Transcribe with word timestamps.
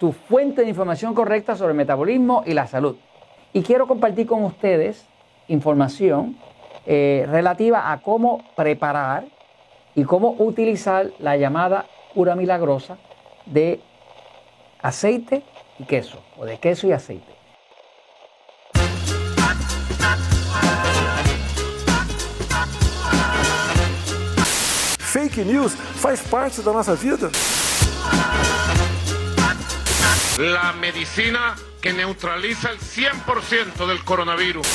tu 0.00 0.12
fuente 0.12 0.62
de 0.62 0.68
información 0.70 1.14
correcta 1.14 1.54
sobre 1.54 1.72
el 1.72 1.76
metabolismo 1.76 2.42
y 2.46 2.54
la 2.54 2.66
salud. 2.66 2.96
Y 3.52 3.62
quiero 3.62 3.86
compartir 3.86 4.26
con 4.26 4.42
ustedes 4.44 5.04
información 5.46 6.38
eh, 6.86 7.26
relativa 7.28 7.92
a 7.92 7.98
cómo 7.98 8.42
preparar 8.56 9.26
y 9.94 10.04
cómo 10.04 10.36
utilizar 10.38 11.10
la 11.18 11.36
llamada 11.36 11.84
cura 12.14 12.34
milagrosa 12.34 12.96
de 13.44 13.78
aceite 14.80 15.42
y 15.78 15.84
queso, 15.84 16.18
o 16.38 16.46
de 16.46 16.56
queso 16.56 16.86
y 16.86 16.92
aceite. 16.92 17.34
Fake 24.98 25.44
news 25.44 25.74
faz 25.74 26.22
parte 26.22 26.62
da 26.62 26.72
nossa 26.72 26.94
vida. 26.94 27.30
La 30.40 30.72
medicina 30.72 31.54
que 31.82 31.92
neutraliza 31.92 32.70
el 32.70 32.78
100% 32.78 33.86
del 33.86 34.02
coronavirus. 34.02 34.66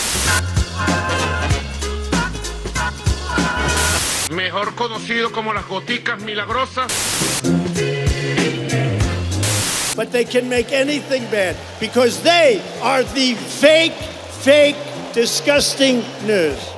Mejor 4.29 4.75
conocido 4.75 5.31
como 5.31 5.55
las 5.55 5.67
goticas 5.67 6.21
milagrosas. 6.21 6.91
But 9.95 10.11
they 10.11 10.25
can 10.25 10.47
make 10.47 10.71
anything 10.71 11.23
bad 11.31 11.55
because 11.79 12.21
they 12.21 12.61
are 12.83 13.03
the 13.15 13.33
fake, 13.33 13.95
fake, 14.43 14.75
disgusting 15.15 16.03
news. 16.27 16.74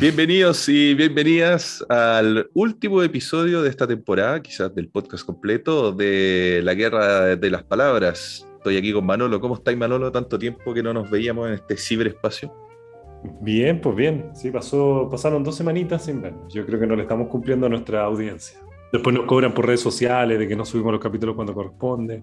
Bienvenidos 0.00 0.68
y 0.68 0.94
bienvenidas 0.94 1.84
al 1.88 2.48
último 2.54 3.02
episodio 3.02 3.62
de 3.62 3.68
esta 3.68 3.84
temporada, 3.84 4.40
quizás 4.40 4.72
del 4.72 4.88
podcast 4.88 5.26
completo 5.26 5.90
de 5.90 6.60
La 6.62 6.74
Guerra 6.74 7.34
de 7.34 7.50
las 7.50 7.64
Palabras. 7.64 8.46
Estoy 8.58 8.76
aquí 8.76 8.92
con 8.92 9.04
Manolo. 9.04 9.40
¿Cómo 9.40 9.56
estáis, 9.56 9.76
Manolo? 9.76 10.12
Tanto 10.12 10.38
tiempo 10.38 10.72
que 10.72 10.84
no 10.84 10.94
nos 10.94 11.10
veíamos 11.10 11.48
en 11.48 11.54
este 11.54 11.76
ciberespacio. 11.76 12.54
Bien, 13.40 13.80
pues 13.80 13.96
bien. 13.96 14.30
Sí, 14.34 14.52
pasó, 14.52 15.08
pasaron 15.10 15.42
dos 15.42 15.56
semanitas 15.56 16.04
sin 16.04 16.22
vernos. 16.22 16.54
Yo 16.54 16.64
creo 16.64 16.78
que 16.78 16.86
no 16.86 16.94
le 16.94 17.02
estamos 17.02 17.26
cumpliendo 17.26 17.66
a 17.66 17.68
nuestra 17.68 18.04
audiencia. 18.04 18.56
Después 18.92 19.16
nos 19.16 19.26
cobran 19.26 19.52
por 19.52 19.66
redes 19.66 19.80
sociales 19.80 20.38
de 20.38 20.46
que 20.46 20.54
no 20.54 20.64
subimos 20.64 20.92
los 20.92 21.02
capítulos 21.02 21.34
cuando 21.34 21.52
corresponde. 21.52 22.22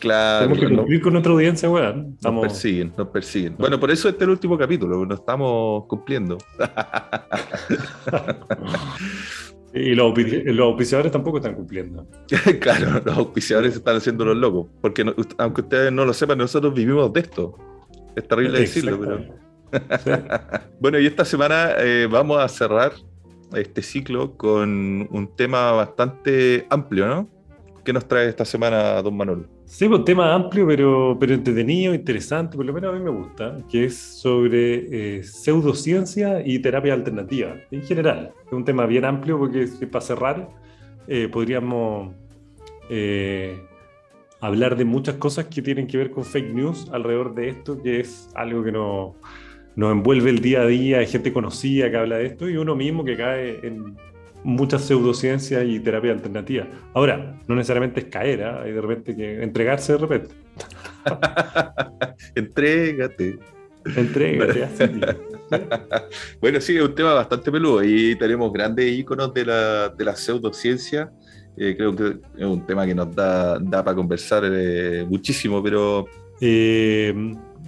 Claro. 0.00 0.48
Tenemos 0.48 0.68
que 0.68 0.76
cumplir 0.76 1.00
con 1.02 1.12
nuestra 1.12 1.32
audiencia, 1.32 1.70
weón. 1.70 2.16
Nos 2.22 2.40
persiguen, 2.40 2.92
nos 2.96 3.08
persiguen. 3.08 3.54
Bueno, 3.58 3.78
por 3.78 3.90
eso 3.90 4.08
este 4.08 4.24
es 4.24 4.26
el 4.26 4.30
último 4.30 4.56
capítulo, 4.56 5.04
no 5.04 5.14
estamos 5.14 5.84
cumpliendo. 5.86 6.38
y 9.74 9.94
los, 9.94 10.14
auspiciadores 10.58 11.12
tampoco 11.12 11.36
están 11.36 11.54
cumpliendo. 11.54 12.06
claro, 12.60 13.02
los 13.04 13.16
auspiciadores 13.16 13.76
están 13.76 13.96
haciendo 13.96 14.24
los 14.24 14.38
locos. 14.38 14.68
Porque 14.80 15.04
aunque 15.36 15.60
ustedes 15.60 15.92
no 15.92 16.06
lo 16.06 16.14
sepan, 16.14 16.38
nosotros 16.38 16.72
vivimos 16.74 17.12
de 17.12 17.20
esto. 17.20 17.56
Es 18.16 18.26
terrible 18.26 18.60
decirlo, 18.60 18.98
pero. 18.98 19.40
bueno, 20.80 20.98
y 20.98 21.06
esta 21.06 21.24
semana 21.24 21.74
eh, 21.78 22.08
vamos 22.10 22.42
a 22.42 22.48
cerrar 22.48 22.92
este 23.54 23.82
ciclo 23.82 24.36
con 24.36 25.06
un 25.10 25.36
tema 25.36 25.70
bastante 25.72 26.66
amplio, 26.70 27.06
¿no? 27.06 27.28
¿Qué 27.84 27.92
nos 27.92 28.08
trae 28.08 28.28
esta 28.28 28.44
semana, 28.44 29.00
don 29.02 29.16
Manolo? 29.16 29.59
Sí, 29.70 29.88
pues, 29.88 30.00
un 30.00 30.04
tema 30.04 30.34
amplio, 30.34 30.66
pero, 30.66 31.16
pero 31.18 31.32
entretenido, 31.32 31.94
interesante, 31.94 32.56
por 32.56 32.66
lo 32.66 32.72
menos 32.72 32.92
a 32.92 32.98
mí 32.98 33.04
me 33.04 33.10
gusta, 33.10 33.56
que 33.70 33.84
es 33.84 33.96
sobre 33.96 35.18
eh, 35.18 35.22
pseudociencia 35.22 36.44
y 36.44 36.58
terapia 36.58 36.92
alternativa, 36.92 37.54
en 37.70 37.82
general. 37.82 38.32
Es 38.46 38.52
un 38.52 38.64
tema 38.64 38.84
bien 38.86 39.04
amplio 39.04 39.38
porque 39.38 39.68
para 39.86 40.04
cerrar 40.04 40.50
eh, 41.06 41.28
podríamos 41.28 42.12
eh, 42.90 43.62
hablar 44.40 44.76
de 44.76 44.84
muchas 44.84 45.14
cosas 45.14 45.46
que 45.46 45.62
tienen 45.62 45.86
que 45.86 45.98
ver 45.98 46.10
con 46.10 46.24
fake 46.24 46.52
news 46.52 46.90
alrededor 46.92 47.32
de 47.36 47.50
esto, 47.50 47.80
que 47.80 48.00
es 48.00 48.28
algo 48.34 48.64
que 48.64 48.72
nos, 48.72 49.14
nos 49.76 49.92
envuelve 49.92 50.30
el 50.30 50.40
día 50.40 50.62
a 50.62 50.66
día, 50.66 50.98
hay 50.98 51.06
gente 51.06 51.32
conocida 51.32 51.88
que 51.92 51.96
habla 51.96 52.16
de 52.16 52.26
esto 52.26 52.50
y 52.50 52.56
uno 52.56 52.74
mismo 52.74 53.04
que 53.04 53.16
cae 53.16 53.60
en 53.64 53.96
muchas 54.44 54.82
pseudociencias 54.82 55.64
y 55.66 55.80
terapia 55.80 56.12
alternativa. 56.12 56.66
Ahora, 56.94 57.38
no 57.46 57.54
necesariamente 57.54 58.00
es 58.00 58.06
caer, 58.06 58.40
¿eh? 58.40 58.44
hay 58.64 58.72
de 58.72 58.80
repente 58.80 59.16
que 59.16 59.42
entregarse 59.42 59.92
de 59.92 59.98
repente. 59.98 60.34
Entrégate. 62.34 63.38
Entrégate, 63.96 64.68
bueno, 66.40 66.60
sí, 66.60 66.76
es 66.76 66.82
un 66.82 66.94
tema 66.94 67.14
bastante 67.14 67.50
peludo 67.50 67.82
y 67.82 68.14
tenemos 68.16 68.52
grandes 68.52 68.92
íconos 68.92 69.32
de 69.32 69.46
la, 69.46 69.88
de 69.88 70.04
la 70.04 70.14
pseudociencia. 70.14 71.10
Eh, 71.56 71.74
creo 71.76 71.94
que 71.96 72.18
es 72.36 72.44
un 72.44 72.64
tema 72.66 72.86
que 72.86 72.94
nos 72.94 73.14
da, 73.14 73.58
da 73.58 73.82
para 73.82 73.96
conversar 73.96 74.44
eh, 74.46 75.04
muchísimo, 75.08 75.62
pero... 75.62 76.06
Eh, 76.40 77.12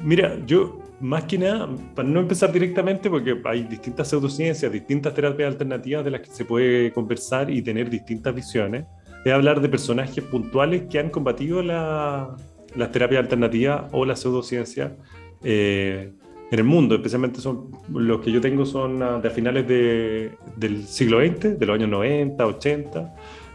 mira, 0.03 0.39
yo 0.47 0.79
más 1.03 1.25
que 1.25 1.37
nada, 1.37 1.69
para 1.95 2.09
no 2.09 2.21
empezar 2.21 2.53
directamente, 2.53 3.11
porque 3.11 3.37
hay 3.45 3.65
distintas 3.65 4.09
pseudociencias, 4.09 4.71
distintas 4.71 5.13
terapias 5.13 5.53
alternativas 5.53 6.05
de 6.05 6.13
las 6.13 6.21
que 6.21 6.31
se 6.31 6.45
puede 6.45 6.93
conversar 6.93 7.51
y 7.51 7.61
tener 7.61 7.91
distintas 7.91 8.33
visiones, 8.35 8.87
es 9.25 9.33
hablar 9.33 9.61
de 9.61 9.69
personajes 9.69 10.23
puntuales 10.23 10.85
que 10.89 11.01
han 11.01 11.11
combatido 11.11 11.61
la, 11.63 12.37
las 12.77 12.91
terapias 12.93 13.23
alternativas 13.25 13.85
o 13.91 14.05
la 14.05 14.15
pseudociencia 14.15 14.97
eh, 15.43 16.13
en 16.51 16.59
el 16.59 16.65
mundo. 16.65 16.95
Especialmente 16.95 17.41
son 17.41 17.71
los 17.93 18.21
que 18.21 18.31
yo 18.31 18.41
tengo 18.41 18.65
son 18.65 19.03
ah, 19.03 19.19
de 19.21 19.31
finales 19.31 19.67
de, 19.67 20.33
del 20.57 20.87
siglo 20.87 21.21
XX, 21.21 21.59
de 21.59 21.67
los 21.67 21.75
años 21.75 21.91
90, 21.91 22.47
80 22.47 23.15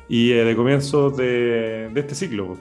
y 0.10 0.32
eh, 0.32 0.44
de 0.44 0.56
comienzos 0.56 1.16
de, 1.16 1.90
de 1.94 2.00
este 2.00 2.14
siglo. 2.14 2.58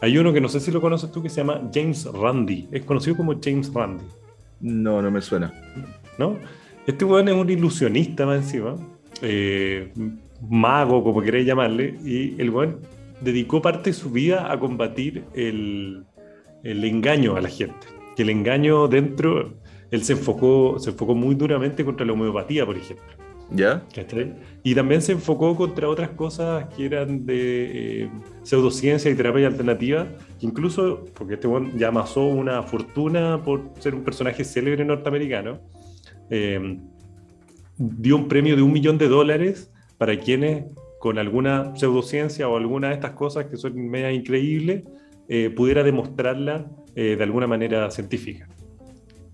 Hay 0.00 0.16
uno 0.16 0.32
que 0.32 0.40
no 0.40 0.48
sé 0.48 0.60
si 0.60 0.70
lo 0.70 0.80
conoces 0.80 1.10
tú 1.10 1.22
que 1.22 1.28
se 1.28 1.40
llama 1.40 1.68
James 1.74 2.04
Randi. 2.06 2.68
Es 2.70 2.84
conocido 2.84 3.16
como 3.16 3.38
James 3.42 3.72
Randi. 3.72 4.04
No, 4.60 5.02
no 5.02 5.10
me 5.10 5.20
suena. 5.20 5.52
¿No? 6.18 6.36
Este 6.86 7.04
weón 7.04 7.28
es 7.28 7.34
un 7.34 7.50
ilusionista 7.50 8.24
más 8.24 8.38
encima. 8.38 8.76
Eh, 9.22 9.92
mago, 10.48 11.02
como 11.02 11.20
queréis 11.20 11.46
llamarle. 11.46 11.98
Y 12.04 12.40
el 12.40 12.50
weón 12.50 12.78
dedicó 13.20 13.60
parte 13.60 13.90
de 13.90 13.94
su 13.94 14.10
vida 14.10 14.52
a 14.52 14.58
combatir 14.58 15.24
el, 15.34 16.04
el 16.62 16.84
engaño 16.84 17.36
a 17.36 17.40
la 17.40 17.48
gente. 17.48 17.86
Que 18.16 18.22
el 18.22 18.30
engaño 18.30 18.86
dentro, 18.88 19.54
él 19.90 20.04
se 20.04 20.12
enfocó, 20.12 20.78
se 20.78 20.90
enfocó 20.90 21.14
muy 21.14 21.34
duramente 21.34 21.84
contra 21.84 22.06
la 22.06 22.12
homeopatía, 22.12 22.64
por 22.64 22.76
ejemplo. 22.76 23.27
¿Ya? 23.50 23.82
Y 24.62 24.74
también 24.74 25.00
se 25.00 25.12
enfocó 25.12 25.56
contra 25.56 25.88
otras 25.88 26.10
cosas 26.10 26.66
que 26.74 26.86
eran 26.86 27.24
de 27.24 28.02
eh, 28.04 28.10
pseudociencia 28.42 29.10
y 29.10 29.14
terapia 29.14 29.46
alternativa, 29.46 30.06
incluso, 30.40 31.04
porque 31.14 31.34
este 31.34 31.46
buen 31.46 31.76
ya 31.78 31.88
amasó 31.88 32.24
una 32.24 32.62
fortuna 32.62 33.42
por 33.42 33.70
ser 33.78 33.94
un 33.94 34.04
personaje 34.04 34.44
célebre 34.44 34.84
norteamericano, 34.84 35.60
eh, 36.28 36.78
dio 37.78 38.16
un 38.16 38.28
premio 38.28 38.54
de 38.54 38.62
un 38.62 38.72
millón 38.72 38.98
de 38.98 39.08
dólares 39.08 39.72
para 39.96 40.18
quienes 40.18 40.64
con 41.00 41.18
alguna 41.18 41.74
pseudociencia 41.76 42.48
o 42.48 42.56
alguna 42.56 42.88
de 42.88 42.94
estas 42.94 43.12
cosas 43.12 43.46
que 43.46 43.56
son 43.56 43.88
media 43.88 44.12
increíbles, 44.12 44.84
eh, 45.28 45.50
pudiera 45.50 45.82
demostrarla 45.82 46.66
de 46.94 47.22
alguna 47.22 47.46
manera 47.46 47.88
científica. 47.92 48.48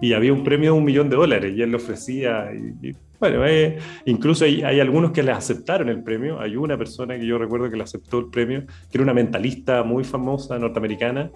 Y 0.00 0.12
había 0.12 0.32
un 0.32 0.44
premio 0.44 0.72
de 0.72 0.78
un 0.78 0.84
millón 0.84 1.08
de 1.08 1.16
dólares 1.16 1.54
y 1.56 1.62
él 1.62 1.70
lo 1.70 1.78
ofrecía. 1.78 2.50
y 2.52 2.92
bueno, 3.20 3.46
eh, 3.46 3.78
incluso 4.04 4.44
hay, 4.44 4.62
algunos 4.80 5.12
que 5.12 5.22
le 5.22 5.32
aceptaron 5.32 5.88
el 5.88 6.02
premio. 6.02 6.40
Hay 6.40 6.56
una 6.56 6.76
persona 6.76 7.18
que 7.18 7.26
yo 7.26 7.38
recuerdo 7.38 7.70
que 7.70 7.76
le 7.76 7.82
aceptó 7.82 8.18
el 8.18 8.26
premio, 8.26 8.66
que 8.66 8.98
era 8.98 9.02
una 9.02 9.14
mentalista 9.14 9.82
muy 9.82 10.04
famosa 10.04 10.58
norteamericana, 10.58 11.30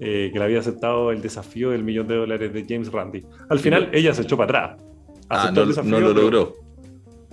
eh, 0.00 0.30
que 0.32 0.38
le 0.38 0.44
había 0.44 0.60
aceptado 0.60 1.10
el 1.10 1.20
desafío 1.20 1.70
del 1.70 1.82
millón 1.82 2.06
de 2.06 2.16
dólares 2.16 2.52
de 2.54 2.64
James 2.66 2.90
Randi. 2.90 3.22
Al 3.50 3.58
final 3.58 3.90
ella 3.92 4.14
se 4.14 4.22
echó 4.22 4.36
para 4.36 4.64
atrás. 4.64 4.84
Ah, 5.28 5.52
no, 5.52 6.00
lo 6.00 6.14
logró. 6.14 6.54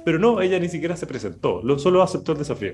Pero, 0.04 0.20
no, 0.20 0.42
ella 0.42 0.60
ni 0.60 0.68
siquiera 0.68 0.98
se 0.98 1.08
presentó, 1.08 1.62
solo 1.78 2.04
aceptó 2.04 2.34
el 2.34 2.40
desafío. 2.40 2.74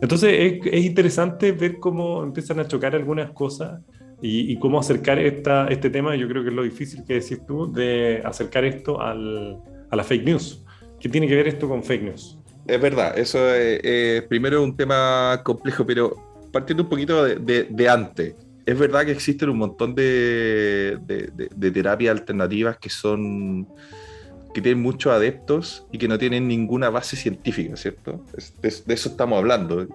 Entonces 0.00 0.60
es, 0.64 0.84
interesante 0.84 1.50
ver 1.50 1.80
cómo 1.80 2.22
empiezan 2.22 2.60
a 2.60 2.68
chocar 2.68 2.94
algunas 2.94 3.32
cosas 3.32 3.80
y, 4.22 4.58
cómo 4.58 4.78
acercar 4.78 5.18
esta, 5.18 5.68
este 5.68 5.90
tema. 5.90 6.16
Yo 6.16 6.28
creo 6.28 6.42
que 6.42 6.48
es 6.48 6.54
lo 6.54 6.62
difícil 6.62 7.04
que 7.04 7.14
decís 7.14 7.40
tú 7.46 7.70
de 7.72 8.22
acercar 8.24 8.64
esto 8.64 9.00
al, 9.00 9.58
a 9.90 9.96
la 9.96 10.04
fake 10.04 10.24
news. 10.24 10.64
¿Qué 10.98 11.08
tiene 11.08 11.28
que 11.28 11.34
ver 11.34 11.48
esto 11.48 11.68
con 11.68 11.84
fake 11.84 12.02
news? 12.02 12.38
Es 12.66 12.80
verdad, 12.80 13.18
eso 13.18 13.54
es, 13.54 14.22
primero 14.22 14.62
un 14.62 14.74
tema 14.74 15.40
complejo, 15.44 15.84
pero 15.84 16.14
partiendo 16.50 16.84
un 16.84 16.88
poquito 16.88 17.24
de, 17.24 17.88
antes, 17.88 18.34
es 18.64 18.78
verdad 18.78 19.04
que 19.04 19.12
existen 19.12 19.50
un 19.50 19.58
montón 19.58 19.94
de, 19.94 20.98
de, 21.04 21.70
terapias 21.70 22.18
alternativas 22.18 22.78
que 22.78 22.88
son 22.88 23.68
que 24.54 24.62
tienen 24.62 24.80
muchos 24.80 25.12
adeptos 25.12 25.84
y 25.90 25.98
que 25.98 26.06
no 26.06 26.16
tienen 26.16 26.46
ninguna 26.46 26.88
base 26.88 27.16
científica, 27.16 27.76
¿cierto? 27.76 28.24
De, 28.62 28.68
eso 28.68 29.08
estamos 29.08 29.36
hablando. 29.36 29.86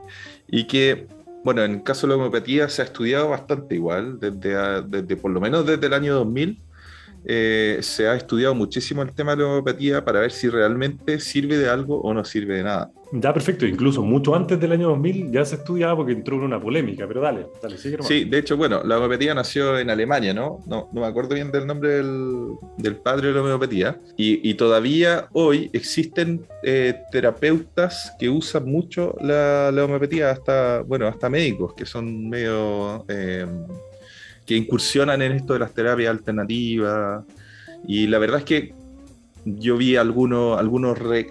Y 0.47 0.65
que, 0.65 1.07
bueno, 1.43 1.63
en 1.63 1.71
el 1.73 1.83
caso 1.83 2.07
de 2.07 2.11
la 2.11 2.17
homeopatía 2.17 2.69
se 2.69 2.81
ha 2.81 2.85
estudiado 2.85 3.29
bastante 3.29 3.75
igual, 3.75 4.19
desde, 4.19 4.81
desde 4.83 5.17
por 5.17 5.31
lo 5.31 5.41
menos 5.41 5.65
desde 5.65 5.87
el 5.87 5.93
año 5.93 6.15
2000 6.15 6.61
eh, 7.25 7.79
se 7.81 8.07
ha 8.07 8.15
estudiado 8.15 8.55
muchísimo 8.55 9.01
el 9.01 9.13
tema 9.13 9.35
de 9.35 9.43
la 9.43 9.49
homeopatía 9.49 10.03
para 10.03 10.21
ver 10.21 10.31
si 10.31 10.49
realmente 10.49 11.19
sirve 11.19 11.57
de 11.57 11.69
algo 11.69 11.99
o 12.01 12.13
no 12.13 12.23
sirve 12.23 12.57
de 12.57 12.63
nada. 12.63 12.91
Ya, 13.11 13.33
perfecto. 13.33 13.65
Incluso 13.65 14.03
mucho 14.03 14.35
antes 14.35 14.59
del 14.59 14.71
año 14.71 14.89
2000 14.89 15.31
ya 15.31 15.43
se 15.43 15.55
estudiaba 15.55 15.95
porque 15.95 16.11
entró 16.11 16.35
en 16.35 16.43
una 16.43 16.61
polémica, 16.61 17.07
pero 17.07 17.21
dale, 17.21 17.47
dale, 17.61 17.77
sigue 17.77 17.95
hermano. 17.95 18.07
Sí, 18.07 18.25
de 18.25 18.37
hecho, 18.37 18.55
bueno, 18.55 18.83
la 18.83 18.97
homeopatía 18.97 19.33
nació 19.33 19.79
en 19.79 19.89
Alemania, 19.89 20.33
¿no? 20.33 20.59
No, 20.67 20.89
no 20.93 21.01
me 21.01 21.07
acuerdo 21.07 21.33
bien 21.33 21.51
del 21.51 21.65
nombre 21.65 21.89
del, 21.89 22.49
del 22.77 22.95
padre 22.97 23.29
de 23.29 23.33
la 23.33 23.41
homeopatía. 23.41 23.99
Y, 24.15 24.47
y 24.47 24.53
todavía 24.53 25.27
hoy 25.33 25.69
existen 25.73 26.45
eh, 26.63 26.93
terapeutas 27.11 28.13
que 28.19 28.29
usan 28.29 28.65
mucho 28.65 29.15
la, 29.21 29.71
la, 29.71 29.85
homeopatía, 29.85 30.29
hasta, 30.29 30.81
bueno, 30.81 31.07
hasta 31.07 31.29
médicos 31.29 31.73
que 31.73 31.85
son 31.85 32.29
medio... 32.29 33.05
Eh, 33.07 33.47
que 34.49 34.55
incursionan 34.55 35.21
en 35.21 35.33
esto 35.33 35.53
de 35.53 35.59
las 35.59 35.75
terapias 35.75 36.09
alternativas. 36.09 37.23
Y 37.87 38.07
la 38.07 38.17
verdad 38.17 38.39
es 38.39 38.45
que 38.45 38.73
yo 39.45 39.77
vi 39.77 39.95
algunos, 39.95 40.57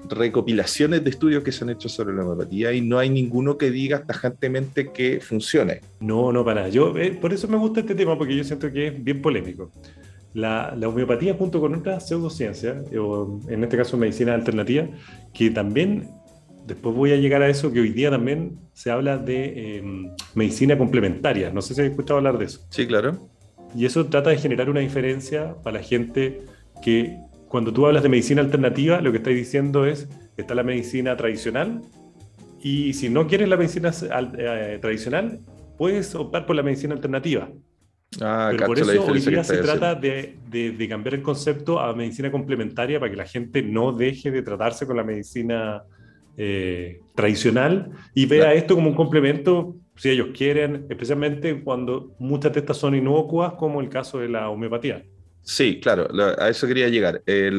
recopilaciones 0.08 1.02
de 1.02 1.10
estudios 1.10 1.42
que 1.42 1.50
se 1.50 1.64
han 1.64 1.70
hecho 1.70 1.88
sobre 1.88 2.14
la 2.14 2.22
homeopatía 2.22 2.72
y 2.72 2.80
no 2.80 2.96
hay 2.96 3.10
ninguno 3.10 3.58
que 3.58 3.72
diga 3.72 4.04
tajantemente 4.04 4.92
que 4.92 5.18
funcione. 5.18 5.80
No, 5.98 6.32
no, 6.32 6.44
para 6.44 6.60
nada. 6.60 6.68
Yo, 6.68 6.96
eh, 6.96 7.10
por 7.10 7.32
eso 7.32 7.48
me 7.48 7.56
gusta 7.56 7.80
este 7.80 7.96
tema, 7.96 8.16
porque 8.16 8.36
yo 8.36 8.44
siento 8.44 8.70
que 8.70 8.86
es 8.86 9.04
bien 9.04 9.20
polémico. 9.20 9.72
La, 10.34 10.72
la 10.78 10.86
homeopatía 10.86 11.34
junto 11.34 11.60
con 11.60 11.74
otras 11.74 12.06
pseudociencias, 12.06 12.84
o 12.96 13.40
en 13.48 13.64
este 13.64 13.76
caso 13.76 13.96
medicina 13.96 14.32
alternativa, 14.32 14.86
que 15.34 15.50
también, 15.50 16.08
después 16.68 16.94
voy 16.94 17.12
a 17.12 17.16
llegar 17.16 17.42
a 17.42 17.48
eso, 17.48 17.72
que 17.72 17.80
hoy 17.80 17.90
día 17.90 18.10
también 18.10 18.58
se 18.74 18.90
habla 18.90 19.16
de 19.16 19.78
eh, 19.78 19.82
medicina 20.34 20.76
complementaria. 20.76 21.50
No 21.50 21.62
sé 21.62 21.74
si 21.74 21.80
has 21.80 21.88
escuchado 21.88 22.18
hablar 22.18 22.38
de 22.38 22.44
eso. 22.44 22.60
Sí, 22.70 22.86
claro. 22.86 23.28
Y 23.74 23.86
eso 23.86 24.06
trata 24.06 24.30
de 24.30 24.38
generar 24.38 24.70
una 24.70 24.80
diferencia 24.80 25.54
para 25.62 25.78
la 25.78 25.84
gente 25.84 26.42
que 26.82 27.16
cuando 27.48 27.72
tú 27.72 27.86
hablas 27.86 28.02
de 28.02 28.10
medicina 28.10 28.42
alternativa, 28.42 29.00
lo 29.00 29.10
que 29.10 29.16
estás 29.18 29.34
diciendo 29.34 29.86
es, 29.86 30.08
está 30.36 30.54
la 30.54 30.62
medicina 30.62 31.16
tradicional 31.16 31.80
y 32.62 32.92
si 32.92 33.08
no 33.08 33.26
quieres 33.26 33.48
la 33.48 33.56
medicina 33.56 33.90
eh, 34.38 34.78
tradicional, 34.80 35.38
puedes 35.78 36.14
optar 36.14 36.44
por 36.44 36.54
la 36.54 36.62
medicina 36.62 36.94
alternativa. 36.94 37.48
Ah, 38.20 38.48
Pero 38.52 38.66
por 38.66 38.78
eso 38.78 39.04
hoy 39.04 39.20
día 39.20 39.44
se 39.44 39.58
trata 39.58 39.94
de, 39.94 40.36
de, 40.48 40.88
cambiar 40.88 41.14
el 41.14 41.22
concepto 41.22 41.78
a 41.78 41.94
medicina 41.94 42.30
complementaria 42.30 42.98
para 42.98 43.10
que 43.10 43.16
la 43.16 43.26
gente 43.26 43.62
no 43.62 43.92
deje 43.92 44.30
de 44.30 44.42
tratarse 44.42 44.86
con 44.86 44.96
la 44.96 45.04
medicina 45.04 45.82
eh, 46.38 47.00
tradicional 47.14 47.90
y 48.14 48.26
vea 48.26 48.54
esto 48.54 48.74
como 48.76 48.88
un 48.88 48.94
complemento 48.94 49.74
si 49.96 50.10
ellos 50.10 50.28
quieren, 50.32 50.86
especialmente 50.88 51.62
cuando 51.62 52.14
muchas 52.18 52.52
de 52.52 52.60
estas 52.60 52.76
son 52.76 52.94
inocuas, 52.94 53.54
como 53.54 53.80
el 53.80 53.88
caso 53.88 54.20
de 54.20 54.28
la 54.28 54.48
homeopatía. 54.48 55.04
Sí, 55.42 55.80
claro, 55.80 56.08
a 56.38 56.48
eso 56.48 56.66
quería 56.66 56.88
llegar. 56.88 57.22
Eh, 57.26 57.50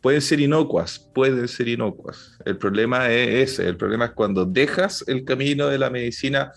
pueden 0.00 0.20
ser 0.20 0.40
inocuas, 0.40 1.10
pueden 1.14 1.46
ser 1.46 1.68
inocuas. 1.68 2.38
El 2.44 2.56
problema 2.56 3.12
es 3.12 3.52
ese, 3.52 3.68
el 3.68 3.76
problema 3.76 4.06
es 4.06 4.10
cuando 4.12 4.44
dejas 4.44 5.04
el 5.06 5.24
camino 5.24 5.68
de 5.68 5.78
la 5.78 5.90
medicina 5.90 6.52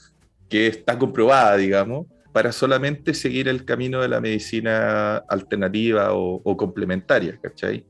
que 0.49 0.67
está 0.67 0.97
comprobada, 0.97 1.57
digamos, 1.57 2.07
para 2.31 2.51
solamente 2.51 3.13
seguir 3.13 3.47
el 3.47 3.65
camino 3.65 4.01
de 4.01 4.07
la 4.07 4.21
medicina 4.21 5.17
alternativa 5.17 6.13
o, 6.13 6.57
complementaria, 6.57 7.37
¿cachai? 7.41 7.85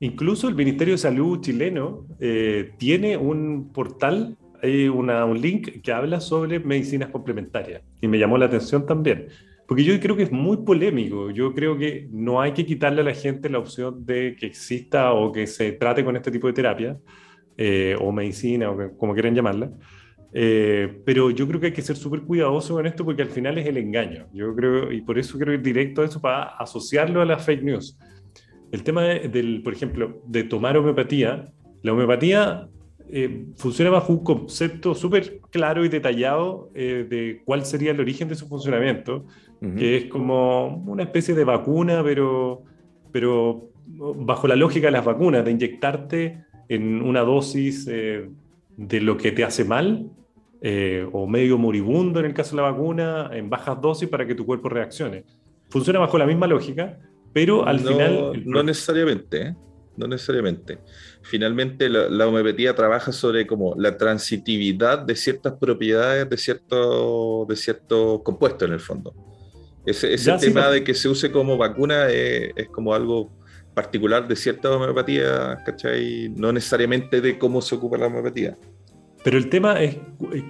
Incluso 0.00 0.48
el 0.48 0.54
Ministerio 0.54 0.94
de 0.94 0.98
Salud 0.98 1.40
chileno 1.40 2.06
eh, 2.20 2.72
tiene 2.78 3.16
un 3.16 3.72
portal, 3.72 4.36
hay 4.62 4.88
un 4.88 5.40
link 5.40 5.80
que 5.82 5.92
habla 5.92 6.20
sobre 6.20 6.58
medicinas 6.58 7.10
complementarias 7.10 7.82
y 8.00 8.08
me 8.08 8.18
llamó 8.18 8.36
la 8.38 8.46
atención 8.46 8.86
también. 8.86 9.28
Porque 9.66 9.84
yo 9.84 9.98
creo 9.98 10.16
que 10.16 10.24
es 10.24 10.32
muy 10.32 10.58
polémico. 10.58 11.30
Yo 11.30 11.54
creo 11.54 11.78
que 11.78 12.08
no 12.10 12.40
hay 12.40 12.52
que 12.52 12.66
quitarle 12.66 13.00
a 13.00 13.04
la 13.04 13.14
gente 13.14 13.48
la 13.48 13.58
opción 13.58 14.04
de 14.04 14.36
que 14.38 14.46
exista 14.46 15.12
o 15.12 15.32
que 15.32 15.46
se 15.46 15.72
trate 15.72 16.04
con 16.04 16.16
este 16.16 16.30
tipo 16.30 16.46
de 16.48 16.52
terapia, 16.52 16.98
eh, 17.56 17.96
o 17.98 18.12
medicina, 18.12 18.70
o 18.70 18.96
como 18.98 19.14
quieran 19.14 19.34
llamarla. 19.34 19.70
Eh, 20.36 21.00
pero 21.04 21.30
yo 21.30 21.46
creo 21.46 21.60
que 21.60 21.66
hay 21.66 21.72
que 21.72 21.80
ser 21.80 21.96
súper 21.96 22.22
cuidadoso 22.22 22.74
con 22.74 22.86
esto 22.86 23.04
porque 23.04 23.22
al 23.22 23.30
final 23.30 23.56
es 23.56 23.66
el 23.66 23.78
engaño. 23.78 24.26
Yo 24.32 24.54
creo, 24.54 24.92
y 24.92 25.00
por 25.00 25.18
eso 25.18 25.36
quiero 25.38 25.54
ir 25.54 25.62
directo 25.62 26.02
a 26.02 26.04
eso 26.06 26.20
para 26.20 26.56
asociarlo 26.58 27.22
a 27.22 27.24
las 27.24 27.44
fake 27.44 27.62
news. 27.62 27.96
El 28.74 28.82
tema 28.82 29.02
del, 29.02 29.62
por 29.62 29.72
ejemplo, 29.72 30.20
de 30.26 30.44
tomar 30.44 30.76
homeopatía. 30.76 31.52
La 31.82 31.92
homeopatía 31.92 32.68
eh, 33.08 33.46
funciona 33.56 33.90
bajo 33.90 34.12
un 34.12 34.24
concepto 34.24 34.94
súper 34.94 35.40
claro 35.50 35.84
y 35.84 35.88
detallado 35.88 36.70
de 36.74 37.42
cuál 37.44 37.64
sería 37.64 37.92
el 37.92 38.00
origen 38.00 38.28
de 38.28 38.34
su 38.34 38.48
funcionamiento 38.48 39.26
que 39.76 39.96
es 39.96 40.04
como 40.06 40.76
una 40.86 41.04
especie 41.04 41.34
de 41.34 41.44
vacuna, 41.44 42.02
pero, 42.04 42.62
pero 43.12 43.70
bajo 43.86 44.46
la 44.46 44.56
lógica 44.56 44.88
de 44.88 44.92
las 44.92 45.04
vacunas, 45.04 45.44
de 45.44 45.50
inyectarte 45.50 46.44
en 46.68 47.02
una 47.02 47.20
dosis 47.20 47.86
eh, 47.90 48.28
de 48.76 49.00
lo 49.00 49.16
que 49.16 49.32
te 49.32 49.44
hace 49.44 49.64
mal, 49.64 50.10
eh, 50.60 51.06
o 51.12 51.26
medio 51.26 51.58
moribundo 51.58 52.20
en 52.20 52.26
el 52.26 52.34
caso 52.34 52.56
de 52.56 52.62
la 52.62 52.70
vacuna, 52.70 53.30
en 53.32 53.50
bajas 53.50 53.80
dosis 53.80 54.08
para 54.08 54.26
que 54.26 54.34
tu 54.34 54.46
cuerpo 54.46 54.68
reaccione. 54.68 55.24
Funciona 55.68 55.98
bajo 55.98 56.18
la 56.18 56.26
misma 56.26 56.46
lógica, 56.46 56.98
pero 57.34 57.66
al 57.66 57.80
final... 57.80 58.42
No 58.46 58.62
necesariamente, 58.62 59.42
¿eh? 59.42 59.56
no 59.96 60.06
necesariamente. 60.06 60.78
Finalmente 61.22 61.88
la, 61.88 62.08
la, 62.08 62.26
homeopatía 62.26 62.74
trabaja 62.74 63.12
sobre 63.12 63.46
como 63.46 63.74
la 63.76 63.96
transitividad 63.96 65.00
de 65.00 65.16
ciertas 65.16 65.54
propiedades 65.54 66.28
de 66.28 66.36
ciertos 66.36 67.46
de 67.48 67.56
cierto 67.56 68.22
compuestos 68.24 68.68
en 68.68 68.74
el 68.74 68.80
fondo. 68.80 69.14
Ese, 69.86 70.14
ese 70.14 70.32
tema 70.38 70.70
de 70.70 70.82
que 70.82 70.94
se 70.94 71.08
use 71.08 71.30
como 71.30 71.56
vacuna 71.56 72.08
es, 72.08 72.50
es, 72.56 72.68
como 72.68 72.94
algo 72.94 73.30
particular 73.74 74.26
de 74.26 74.36
cierta 74.36 74.70
homeopatía, 74.70 75.62
¿cachai? 75.64 76.30
No 76.34 76.52
necesariamente 76.52 77.20
de 77.20 77.38
cómo 77.38 77.60
se 77.60 77.74
ocupa 77.74 77.98
la 77.98 78.06
homeopatía. 78.06 78.56
Pero 79.24 79.38
el 79.38 79.48
tema 79.48 79.80
es 79.80 79.96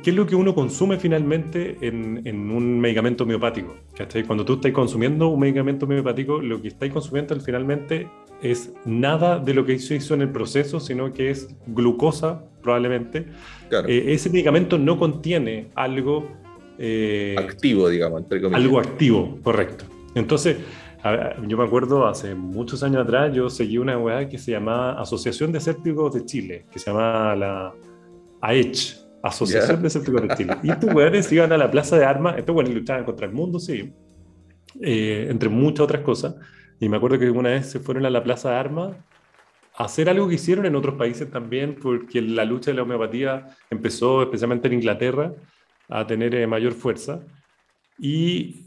qué 0.03 0.11
es 0.11 0.17
lo 0.17 0.26
que 0.26 0.35
uno 0.35 0.53
consume 0.53 0.99
finalmente 0.99 1.79
en, 1.81 2.21
en 2.25 2.50
un 2.50 2.81
medicamento 2.81 3.23
homeopático. 3.23 3.76
¿cachai? 3.97 4.25
Cuando 4.25 4.44
tú 4.44 4.55
estás 4.55 4.73
consumiendo 4.73 5.29
un 5.29 5.38
medicamento 5.38 5.87
homeopático, 5.87 6.41
lo 6.41 6.61
que 6.61 6.69
estáis 6.69 6.93
consumiendo 6.93 7.38
finalmente 7.41 8.09
es 8.43 8.73
nada 8.85 9.38
de 9.38 9.55
lo 9.55 9.65
que 9.65 9.79
se 9.79 9.94
hizo 9.94 10.15
en 10.15 10.23
el 10.23 10.31
proceso, 10.31 10.81
sino 10.81 11.12
que 11.12 11.31
es 11.31 11.55
glucosa, 11.69 12.43
probablemente. 12.62 13.26
Claro. 13.69 13.88
Eh, 13.88 14.12
ese 14.12 14.29
medicamento 14.29 14.77
no 14.77 14.99
contiene 14.99 15.69
algo 15.77 16.29
eh, 16.77 17.37
activo, 17.38 17.88
digamos, 17.88 18.23
entre 18.23 18.41
comillas. 18.41 18.61
Algo 18.61 18.81
activo, 18.81 19.38
correcto. 19.44 19.85
Entonces, 20.17 20.56
yo 21.47 21.56
me 21.56 21.65
acuerdo 21.65 22.09
hace 22.09 22.35
muchos 22.35 22.82
años 22.82 23.03
atrás, 23.03 23.32
yo 23.32 23.49
seguí 23.50 23.79
una 23.79 23.97
weá 23.99 24.29
que 24.29 24.38
se 24.38 24.50
llamaba 24.50 25.00
Asociación 25.00 25.53
de 25.53 25.59
Escépticos 25.59 26.12
de 26.12 26.25
Chile, 26.25 26.65
que 26.73 26.81
se 26.81 26.91
llama 26.91 27.37
la 27.37 27.72
AECH, 28.44 29.01
Asociación 29.22 29.81
de 29.81 29.89
Escépticos 29.89 30.22
de 30.22 30.36
Chile. 30.36 30.56
Y 30.63 30.70
estos 30.70 30.93
weones 30.93 31.32
iban 31.32 31.53
a 31.53 31.56
la 31.56 31.70
plaza 31.70 31.96
de 31.96 32.05
armas, 32.05 32.36
estos 32.36 32.55
weones 32.55 32.74
luchaban 32.74 33.05
contra 33.05 33.27
el 33.27 33.32
mundo, 33.32 33.58
sí, 33.58 33.93
eh, 34.81 35.29
entre 35.31 35.48
muchas 35.48 35.81
otras 35.81 36.03
cosas. 36.03 36.36
Y 36.79 36.89
me 36.89 36.98
acuerdo 36.98 37.19
que 37.19 37.31
una 37.31 37.51
vez 37.51 37.70
se 37.70 37.81
fueron 37.81 38.05
a 38.05 38.10
la 38.10 38.22
plaza 38.22 38.51
de 38.51 38.56
armas 38.56 38.96
a 39.77 39.84
hacer 39.84 40.08
algo 40.08 40.29
que 40.29 40.34
hicieron 40.34 40.67
en 40.67 40.77
otros 40.77 40.96
países 40.96 41.31
también, 41.31 41.77
porque 41.81 42.20
la 42.20 42.44
lucha 42.44 42.70
de 42.70 42.77
la 42.77 42.82
homeopatía 42.82 43.48
empezó 43.70 44.22
especialmente 44.22 44.69
en 44.69 44.74
Inglaterra 44.74 45.32
a 45.89 46.06
tener 46.06 46.34
eh, 46.34 46.46
mayor 46.46 46.72
fuerza 46.72 47.20
y 47.98 48.67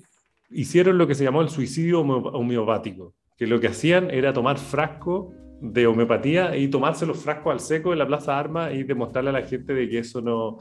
hicieron 0.50 0.98
lo 0.98 1.07
que 1.07 1.15
se 1.15 1.24
llamó 1.24 1.41
el 1.41 1.50
suicidio 1.50 2.01
homeopático, 2.01 3.13
que 3.38 3.48
lo 3.48 3.60
que 3.60 3.67
hacían 3.67 4.10
era 4.10 4.34
tomar 4.34 4.57
frasco 4.57 5.34
de 5.60 5.88
homeopatía 5.88 6.56
y 6.56 6.68
tomarse 6.68 7.06
los 7.06 7.18
frascos 7.18 7.54
al 7.54 7.60
seco 7.60 7.94
en 7.94 8.00
la 8.00 8.08
Plaza 8.08 8.34
de 8.34 8.38
Armas 8.38 8.74
y 8.74 8.84
demostrarle 8.84 9.32
a 9.32 9.34
la 9.34 9.42
gente 9.42 9.74
de 9.74 9.90
que 9.90 10.00
eso 10.00 10.22
no, 10.22 10.60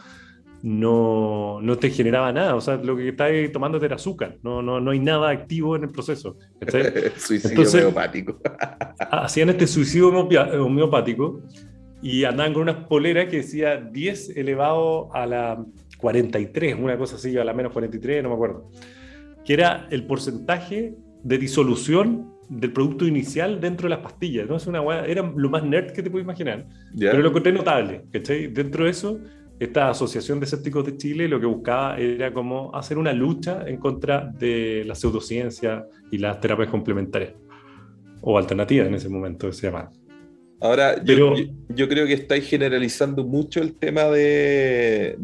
no, 0.62 1.61
no 1.61 1.76
te 1.76 1.91
generaba 1.91 2.33
nada. 2.33 2.55
O 2.55 2.61
sea, 2.61 2.76
lo 2.76 2.97
que 2.97 3.09
estáis 3.09 3.53
tomando 3.53 3.83
era 3.83 3.97
azúcar. 3.97 4.38
No, 4.43 4.62
no, 4.62 4.81
no 4.81 4.91
hay 4.91 4.99
nada 4.99 5.31
activo 5.31 5.76
en 5.76 5.85
el 5.85 5.91
proceso. 5.91 6.38
suicidio 7.17 7.62
homeopático. 7.62 8.41
hacían 8.99 9.50
este 9.50 9.67
suicidio 9.67 10.09
homeopático 10.09 11.43
y 12.03 12.25
andaban 12.25 12.53
con 12.53 12.62
unas 12.62 12.87
poleras 12.87 13.26
que 13.26 13.38
decía 13.38 13.76
10 13.76 14.37
elevado 14.37 15.15
a 15.15 15.26
la 15.26 15.65
43, 15.99 16.76
una 16.79 16.99
cosa 16.99 17.17
así, 17.17 17.37
a 17.37 17.45
la 17.45 17.55
menos 17.55 17.73
43, 17.73 18.23
no 18.23 18.29
me 18.31 18.35
acuerdo, 18.35 18.71
que 19.45 19.55
era 19.55 19.88
el 19.91 20.07
porcentaje 20.07 20.95
de 21.23 21.38
disolución 21.38 22.36
del 22.49 22.73
producto 22.73 23.07
inicial 23.07 23.61
dentro 23.61 23.88
de 23.88 23.97
las 23.97 24.00
pastillas. 24.00 24.49
¿no? 24.49 24.57
Es 24.57 24.67
una 24.67 24.83
era 25.07 25.23
lo 25.35 25.50
más 25.50 25.62
nerd 25.65 25.93
que 25.93 26.03
te 26.03 26.11
puedes 26.11 26.25
imaginar, 26.25 26.67
pero 26.99 27.19
lo 27.19 27.29
encontré 27.29 27.53
notable. 27.53 28.03
¿cachai? 28.12 28.49
Dentro 28.49 28.85
de 28.85 28.91
eso, 28.91 29.19
esta 29.59 29.91
Asociación 29.91 30.38
de 30.38 30.45
Escépticos 30.45 30.85
de 30.85 30.97
Chile 30.97 31.29
lo 31.29 31.41
que 31.41 31.47
buscaba 31.47 31.99
era 31.99 32.33
como 32.33 32.75
hacer 32.75 32.99
una 32.99 33.12
lucha 33.12 33.65
en 33.67 33.79
contra 33.79 34.31
de 34.38 34.85
la 34.87 34.95
pseudociencia 34.95 35.87
y 36.11 36.19
las 36.19 36.41
terapias 36.41 36.69
complementarias, 36.69 37.33
o 38.21 38.37
alternativas 38.37 38.88
en 38.88 38.95
ese 38.95 39.09
momento 39.09 39.50
se 39.53 39.67
llamaban. 39.67 39.91
Ahora, 40.61 41.03
yo, 41.05 41.35
creo 41.88 42.07
que 42.07 42.15
estáis 42.15 42.49
generalizando 42.49 43.25
mucho 43.25 43.61
el 43.61 43.75
tema 43.75 44.05
de, 44.05 45.19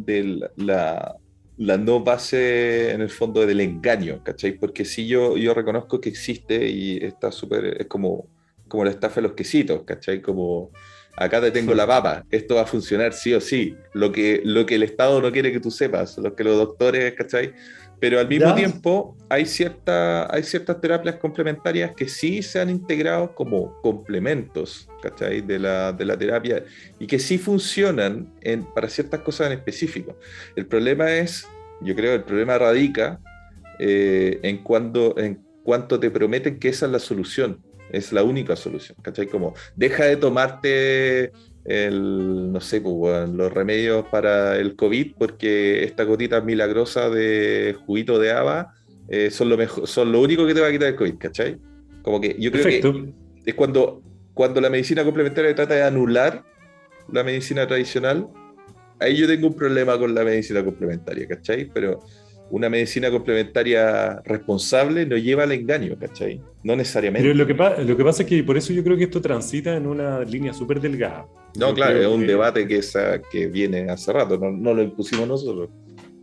la, 0.57 1.17
la 1.63 1.79
no 1.79 2.01
base 2.01 2.91
en 2.91 3.01
el 3.03 3.11
fondo 3.11 3.47
del 3.47 3.61
engaño, 3.61 4.23
¿cachai? 4.25 4.53
Porque 4.53 4.85
si 4.85 5.07
yo, 5.07 5.37
yo 5.37 5.55
reconozco 5.55 6.01
que 6.01 6.09
existe 6.09 6.69
y 6.69 6.97
está 6.97 7.31
súper, 7.31 7.81
es 7.83 7.87
como, 7.87 8.27
como 8.67 8.85
la 8.85 8.91
estafa 8.91 9.17
de 9.17 9.29
los 9.29 9.33
quesitos, 9.35 9.85
¿cachai? 9.85 10.21
Como 10.21 10.73
acá 11.17 11.41
te 11.41 11.53
tengo 11.53 11.73
la 11.75 11.87
papa, 11.87 12.25
esto 12.31 12.57
va 12.57 12.63
a 12.63 12.67
funcionar 12.67 13.13
sí 13.13 13.33
o 13.33 13.41
sí, 13.41 13.77
lo 13.93 14.11
que, 14.11 14.41
lo 14.45 14.67
que 14.67 14.75
el 14.75 14.83
Estado 14.83 15.21
no 15.21 15.31
quiere 15.31 15.53
que 15.53 15.61
tú 15.61 15.71
sepas, 15.71 16.19
lo 16.19 16.35
que 16.35 16.43
los 16.43 16.57
doctores, 16.57 17.15
¿cachai? 17.15 17.53
Pero 18.03 18.19
al 18.19 18.27
mismo 18.27 18.53
tiempo 18.57 19.17
hay, 19.29 19.47
cierta, 19.47 20.27
hay 20.35 20.43
ciertas 20.43 20.81
terapias 20.81 21.15
complementarias 21.19 21.95
que 21.95 22.09
sí 22.09 22.43
se 22.43 22.59
han 22.61 22.69
integrado 22.69 23.33
como 23.33 23.81
complementos 23.81 24.89
¿cachai? 25.01 25.41
De, 25.41 25.61
la, 25.61 25.93
de 25.93 26.05
la 26.05 26.19
terapia 26.19 26.65
y 26.99 27.07
que 27.07 27.21
sí 27.21 27.39
funcionan 27.39 28.29
en, 28.41 28.65
para 28.65 28.89
ciertas 28.89 29.21
cosas 29.21 29.47
en 29.47 29.53
específico. 29.53 30.19
El 30.57 30.67
problema 30.67 31.13
es, 31.13 31.47
yo 31.81 31.95
creo, 31.95 32.15
el 32.15 32.25
problema 32.25 32.59
radica 32.59 33.21
eh, 33.79 34.41
en, 34.43 34.65
cuando, 34.65 35.15
en 35.17 35.41
cuanto 35.63 36.01
te 36.01 36.11
prometen 36.11 36.59
que 36.59 36.71
esa 36.71 36.87
es 36.87 36.93
la 36.93 36.99
solución, 36.99 37.63
es 37.93 38.13
la 38.13 38.25
única 38.25 38.57
solución, 38.57 38.99
¿cachai? 39.01 39.29
Como 39.29 39.55
deja 39.77 40.07
de 40.07 40.17
tomarte 40.17 41.31
el, 41.65 42.53
no 42.53 42.61
sé, 42.61 42.81
pues, 42.81 43.29
los 43.29 43.53
remedios 43.53 44.07
para 44.07 44.57
el 44.59 44.75
COVID, 44.77 45.15
porque 45.19 45.85
esta 45.85 46.05
gotita 46.05 46.41
milagrosa 46.41 47.09
de 47.09 47.77
juguito 47.87 48.19
de 48.19 48.33
haba 48.33 48.75
eh, 49.09 49.31
son, 49.31 49.49
lo 49.49 49.57
mejor, 49.57 49.87
son 49.87 50.13
lo 50.13 50.21
único 50.21 50.47
que 50.47 50.55
te 50.55 50.61
va 50.61 50.69
a 50.69 50.73
quitar 50.73 50.89
el 50.89 50.97
COVID, 50.97 51.19
¿cachai? 51.19 51.59
Como 52.03 52.21
que 52.21 52.37
yo 52.39 52.51
creo 52.51 52.65
que 52.65 53.13
es 53.45 53.55
cuando, 53.55 54.03
cuando 54.35 54.61
la 54.61 54.71
medicina 54.71 55.05
complementaria 55.05 55.55
trata 55.55 55.75
de 55.75 55.83
anular 55.83 56.45
la 57.11 57.23
medicina 57.23 57.67
tradicional, 57.67 58.29
ahí 59.01 59.17
yo 59.17 59.27
tengo 59.27 59.49
un 59.49 59.55
problema 59.55 59.99
con 59.99 60.15
la 60.15 60.25
medicina 60.25 60.65
complementaria, 60.65 61.27
¿cachai? 61.29 61.71
Pero 61.73 62.01
una 62.53 62.69
medicina 62.69 63.11
complementaria 63.11 64.21
responsable 64.27 65.07
no 65.07 65.17
lleva 65.17 65.45
al 65.45 65.53
engaño, 65.53 65.97
¿cachai? 65.99 66.39
No 66.63 66.77
necesariamente. 66.77 67.27
Pero 67.27 67.35
lo 67.35 67.47
que, 67.47 67.83
lo 67.83 67.97
que 67.97 68.05
pasa 68.05 68.25
es 68.25 68.29
que 68.29 68.45
por 68.45 68.59
eso 68.59 68.75
yo 68.75 68.85
creo 68.85 68.95
que 68.95 69.05
esto 69.05 69.23
transita 69.23 69.75
en 69.75 69.87
una 69.87 70.21
línea 70.21 70.53
súper 70.53 70.79
delgada. 70.79 71.27
No, 71.57 71.73
claro, 71.73 71.99
es 71.99 72.07
un 72.07 72.27
debate 72.27 72.69
que, 72.69 72.77
esa, 72.77 73.23
que 73.23 73.47
viene 73.47 73.91
hace 73.91 74.13
rato, 74.13 74.37
no, 74.37 74.51
no 74.51 74.75
lo 74.75 74.83
impusimos 74.83 75.27
nosotros. 75.27 75.71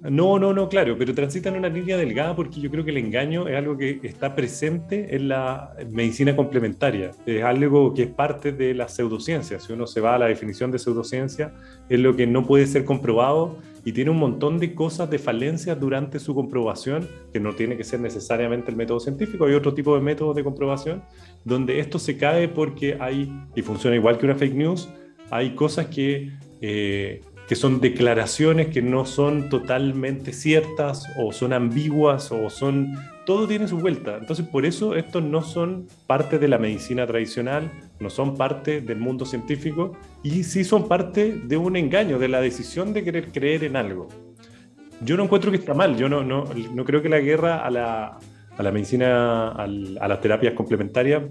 No, 0.01 0.39
no, 0.39 0.53
no, 0.53 0.69
claro, 0.69 0.95
pero 0.97 1.13
transita 1.13 1.49
en 1.49 1.57
una 1.57 1.67
línea 1.67 1.97
delgada 1.97 2.33
porque 2.33 2.61
yo 2.61 2.71
creo 2.71 2.85
que 2.85 2.91
el 2.91 2.97
engaño 2.97 3.49
es 3.49 3.57
algo 3.57 3.77
que 3.77 3.99
está 4.03 4.33
presente 4.33 5.13
en 5.13 5.27
la 5.27 5.73
medicina 5.91 6.37
complementaria, 6.37 7.11
es 7.25 7.43
algo 7.43 7.93
que 7.93 8.03
es 8.03 8.09
parte 8.09 8.53
de 8.53 8.73
la 8.73 8.87
pseudociencia. 8.87 9.59
Si 9.59 9.73
uno 9.73 9.87
se 9.87 9.99
va 9.99 10.15
a 10.15 10.17
la 10.17 10.27
definición 10.27 10.71
de 10.71 10.79
pseudociencia, 10.79 11.53
es 11.89 11.99
lo 11.99 12.15
que 12.15 12.27
no 12.27 12.47
puede 12.47 12.65
ser 12.65 12.85
comprobado 12.85 13.57
y 13.83 13.91
tiene 13.91 14.11
un 14.11 14.17
montón 14.17 14.57
de 14.57 14.73
cosas 14.73 15.09
de 15.09 15.19
falencias 15.19 15.77
durante 15.77 16.19
su 16.19 16.33
comprobación, 16.33 17.05
que 17.33 17.41
no 17.41 17.53
tiene 17.53 17.75
que 17.75 17.83
ser 17.83 17.99
necesariamente 17.99 18.71
el 18.71 18.77
método 18.77 19.01
científico, 19.01 19.45
hay 19.45 19.53
otro 19.53 19.73
tipo 19.73 19.95
de 19.95 20.01
métodos 20.01 20.33
de 20.33 20.45
comprobación, 20.45 21.03
donde 21.43 21.79
esto 21.79 21.99
se 21.99 22.17
cae 22.17 22.47
porque 22.47 22.97
hay, 23.01 23.29
y 23.53 23.61
funciona 23.61 23.97
igual 23.97 24.17
que 24.17 24.25
una 24.25 24.35
fake 24.35 24.55
news, 24.55 24.89
hay 25.29 25.55
cosas 25.55 25.87
que... 25.87 26.31
Eh, 26.61 27.21
que 27.49 27.55
son 27.55 27.81
declaraciones 27.81 28.67
que 28.67 28.83
no 28.83 29.07
son 29.07 29.49
totalmente 29.49 30.33
ciertas 30.33 31.07
o 31.17 31.33
son 31.33 31.51
ambiguas 31.51 32.31
o 32.31 32.47
son... 32.51 32.95
Todo 33.25 33.47
tiene 33.47 33.67
su 33.67 33.79
vuelta. 33.79 34.17
Entonces, 34.17 34.45
por 34.45 34.67
eso 34.67 34.93
estos 34.93 35.23
no 35.23 35.41
son 35.41 35.87
parte 36.05 36.37
de 36.37 36.47
la 36.47 36.59
medicina 36.59 37.07
tradicional, 37.07 37.71
no 37.99 38.11
son 38.11 38.37
parte 38.37 38.81
del 38.81 38.99
mundo 38.99 39.25
científico 39.25 39.97
y 40.21 40.43
sí 40.43 40.63
son 40.63 40.87
parte 40.87 41.41
de 41.43 41.57
un 41.57 41.75
engaño, 41.75 42.19
de 42.19 42.27
la 42.27 42.39
decisión 42.39 42.93
de 42.93 43.03
querer 43.03 43.31
creer 43.31 43.63
en 43.63 43.77
algo. 43.77 44.09
Yo 45.01 45.17
no 45.17 45.23
encuentro 45.23 45.49
que 45.49 45.57
está 45.57 45.73
mal, 45.73 45.97
yo 45.97 46.07
no, 46.07 46.23
no, 46.23 46.45
no 46.75 46.85
creo 46.85 47.01
que 47.01 47.09
la 47.09 47.19
guerra 47.19 47.65
a 47.65 47.71
la, 47.71 48.19
a 48.57 48.63
la 48.63 48.71
medicina, 48.71 49.49
a 49.53 49.67
las 49.67 50.21
terapias 50.21 50.53
complementarias, 50.53 51.23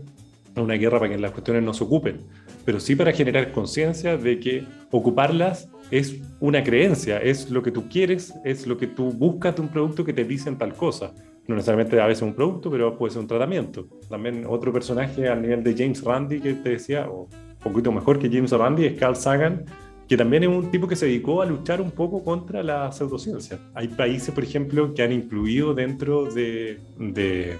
es 0.60 0.64
una 0.64 0.74
guerra 0.74 0.98
para 0.98 1.10
que 1.10 1.18
las 1.18 1.32
cuestiones 1.32 1.62
no 1.62 1.74
se 1.74 1.84
ocupen, 1.84 2.18
pero 2.64 2.80
sí 2.80 2.96
para 2.96 3.12
generar 3.12 3.52
conciencia 3.52 4.16
de 4.16 4.38
que 4.40 4.64
ocuparlas 4.90 5.68
es 5.90 6.20
una 6.40 6.62
creencia, 6.62 7.18
es 7.18 7.50
lo 7.50 7.62
que 7.62 7.70
tú 7.70 7.88
quieres, 7.88 8.34
es 8.44 8.66
lo 8.66 8.76
que 8.76 8.86
tú 8.86 9.10
buscas 9.12 9.56
de 9.56 9.62
un 9.62 9.68
producto 9.68 10.04
que 10.04 10.12
te 10.12 10.24
dicen 10.24 10.58
tal 10.58 10.74
cosa. 10.74 11.12
No 11.46 11.54
necesariamente 11.54 11.98
a 11.98 12.06
veces 12.06 12.22
un 12.22 12.34
producto, 12.34 12.70
pero 12.70 12.96
puede 12.96 13.12
ser 13.12 13.22
un 13.22 13.26
tratamiento. 13.26 13.88
También 14.08 14.44
otro 14.46 14.70
personaje 14.70 15.28
al 15.28 15.40
nivel 15.40 15.64
de 15.64 15.74
James 15.74 16.04
Randi 16.04 16.40
que 16.40 16.52
te 16.52 16.70
decía, 16.70 17.08
o 17.08 17.22
un 17.22 17.72
poquito 17.72 17.90
mejor 17.90 18.18
que 18.18 18.28
James 18.28 18.50
Randi, 18.50 18.84
es 18.84 18.98
Carl 18.98 19.16
Sagan, 19.16 19.64
que 20.06 20.16
también 20.16 20.42
es 20.42 20.48
un 20.48 20.70
tipo 20.70 20.88
que 20.88 20.96
se 20.96 21.06
dedicó 21.06 21.42
a 21.42 21.46
luchar 21.46 21.80
un 21.80 21.90
poco 21.90 22.24
contra 22.24 22.62
la 22.62 22.90
pseudociencia. 22.90 23.58
Hay 23.74 23.88
países, 23.88 24.34
por 24.34 24.42
ejemplo, 24.42 24.94
que 24.94 25.02
han 25.02 25.12
incluido 25.12 25.74
dentro 25.74 26.24
de, 26.26 26.80
de, 26.98 27.56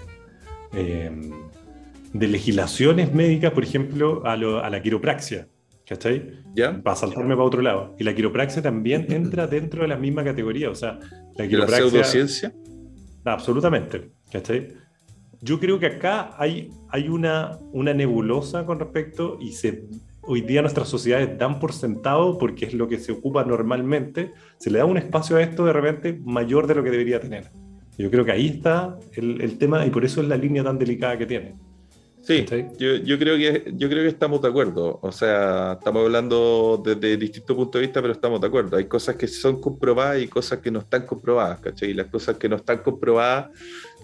em, 0.73 1.31
de 2.13 2.27
legislaciones 2.27 3.13
médicas, 3.13 3.51
por 3.51 3.63
ejemplo, 3.63 4.25
a, 4.25 4.33
a 4.33 4.69
la 4.69 4.81
quiropraxia 4.81 5.47
¿Cachai? 5.89 6.33
¿Ya? 6.53 6.79
Para 6.83 6.95
saltarme 6.95 7.33
para 7.33 7.47
otro 7.47 7.63
lado. 7.63 7.95
Y 7.97 8.03
la 8.03 8.13
quiropraxia 8.13 8.61
también 8.61 9.07
entra 9.11 9.47
dentro 9.47 9.81
de 9.81 9.87
la 9.87 9.97
misma 9.97 10.23
categoría. 10.23 10.69
O 10.69 10.75
sea, 10.75 10.99
la 11.35 11.47
quiropraxia. 11.47 11.85
¿La 11.85 11.89
pseudociencia? 11.89 12.53
Absolutamente. 13.25 14.11
¿Cachai? 14.31 14.67
Yo 15.41 15.59
creo 15.59 15.79
que 15.79 15.87
acá 15.87 16.35
hay, 16.37 16.69
hay 16.89 17.09
una, 17.09 17.57
una 17.71 17.93
nebulosa 17.93 18.67
con 18.67 18.79
respecto 18.79 19.39
y 19.41 19.53
se, 19.53 19.85
hoy 20.21 20.41
día 20.41 20.61
nuestras 20.61 20.89
sociedades 20.89 21.35
dan 21.39 21.59
por 21.59 21.73
sentado, 21.73 22.37
porque 22.37 22.65
es 22.65 22.73
lo 22.75 22.87
que 22.87 22.99
se 22.99 23.13
ocupa 23.13 23.43
normalmente, 23.43 24.33
se 24.59 24.69
le 24.69 24.79
da 24.79 24.85
un 24.85 24.97
espacio 24.97 25.37
a 25.37 25.41
esto 25.41 25.65
de 25.65 25.73
repente 25.73 26.19
mayor 26.23 26.67
de 26.67 26.75
lo 26.75 26.83
que 26.83 26.91
debería 26.91 27.19
tener. 27.19 27.51
Yo 27.97 28.11
creo 28.11 28.25
que 28.25 28.31
ahí 28.31 28.47
está 28.47 28.99
el, 29.13 29.41
el 29.41 29.57
tema 29.57 29.85
y 29.85 29.89
por 29.89 30.05
eso 30.05 30.21
es 30.21 30.27
la 30.27 30.37
línea 30.37 30.63
tan 30.63 30.77
delicada 30.77 31.17
que 31.17 31.25
tiene. 31.25 31.55
Sí, 32.29 32.45
yo, 32.77 32.97
yo, 32.97 33.17
creo 33.17 33.37
que, 33.37 33.73
yo 33.75 33.89
creo 33.89 34.03
que 34.03 34.09
estamos 34.09 34.39
de 34.39 34.49
acuerdo. 34.49 34.99
O 35.01 35.11
sea, 35.11 35.77
estamos 35.79 36.05
hablando 36.05 36.79
desde 36.85 37.17
distintos 37.17 37.55
puntos 37.55 37.81
de 37.81 37.87
vista, 37.87 38.03
pero 38.03 38.13
estamos 38.13 38.39
de 38.39 38.45
acuerdo. 38.45 38.77
Hay 38.77 38.85
cosas 38.85 39.15
que 39.15 39.27
son 39.27 39.59
comprobadas 39.59 40.21
y 40.21 40.27
cosas 40.27 40.59
que 40.59 40.69
no 40.69 40.77
están 40.77 41.07
comprobadas, 41.07 41.59
¿cachai? 41.59 41.89
Y 41.89 41.93
las 41.95 42.05
cosas 42.05 42.37
que 42.37 42.47
no 42.47 42.57
están 42.57 42.83
comprobadas, 42.83 43.49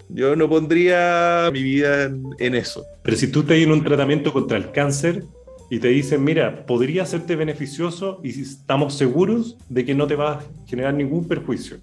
yo 0.08 0.34
no 0.34 0.48
pondría 0.48 1.50
mi 1.52 1.62
vida 1.62 2.10
en, 2.40 2.54
eso. 2.56 2.84
Pero 3.04 3.16
si 3.16 3.30
tú 3.30 3.44
te 3.44 3.62
en 3.62 3.70
un 3.70 3.84
tratamiento 3.84 4.32
contra 4.32 4.56
el 4.56 4.72
cáncer 4.72 5.22
y 5.70 5.78
te 5.78 5.86
dicen, 5.86 6.24
mira, 6.24 6.66
podría 6.66 7.06
serte 7.06 7.36
beneficioso 7.36 8.20
y 8.24 8.30
estamos 8.40 8.94
seguros 8.94 9.56
de 9.68 9.84
que 9.84 9.94
no 9.94 10.08
te 10.08 10.16
va 10.16 10.32
a 10.32 10.42
generar 10.66 10.94
ningún 10.94 11.28
perjuicio. 11.28 11.76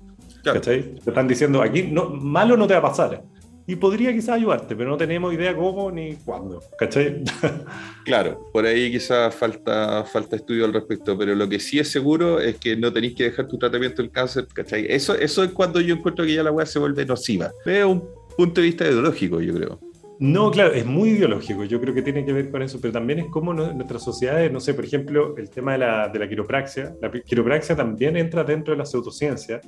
¿cachai? 0.43 0.95
Te 0.95 1.09
están 1.09 1.25
diciendo, 1.25 1.61
aquí 1.61 1.83
no, 1.83 2.09
malo 2.09 2.57
no 2.57 2.67
te 2.67 2.73
va 2.73 2.79
a 2.81 2.83
pasar 2.83 3.23
y 3.65 3.75
podría 3.75 4.11
quizás 4.11 4.35
ayudarte, 4.35 4.75
pero 4.75 4.89
no 4.89 4.97
tenemos 4.97 5.33
idea 5.33 5.55
cómo 5.55 5.89
ni 5.89 6.15
cuándo, 6.15 6.61
¿cachai? 6.77 7.23
claro, 8.05 8.49
por 8.51 8.65
ahí 8.65 8.91
quizás 8.91 9.33
falta, 9.33 10.03
falta 10.03 10.35
estudio 10.35 10.65
al 10.65 10.73
respecto, 10.73 11.17
pero 11.17 11.33
lo 11.33 11.47
que 11.47 11.59
sí 11.59 11.79
es 11.79 11.89
seguro 11.89 12.39
es 12.39 12.57
que 12.57 12.75
no 12.75 12.91
tenéis 12.91 13.15
que 13.15 13.25
dejar 13.25 13.47
tu 13.47 13.57
tratamiento 13.57 14.01
del 14.01 14.11
cáncer, 14.11 14.47
¿cachai? 14.53 14.85
Eso, 14.89 15.15
eso 15.15 15.43
es 15.43 15.51
cuando 15.51 15.79
yo 15.79 15.95
encuentro 15.95 16.25
que 16.25 16.33
ya 16.33 16.43
la 16.43 16.51
weá 16.51 16.65
se 16.65 16.79
vuelve 16.79 17.05
nociva. 17.05 17.51
Es 17.65 17.85
un 17.85 18.03
punto 18.35 18.59
de 18.59 18.67
vista 18.67 18.85
ideológico, 18.85 19.39
yo 19.39 19.53
creo. 19.53 19.79
No, 20.19 20.51
claro, 20.51 20.73
es 20.73 20.85
muy 20.85 21.09
ideológico, 21.09 21.63
yo 21.63 21.81
creo 21.81 21.93
que 21.93 22.01
tiene 22.01 22.23
que 22.23 22.33
ver 22.33 22.51
con 22.51 22.61
eso, 22.61 22.79
pero 22.79 22.93
también 22.93 23.19
es 23.19 23.25
como 23.27 23.53
nuestras 23.53 24.03
sociedades, 24.03 24.51
no 24.51 24.59
sé, 24.59 24.73
por 24.73 24.85
ejemplo, 24.85 25.35
el 25.37 25.49
tema 25.49 25.73
de 25.73 25.79
la, 25.79 26.07
de 26.07 26.19
la 26.19 26.29
quiropraxia, 26.29 26.95
la 27.01 27.11
quiropraxia 27.11 27.75
también 27.75 28.15
entra 28.15 28.43
dentro 28.43 28.73
de 28.73 28.77
la 28.77 28.85
pseudociencia, 28.85 29.59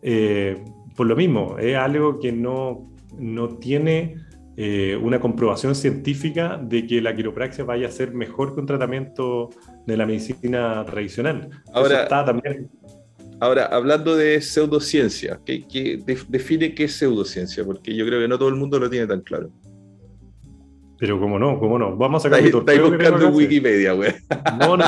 eh, 0.00 0.62
por 0.96 1.06
lo 1.06 1.16
mismo, 1.16 1.58
es 1.58 1.76
algo 1.76 2.20
que 2.20 2.32
no, 2.32 2.91
no 3.18 3.48
tiene 3.58 4.16
eh, 4.56 4.98
una 5.00 5.18
comprobación 5.18 5.74
científica 5.74 6.60
de 6.62 6.86
que 6.86 7.00
la 7.00 7.14
quiropraxia 7.14 7.64
vaya 7.64 7.88
a 7.88 7.90
ser 7.90 8.12
mejor 8.12 8.54
que 8.54 8.60
un 8.60 8.66
tratamiento 8.66 9.48
de 9.86 9.96
la 9.96 10.04
medicina 10.04 10.84
tradicional. 10.84 11.48
Ahora, 11.72 12.06
también... 12.06 12.70
ahora 13.40 13.66
hablando 13.66 14.14
de 14.14 14.42
pseudociencia, 14.42 15.40
¿qué, 15.46 15.64
define 16.28 16.74
qué 16.74 16.84
es 16.84 16.92
pseudociencia? 16.92 17.64
Porque 17.64 17.96
yo 17.96 18.04
creo 18.04 18.20
que 18.20 18.28
no 18.28 18.38
todo 18.38 18.50
el 18.50 18.56
mundo 18.56 18.78
lo 18.78 18.90
tiene 18.90 19.06
tan 19.06 19.22
claro. 19.22 19.50
Pero 20.98 21.18
cómo 21.18 21.38
no, 21.38 21.58
cómo 21.58 21.78
no. 21.78 21.96
Vamos 21.96 22.24
a 22.24 22.28
sacar 22.28 22.42
mi 22.42 22.48
Estáis 22.50 22.80
buscando 22.80 23.26
en 23.26 23.34
Wikipedia, 23.34 23.92
güey. 23.92 24.12
No, 24.60 24.76
no, 24.76 24.84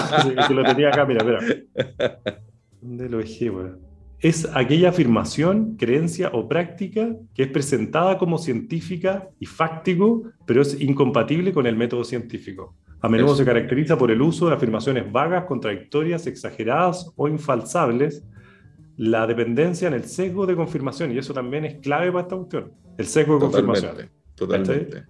que 0.46 0.54
lo 0.54 0.62
tenía 0.62 0.88
acá, 0.88 1.06
mira, 1.06 1.24
mira. 1.24 1.40
¿Dónde 2.82 3.08
lo 3.08 3.18
dejé, 3.18 3.48
güey? 3.48 3.83
Es 4.24 4.48
aquella 4.54 4.88
afirmación, 4.88 5.76
creencia 5.76 6.30
o 6.32 6.48
práctica 6.48 7.14
que 7.34 7.42
es 7.42 7.48
presentada 7.50 8.16
como 8.16 8.38
científica 8.38 9.28
y 9.38 9.44
fáctico, 9.44 10.22
pero 10.46 10.62
es 10.62 10.80
incompatible 10.80 11.52
con 11.52 11.66
el 11.66 11.76
método 11.76 12.04
científico. 12.04 12.74
A 13.02 13.10
menudo 13.10 13.34
se 13.34 13.44
caracteriza 13.44 13.98
por 13.98 14.10
el 14.10 14.22
uso 14.22 14.48
de 14.48 14.54
afirmaciones 14.54 15.12
vagas, 15.12 15.44
contradictorias, 15.44 16.26
exageradas 16.26 17.12
o 17.16 17.28
infalsables, 17.28 18.24
la 18.96 19.26
dependencia 19.26 19.88
en 19.88 19.94
el 19.94 20.04
sesgo 20.04 20.46
de 20.46 20.56
confirmación, 20.56 21.12
y 21.12 21.18
eso 21.18 21.34
también 21.34 21.66
es 21.66 21.74
clave 21.82 22.10
para 22.10 22.22
esta 22.22 22.36
cuestión, 22.36 22.72
el 22.96 23.04
sesgo 23.04 23.34
de 23.34 23.40
confirmación. 23.40 24.10
Totalmente. 24.34 25.04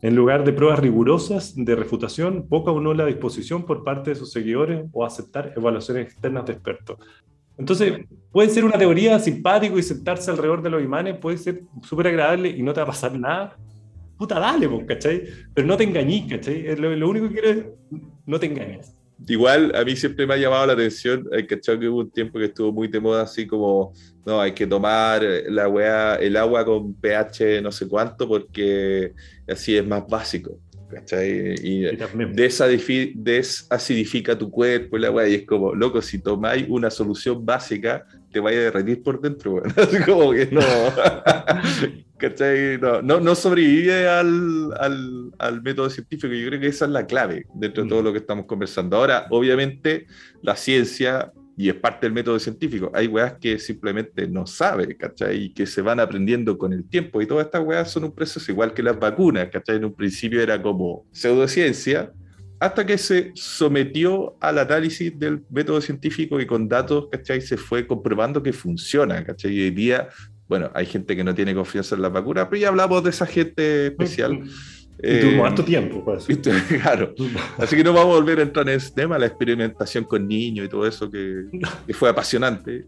En 0.00 0.16
lugar 0.16 0.42
de 0.44 0.54
pruebas 0.54 0.78
rigurosas 0.78 1.52
de 1.54 1.76
refutación, 1.76 2.48
poca 2.48 2.70
o 2.70 2.80
no 2.80 2.94
la 2.94 3.04
disposición 3.04 3.66
por 3.66 3.84
parte 3.84 4.08
de 4.08 4.16
sus 4.16 4.32
seguidores 4.32 4.86
o 4.92 5.04
aceptar 5.04 5.52
evaluaciones 5.54 6.06
externas 6.06 6.46
de 6.46 6.54
expertos. 6.54 6.96
Entonces, 7.58 8.06
puede 8.30 8.48
ser 8.50 8.64
una 8.64 8.78
teoría 8.78 9.18
simpático 9.18 9.78
y 9.78 9.82
sentarse 9.82 10.30
alrededor 10.30 10.62
de 10.62 10.70
los 10.70 10.82
imanes, 10.82 11.18
puede 11.18 11.38
ser 11.38 11.62
súper 11.82 12.06
agradable 12.06 12.48
y 12.48 12.62
no 12.62 12.72
te 12.72 12.80
va 12.80 12.84
a 12.84 12.90
pasar 12.90 13.18
nada. 13.18 13.56
Puta, 14.16 14.38
dale, 14.38 14.68
pues, 14.68 14.86
¿cachai? 14.86 15.24
Pero 15.54 15.66
no 15.66 15.76
te 15.76 15.84
engañes, 15.84 16.30
¿cachai? 16.30 16.76
Lo, 16.76 16.94
lo 16.94 17.08
único 17.08 17.28
que 17.28 17.34
quiero 17.34 17.48
es 17.48 17.66
no 18.26 18.38
te 18.38 18.46
engañes. 18.46 18.94
Igual 19.26 19.74
a 19.74 19.84
mí 19.84 19.96
siempre 19.96 20.26
me 20.26 20.34
ha 20.34 20.36
llamado 20.36 20.66
la 20.66 20.74
atención, 20.74 21.28
hay 21.32 21.44
que 21.44 21.60
que 21.60 21.88
hubo 21.88 21.98
un 22.00 22.10
tiempo 22.10 22.38
que 22.38 22.44
estuvo 22.44 22.72
muy 22.72 22.86
de 22.86 23.00
moda 23.00 23.22
así 23.22 23.48
como, 23.48 23.92
no, 24.24 24.40
hay 24.40 24.52
que 24.52 24.66
tomar 24.66 25.22
la 25.48 25.68
weá, 25.68 26.14
el 26.16 26.36
agua 26.36 26.64
con 26.64 26.94
pH 26.94 27.60
no 27.60 27.72
sé 27.72 27.88
cuánto 27.88 28.28
porque 28.28 29.14
así 29.48 29.76
es 29.76 29.84
más 29.84 30.06
básico. 30.06 30.60
¿Cachai? 30.90 31.54
Y, 31.62 31.86
desacidifica 33.14 34.38
tu 34.38 34.50
cuerpo 34.50 34.96
y 34.96 35.00
la 35.00 35.10
weá, 35.10 35.28
y 35.28 35.34
es 35.34 35.46
como, 35.46 35.74
loco, 35.74 36.00
si 36.00 36.18
tomáis 36.18 36.66
una 36.68 36.90
solución 36.90 37.44
básica, 37.44 38.06
te 38.32 38.40
vaya 38.40 38.58
a 38.58 38.62
derretir 38.62 39.02
por 39.02 39.20
dentro, 39.20 39.54
weón. 39.54 39.72
Así 39.76 39.98
como 40.04 40.32
que 40.32 40.46
no. 40.46 40.60
¿Cachai? 42.18 42.78
No, 42.78 43.02
no, 43.02 43.20
no 43.20 43.34
sobrevive 43.34 44.08
al, 44.08 44.72
al, 44.78 45.32
al, 45.38 45.62
método 45.62 45.88
científico. 45.88 46.32
Yo 46.34 46.48
creo 46.48 46.60
que 46.60 46.66
esa 46.66 46.86
es 46.86 46.90
la 46.90 47.06
clave 47.06 47.46
dentro 47.54 47.84
de 47.84 47.88
todo 47.88 48.00
mm. 48.00 48.04
lo 48.04 48.12
que 48.12 48.18
estamos 48.18 48.46
conversando. 48.46 48.96
Ahora, 48.96 49.26
obviamente, 49.30 50.06
la 50.42 50.56
ciencia, 50.56 51.32
y 51.58 51.68
es 51.68 51.74
parte 51.74 52.06
del 52.06 52.12
método 52.12 52.38
científico, 52.38 52.88
hay 52.94 53.08
weas 53.08 53.34
que 53.40 53.58
simplemente 53.58 54.28
no 54.28 54.46
sabe, 54.46 54.96
¿cachai? 54.96 55.42
Y 55.42 55.52
que 55.52 55.66
se 55.66 55.82
van 55.82 55.98
aprendiendo 55.98 56.56
con 56.56 56.72
el 56.72 56.88
tiempo. 56.88 57.20
Y 57.20 57.26
todas 57.26 57.46
estas 57.46 57.64
weas 57.64 57.90
son 57.90 58.04
un 58.04 58.14
proceso 58.14 58.52
igual 58.52 58.72
que 58.72 58.80
las 58.80 58.96
vacunas, 58.96 59.48
¿cachai? 59.48 59.74
En 59.74 59.86
un 59.86 59.92
principio 59.92 60.40
era 60.40 60.62
como 60.62 61.04
pseudociencia, 61.10 62.12
hasta 62.60 62.86
que 62.86 62.96
se 62.96 63.32
sometió 63.34 64.36
al 64.40 64.60
análisis 64.60 65.18
del 65.18 65.42
método 65.50 65.80
científico 65.80 66.40
y 66.40 66.46
con 66.46 66.68
datos, 66.68 67.08
¿cachai? 67.10 67.40
Se 67.40 67.56
fue 67.56 67.88
comprobando 67.88 68.40
que 68.40 68.52
funciona, 68.52 69.24
¿cachai? 69.24 69.52
Y 69.52 69.62
hoy 69.62 69.70
día 69.72 70.08
bueno, 70.46 70.70
hay 70.74 70.86
gente 70.86 71.14
que 71.14 71.22
no 71.22 71.34
tiene 71.34 71.54
confianza 71.54 71.94
en 71.94 72.00
las 72.00 72.10
vacunas, 72.10 72.46
pero 72.48 72.62
ya 72.62 72.68
hablamos 72.68 73.04
de 73.04 73.10
esa 73.10 73.26
gente 73.26 73.88
especial. 73.88 74.40
Y 75.02 75.20
tuvo 75.20 75.44
harto 75.44 75.64
tiempo, 75.64 76.04
pues. 76.04 76.26
Claro. 76.82 77.14
Así 77.58 77.76
que 77.76 77.84
no 77.84 77.92
vamos 77.92 78.16
a 78.16 78.18
volver 78.20 78.40
a 78.40 78.42
entrar 78.42 78.68
en 78.68 78.76
ese 78.76 78.92
tema, 78.92 79.18
la 79.18 79.26
experimentación 79.26 80.04
con 80.04 80.26
niños 80.26 80.66
y 80.66 80.68
todo 80.68 80.86
eso 80.86 81.10
que, 81.10 81.44
fue 81.94 82.08
apasionante. 82.08 82.86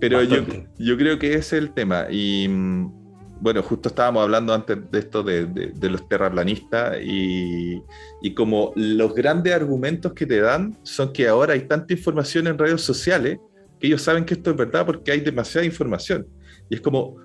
pero 0.00 0.22
yo, 0.22 0.38
yo, 0.78 0.96
creo 0.96 1.18
que 1.18 1.34
ese 1.34 1.56
es 1.56 1.62
el 1.64 1.72
tema. 1.72 2.06
Y 2.10 2.48
mm, 2.48 3.40
bueno, 3.40 3.62
justo 3.62 3.90
estábamos 3.90 4.22
hablando 4.22 4.54
antes 4.54 4.78
de 4.90 4.98
esto 4.98 5.22
de, 5.22 5.46
de, 5.46 5.90
los 5.90 6.08
terraplanistas 6.08 6.98
y, 7.02 7.80
y, 8.22 8.34
como 8.34 8.72
los 8.74 9.14
grandes 9.14 9.54
argumentos 9.54 10.12
que 10.14 10.26
te 10.26 10.40
dan 10.40 10.76
son 10.82 11.12
que 11.12 11.28
ahora 11.28 11.52
hay 11.52 11.66
tanta 11.66 11.92
información 11.92 12.46
en 12.46 12.58
redes 12.58 12.80
sociales 12.80 13.38
que 13.78 13.86
ellos 13.86 14.02
saben 14.02 14.24
que 14.24 14.34
esto 14.34 14.50
es 14.50 14.56
verdad 14.56 14.86
porque 14.86 15.12
hay 15.12 15.20
demasiada 15.20 15.66
información. 15.66 16.26
Y 16.68 16.76
es 16.76 16.80
como, 16.80 17.16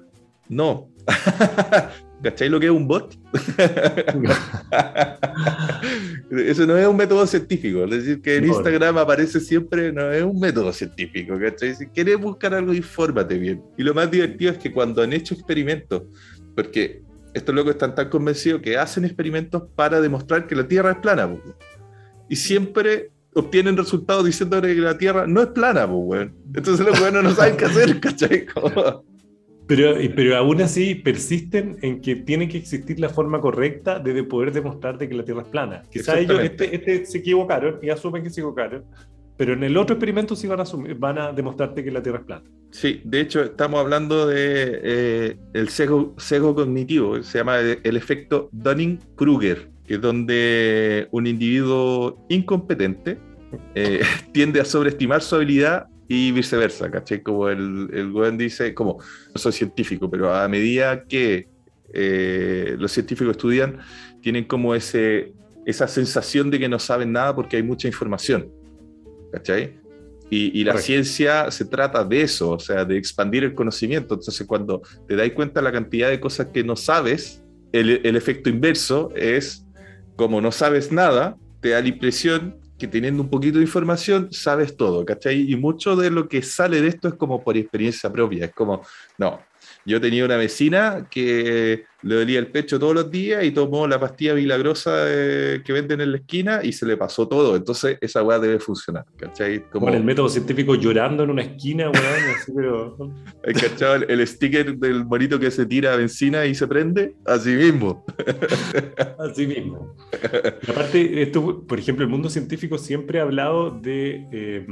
no. 0.50 0.90
¿Cacháis 2.24 2.52
lo 2.52 2.60
que 2.60 2.68
es 2.68 2.72
un 2.72 2.88
bot? 2.88 3.18
Eso 6.32 6.68
no 6.68 6.78
es 6.78 6.88
un 6.88 6.96
método 6.96 7.26
científico. 7.26 7.84
Es 7.86 7.90
decir, 7.90 8.22
que 8.22 8.36
en 8.38 8.46
Instagram 8.46 9.00
aparece 9.00 9.40
siempre, 9.40 9.92
no 9.92 10.12
es 10.12 10.24
un 10.24 10.40
método 10.40 10.72
científico. 10.72 11.40
¿cachai? 11.40 11.74
Si 11.74 11.88
quieres 11.88 12.20
buscar 12.20 12.54
algo, 12.54 12.74
infórmate 12.74 13.40
bien. 13.40 13.64
Y 13.76 13.84
lo 13.84 13.96
más 13.96 14.12
divertido 14.12 14.52
es 14.52 14.60
que 14.60 14.72
cuando 14.72 15.02
han 15.02 15.14
hecho 15.14 15.34
experimentos, 15.34 16.04
porque 16.56 17.02
estos 17.34 17.56
locos 17.56 17.72
están 17.72 17.96
tan 17.96 18.10
convencidos 18.10 18.62
que 18.62 18.78
hacen 18.78 19.06
experimentos 19.06 19.64
para 19.76 20.00
demostrar 20.00 20.46
que 20.46 20.56
la 20.56 20.68
Tierra 20.68 20.92
es 20.92 20.98
plana. 20.98 21.36
Y 22.30 22.36
siempre 22.36 23.10
obtienen 23.34 23.78
resultados 23.78 24.26
diciendo 24.26 24.62
que 24.62 24.76
la 24.76 24.98
Tierra 24.98 25.26
no 25.26 25.42
es 25.42 25.48
plana, 25.48 25.88
pues, 25.88 26.00
weón. 26.04 26.36
Entonces 26.54 26.86
los 26.86 27.00
weones 27.00 27.24
no 27.24 27.32
saben 27.32 27.58
qué 27.58 27.66
hacer, 27.66 28.00
¿cachai? 28.00 28.46
Pero, 29.72 29.96
pero 30.18 30.36
aún 30.36 30.62
así 30.62 30.96
persisten 30.96 31.78
en 31.82 32.02
que 32.02 32.18
tiene 32.18 32.50
que 32.50 32.58
existir 32.58 33.00
la 33.00 33.08
forma 33.08 33.40
correcta 33.40 34.00
de 34.00 34.22
poder 34.26 34.52
demostrarte 34.52 35.08
que 35.08 35.16
la 35.16 35.24
Tierra 35.24 35.44
es 35.44 35.48
plana. 35.48 35.84
Quizás 35.90 36.18
ellos 36.18 36.42
este, 36.42 36.76
este, 36.76 37.06
se 37.06 37.20
equivocaron 37.20 37.80
y 37.82 37.90
asumen 37.90 38.22
que 38.22 38.30
se 38.30 38.42
equivocaron, 38.42 38.84
pero 39.38 39.54
en 39.54 39.64
el 39.64 39.78
otro 39.78 39.96
experimento 39.96 40.36
sí 40.36 40.46
van 40.46 40.60
a, 40.60 40.66
van 40.98 41.18
a 41.18 41.32
demostrarte 41.32 41.86
que 41.86 41.90
la 41.90 42.04
Tierra 42.04 42.20
es 42.20 42.26
plana. 42.26 42.44
Sí, 42.72 43.00
de 43.06 43.22
hecho 43.22 43.44
estamos 43.44 43.80
hablando 43.80 44.28
de 44.28 44.82
eh, 44.84 45.38
el 45.54 45.70
sesgo, 45.70 46.16
sesgo 46.18 46.54
cognitivo, 46.54 47.24
se 47.24 47.38
llama 47.38 47.60
el 47.60 47.96
efecto 47.96 48.50
Dunning-Kruger 48.52 49.70
que 49.86 49.94
es 49.94 50.02
donde 50.02 51.08
un 51.12 51.28
individuo 51.28 52.26
incompetente 52.28 53.18
eh, 53.76 54.02
tiende 54.34 54.60
a 54.60 54.66
sobreestimar 54.66 55.22
su 55.22 55.36
habilidad 55.36 55.88
y 56.14 56.34
viceversa, 56.34 56.92
¿cachai? 56.92 57.22
Como 57.24 57.48
el, 57.48 57.90
el 57.94 58.38
dice, 58.38 58.74
como, 58.74 58.98
no 59.34 59.40
soy 59.40 59.54
científico, 59.54 60.12
pero 60.12 60.36
a 60.36 60.46
medida 60.50 61.06
que 61.06 61.48
eh, 61.94 62.76
los 62.78 62.92
científicos 62.92 63.32
estudian, 63.32 63.80
tienen 64.22 64.44
como 64.44 64.76
ese, 64.76 65.32
esa 65.66 65.88
sensación 65.88 66.52
de 66.52 66.60
que 66.60 66.68
no 66.68 66.80
saben 66.80 67.14
nada 67.14 67.34
porque 67.34 67.56
hay 67.56 67.64
mucha 67.64 67.88
información, 67.88 68.52
¿cachai? 69.32 69.80
Y, 70.30 70.60
y, 70.60 70.66
la 70.66 70.78
ciencia 70.80 71.50
se 71.50 71.64
trata 71.64 72.04
de 72.04 72.24
eso, 72.24 72.52
o 72.52 72.60
sea, 72.60 72.84
de 72.84 72.98
expandir 72.98 73.46
el 73.46 73.54
conocimiento. 73.54 74.16
Entonces, 74.16 74.46
cuando 74.46 74.82
te 75.08 75.16
das 75.16 75.32
cuenta 75.32 75.62
de 75.62 75.64
la 75.64 75.72
cantidad 75.72 76.10
de 76.10 76.20
cosas 76.20 76.48
que 76.48 76.62
no 76.62 76.76
sabes, 76.76 77.42
el, 77.72 78.02
el 78.04 78.16
efecto 78.18 78.50
inverso 78.50 79.14
es 79.16 79.66
como 80.18 80.42
no 80.42 80.52
sabes 80.52 80.92
nada, 80.92 81.38
te 81.62 81.70
da 81.70 81.82
la 81.82 81.88
impresión 81.88 82.61
que 82.82 82.88
teniendo 82.88 83.22
un 83.22 83.30
poquito 83.30 83.60
de 83.60 83.66
información 83.66 84.30
sabes 84.32 84.76
todo, 84.76 85.06
¿cachai? 85.06 85.52
Y 85.52 85.56
mucho 85.56 85.96
de 85.96 86.10
lo 86.10 86.28
que 86.28 86.42
sale 86.42 86.82
de 86.82 86.88
esto 86.88 87.10
es 87.10 87.14
como 87.14 87.44
por 87.44 87.56
experiencia 87.56 88.12
propia, 88.12 88.46
es 88.46 88.54
como, 88.54 88.82
no, 89.20 89.40
yo 89.86 90.00
tenía 90.00 90.26
una 90.26 90.38
vecina 90.38 91.08
que 91.10 91.86
le 92.04 92.16
dolía 92.16 92.40
el 92.40 92.48
pecho 92.48 92.80
todos 92.80 92.96
los 92.96 93.12
días 93.12 93.44
y 93.44 93.52
tomó 93.52 93.88
la 93.88 94.00
pastilla 94.00 94.34
milagrosa 94.34 95.06
eh, 95.08 95.62
que 95.64 95.74
venden 95.74 96.02
en 96.02 96.12
la 96.12 96.18
esquina 96.18 96.62
y 96.64 96.72
se 96.74 96.86
le 96.86 96.98
pasó 96.98 97.28
todo. 97.28 97.56
Entonces, 97.56 97.98
esa 98.02 98.24
weá 98.24 98.40
debe 98.40 98.60
funcionar, 98.60 99.06
¿cachai? 99.18 99.70
Como 99.70 99.90
el 99.90 100.04
método 100.04 100.30
científico 100.30 100.76
llorando 100.76 101.24
en 101.24 101.30
una 101.30 101.44
esquina, 101.44 101.90
weón, 101.90 102.36
así, 102.36 102.52
pero... 102.56 102.98
¿Cachai? 103.44 104.06
El, 104.08 104.26
sticker 104.28 104.78
del 104.78 105.06
monito 105.06 105.40
que 105.40 105.52
se 105.52 105.66
tira 105.66 105.96
benzina 105.96 106.46
y 106.46 106.56
se 106.56 106.68
prende, 106.68 107.16
así 107.26 107.52
mismo. 107.52 108.06
así 109.20 109.46
mismo. 109.48 109.96
aparte, 110.68 111.22
esto, 111.22 111.64
por 111.68 111.80
ejemplo, 111.80 112.04
el 112.04 112.10
mundo 112.10 112.30
científico 112.30 112.78
siempre 112.78 113.20
ha 113.20 113.24
hablado 113.24 113.72
de... 113.72 114.26
Eh, 114.32 114.66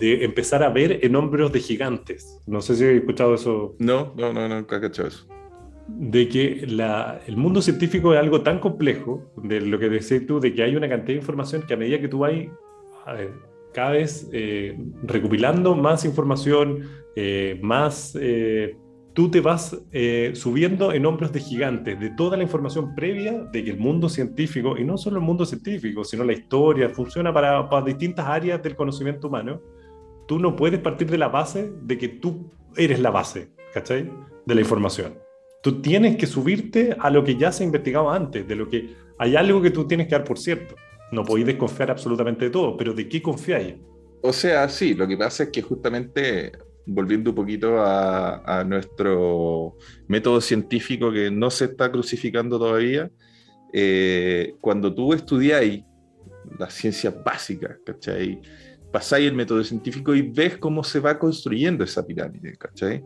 de 0.00 0.24
empezar 0.24 0.62
a 0.62 0.70
ver 0.70 0.98
en 1.02 1.14
hombros 1.14 1.52
de 1.52 1.60
gigantes. 1.60 2.40
No 2.46 2.60
sé 2.62 2.74
si 2.74 2.84
he 2.84 2.96
escuchado 2.96 3.34
eso. 3.34 3.76
No, 3.78 4.12
no, 4.16 4.32
no, 4.32 4.48
nunca 4.48 4.76
he 4.76 4.78
escuchado 4.78 5.08
eso 5.08 5.26
de 5.98 6.28
que 6.28 6.66
la, 6.68 7.20
el 7.26 7.36
mundo 7.36 7.62
científico 7.62 8.14
es 8.14 8.20
algo 8.20 8.42
tan 8.42 8.58
complejo, 8.58 9.32
de 9.42 9.60
lo 9.60 9.78
que 9.78 9.88
decías 9.88 10.24
tú, 10.26 10.40
de 10.40 10.54
que 10.54 10.62
hay 10.62 10.76
una 10.76 10.88
cantidad 10.88 11.14
de 11.14 11.20
información 11.20 11.62
que 11.66 11.74
a 11.74 11.76
medida 11.76 12.00
que 12.00 12.08
tú 12.08 12.20
vas 12.20 12.32
cada 13.72 13.90
vez 13.90 14.28
eh, 14.32 14.78
recopilando 15.02 15.74
más 15.74 16.04
información, 16.04 16.88
eh, 17.16 17.58
más 17.62 18.16
eh, 18.20 18.76
tú 19.14 19.30
te 19.30 19.40
vas 19.40 19.76
subiendo 20.34 20.92
en 20.92 21.06
hombros 21.06 21.32
de 21.32 21.40
gigantes, 21.40 21.98
de 21.98 22.10
toda 22.10 22.36
la 22.36 22.44
información 22.44 22.94
previa 22.94 23.44
de 23.52 23.64
que 23.64 23.70
el 23.70 23.78
mundo 23.78 24.08
científico, 24.08 24.76
y 24.76 24.84
no 24.84 24.96
solo 24.96 25.16
el 25.16 25.24
mundo 25.24 25.44
científico, 25.44 26.04
sino 26.04 26.24
la 26.24 26.32
historia, 26.32 26.88
funciona 26.90 27.32
para, 27.32 27.68
para 27.68 27.84
distintas 27.84 28.26
áreas 28.26 28.62
del 28.62 28.76
conocimiento 28.76 29.28
humano, 29.28 29.60
tú 30.30 30.38
no 30.38 30.54
puedes 30.54 30.78
partir 30.78 31.10
de 31.10 31.18
la 31.18 31.26
base 31.26 31.72
de 31.82 31.98
que 31.98 32.06
tú 32.06 32.52
eres 32.76 33.00
la 33.00 33.10
base, 33.10 33.48
¿cachai? 33.74 34.08
De 34.46 34.54
la 34.54 34.60
información. 34.60 35.18
Tú 35.60 35.82
tienes 35.82 36.18
que 36.18 36.28
subirte 36.28 36.96
a 37.00 37.10
lo 37.10 37.24
que 37.24 37.34
ya 37.36 37.50
se 37.50 37.64
ha 37.64 37.66
investigado 37.66 38.08
antes, 38.12 38.46
de 38.46 38.54
lo 38.54 38.68
que 38.68 38.94
hay 39.18 39.34
algo 39.34 39.60
que 39.60 39.72
tú 39.72 39.88
tienes 39.88 40.06
que 40.06 40.12
dar 40.12 40.22
por 40.22 40.38
cierto. 40.38 40.76
No 41.10 41.24
podéis 41.24 41.46
desconfiar 41.46 41.90
absolutamente 41.90 42.44
de 42.44 42.52
todo, 42.52 42.76
pero 42.76 42.94
¿de 42.94 43.08
qué 43.08 43.20
confiáis? 43.20 43.74
O 44.22 44.32
sea, 44.32 44.68
sí, 44.68 44.94
lo 44.94 45.08
que 45.08 45.16
pasa 45.16 45.42
es 45.42 45.48
que 45.48 45.62
justamente, 45.62 46.52
volviendo 46.86 47.30
un 47.30 47.34
poquito 47.34 47.84
a, 47.84 48.62
nuestro 48.64 49.78
método 50.06 50.40
científico 50.40 51.10
que 51.10 51.28
no 51.28 51.50
se 51.50 51.64
está 51.64 51.90
crucificando 51.90 52.56
todavía, 52.56 53.10
eh, 53.72 54.54
cuando 54.60 54.94
tú 54.94 55.12
estudiáis 55.12 55.82
las 56.56 56.72
ciencias 56.72 57.14
básicas, 57.24 57.78
¿cachai? 57.84 58.40
Pasáis 58.92 59.28
el 59.28 59.34
método 59.34 59.62
científico 59.62 60.14
y 60.14 60.22
ves 60.22 60.56
cómo 60.56 60.82
se 60.82 61.00
va 61.00 61.18
construyendo 61.18 61.84
esa 61.84 62.06
pirámide, 62.06 62.56
¿cachai? 62.56 63.04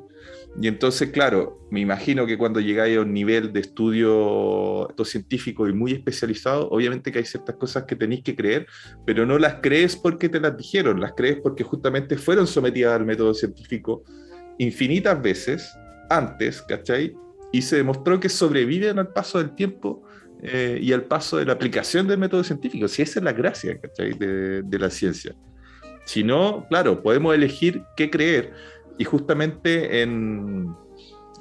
Y 0.60 0.68
entonces, 0.68 1.10
claro, 1.10 1.66
me 1.70 1.80
imagino 1.80 2.26
que 2.26 2.38
cuando 2.38 2.60
llegáis 2.60 2.96
a 2.96 3.00
un 3.00 3.12
nivel 3.12 3.52
de 3.52 3.60
estudio 3.60 4.88
científico 5.04 5.68
y 5.68 5.72
muy 5.72 5.92
especializado, 5.92 6.68
obviamente 6.70 7.10
que 7.10 7.18
hay 7.18 7.24
ciertas 7.24 7.56
cosas 7.56 7.84
que 7.84 7.96
tenéis 7.96 8.22
que 8.22 8.36
creer, 8.36 8.66
pero 9.04 9.26
no 9.26 9.38
las 9.38 9.56
crees 9.60 9.96
porque 9.96 10.28
te 10.28 10.40
las 10.40 10.56
dijeron, 10.56 11.00
las 11.00 11.12
crees 11.14 11.38
porque 11.42 11.64
justamente 11.64 12.16
fueron 12.16 12.46
sometidas 12.46 12.94
al 12.94 13.04
método 13.04 13.34
científico 13.34 14.04
infinitas 14.58 15.20
veces 15.20 15.76
antes, 16.08 16.62
¿cachai? 16.62 17.14
Y 17.52 17.62
se 17.62 17.76
demostró 17.76 18.20
que 18.20 18.28
sobreviven 18.28 18.98
al 19.00 19.08
paso 19.08 19.38
del 19.38 19.54
tiempo 19.56 20.04
eh, 20.40 20.78
y 20.80 20.92
al 20.92 21.04
paso 21.04 21.38
de 21.38 21.46
la 21.46 21.54
aplicación 21.54 22.06
del 22.06 22.18
método 22.18 22.44
científico. 22.44 22.86
Si 22.86 23.02
esa 23.02 23.18
es 23.18 23.24
la 23.24 23.32
gracia, 23.32 23.80
¿cachai? 23.80 24.12
De, 24.12 24.62
de 24.62 24.78
la 24.78 24.90
ciencia. 24.90 25.34
Si 26.04 26.22
no, 26.22 26.66
claro, 26.68 27.02
podemos 27.02 27.34
elegir 27.34 27.82
qué 27.96 28.10
creer. 28.10 28.52
Y 28.98 29.04
justamente 29.04 30.02
en, 30.02 30.68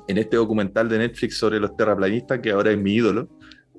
en 0.07 0.17
este 0.17 0.37
documental 0.37 0.89
de 0.89 0.99
Netflix 0.99 1.37
sobre 1.37 1.59
los 1.59 1.75
terraplanistas, 1.75 2.39
que 2.39 2.51
ahora 2.51 2.71
es 2.71 2.77
mi 2.77 2.93
ídolo, 2.93 3.29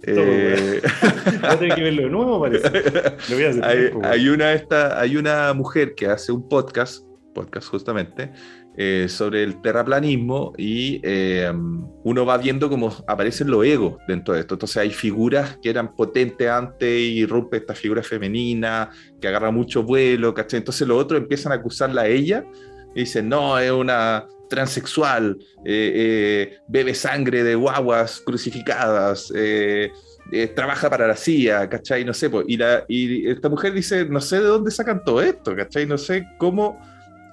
eh, 0.06 0.82
que 1.74 1.82
verlo 1.82 2.02
de 2.02 2.10
nuevo, 2.10 2.40
parece. 2.40 2.68
hay, 4.02 4.28
una, 4.28 4.52
esta, 4.52 5.00
hay 5.00 5.16
una 5.16 5.52
mujer 5.54 5.94
que 5.94 6.06
hace 6.06 6.32
un 6.32 6.48
podcast, 6.48 7.04
podcast 7.34 7.68
justamente, 7.68 8.32
eh, 8.76 9.06
sobre 9.08 9.42
el 9.42 9.60
terraplanismo 9.60 10.52
y 10.56 11.00
eh, 11.02 11.52
uno 12.04 12.24
va 12.24 12.38
viendo 12.38 12.70
cómo 12.70 12.92
aparecen 13.06 13.50
los 13.50 13.64
egos 13.66 13.96
dentro 14.08 14.34
de 14.34 14.40
esto. 14.40 14.54
Entonces 14.54 14.78
hay 14.78 14.90
figuras 14.90 15.58
que 15.62 15.70
eran 15.70 15.94
potentes 15.94 16.48
antes 16.48 16.88
y 16.88 17.26
rompe 17.26 17.58
esta 17.58 17.74
figura 17.74 18.02
femenina 18.02 18.90
que 19.20 19.28
agarra 19.28 19.50
mucho 19.50 19.82
vuelo, 19.82 20.32
¿cachai? 20.32 20.58
Entonces 20.58 20.88
los 20.88 20.98
otros 20.98 21.20
empiezan 21.20 21.52
a 21.52 21.56
acusarla 21.56 22.02
a 22.02 22.06
ella 22.06 22.44
y 22.94 23.00
dicen, 23.00 23.28
no, 23.28 23.58
es 23.58 23.70
una 23.70 24.26
transexual, 24.48 25.36
eh, 25.64 26.58
bebe 26.68 26.94
sangre 26.94 27.42
de 27.42 27.54
guaguas 27.56 28.22
crucificadas. 28.24 29.32
trabaja 30.54 30.90
para 30.90 31.06
la 31.06 31.16
CIA, 31.16 31.68
¿cachai? 31.68 32.04
No 32.04 32.14
sé, 32.14 32.30
y, 32.48 32.56
la, 32.56 32.84
y 32.88 33.28
esta 33.28 33.48
mujer 33.48 33.72
dice, 33.72 34.04
no 34.06 34.20
sé 34.20 34.40
de 34.40 34.46
dónde 34.46 34.70
sacan 34.70 35.04
todo 35.04 35.20
esto, 35.22 35.54
¿cachai? 35.54 35.86
No 35.86 35.98
sé 35.98 36.26
cómo 36.38 36.80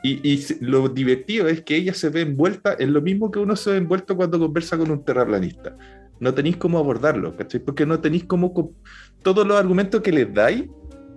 y, 0.04 0.44
lo 0.62 0.90
divertido 0.90 1.48
es 1.48 1.62
que 1.62 1.76
ella 1.76 1.94
se 1.94 2.10
ve 2.10 2.22
envuelta 2.22 2.76
en 2.80 2.94
lo 2.94 3.02
mismo 3.02 3.30
que 3.30 3.40
uno 3.40 3.56
se 3.56 3.72
ve 3.72 3.78
envuelto 3.78 4.16
cuando 4.16 4.40
conversa 4.40 4.78
con 4.78 4.90
un 4.90 5.06
terraplanista. 5.06 5.78
No 6.20 6.34
tenéis 6.34 6.58
cómo 6.58 6.80
abordarlo, 6.80 7.36
¿cachai? 7.36 7.60
Porque 7.60 7.86
no 7.86 8.00
tenéis 8.00 8.24
cómo... 8.26 8.74
Todos 9.22 9.46
los 9.46 9.58
argumentos 9.58 10.02
que 10.02 10.12
les 10.12 10.34
dais 10.34 10.66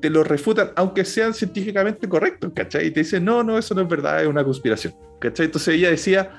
te 0.01 0.11
los 0.11 0.27
refutan, 0.27 0.71
aunque 0.77 1.05
sean 1.05 1.33
científicamente 1.33 2.07
correctos, 2.09 2.53
¿cachai? 2.55 2.89
Y 2.89 2.91
te 2.91 3.01
dicen, 3.01 3.25
no, 3.25 3.43
no, 3.43 3.57
eso 3.57 3.75
no 3.75 3.81
es 3.81 3.89
verdad, 3.89 4.23
es 4.23 4.29
una 4.29 4.45
conspiración, 4.45 4.95
¿cachai? 5.19 5.47
Entonces 5.47 5.75
ella 5.77 5.89
decía, 5.89 6.31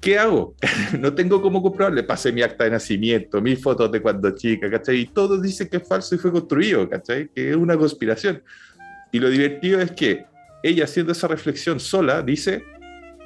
¿qué 0.00 0.18
hago? 0.18 0.54
no 1.00 1.12
tengo 1.12 1.42
cómo 1.42 1.60
comprobarle. 1.60 2.04
Pasé 2.04 2.30
mi 2.30 2.42
acta 2.42 2.64
de 2.64 2.70
nacimiento, 2.70 3.40
mis 3.40 3.60
fotos 3.60 3.90
de 3.90 4.00
cuando 4.00 4.30
chica, 4.30 4.70
¿cachai? 4.70 5.00
Y 5.00 5.06
todos 5.06 5.42
dicen 5.42 5.68
que 5.68 5.78
es 5.78 5.88
falso 5.88 6.14
y 6.14 6.18
fue 6.18 6.30
construido, 6.30 6.88
¿cachai? 6.88 7.28
Que 7.34 7.50
es 7.50 7.56
una 7.56 7.76
conspiración. 7.76 8.42
Y 9.10 9.18
lo 9.18 9.28
divertido 9.28 9.80
es 9.80 9.90
que 9.90 10.24
ella 10.62 10.84
haciendo 10.84 11.12
esa 11.12 11.28
reflexión 11.28 11.80
sola 11.80 12.22
dice, 12.22 12.64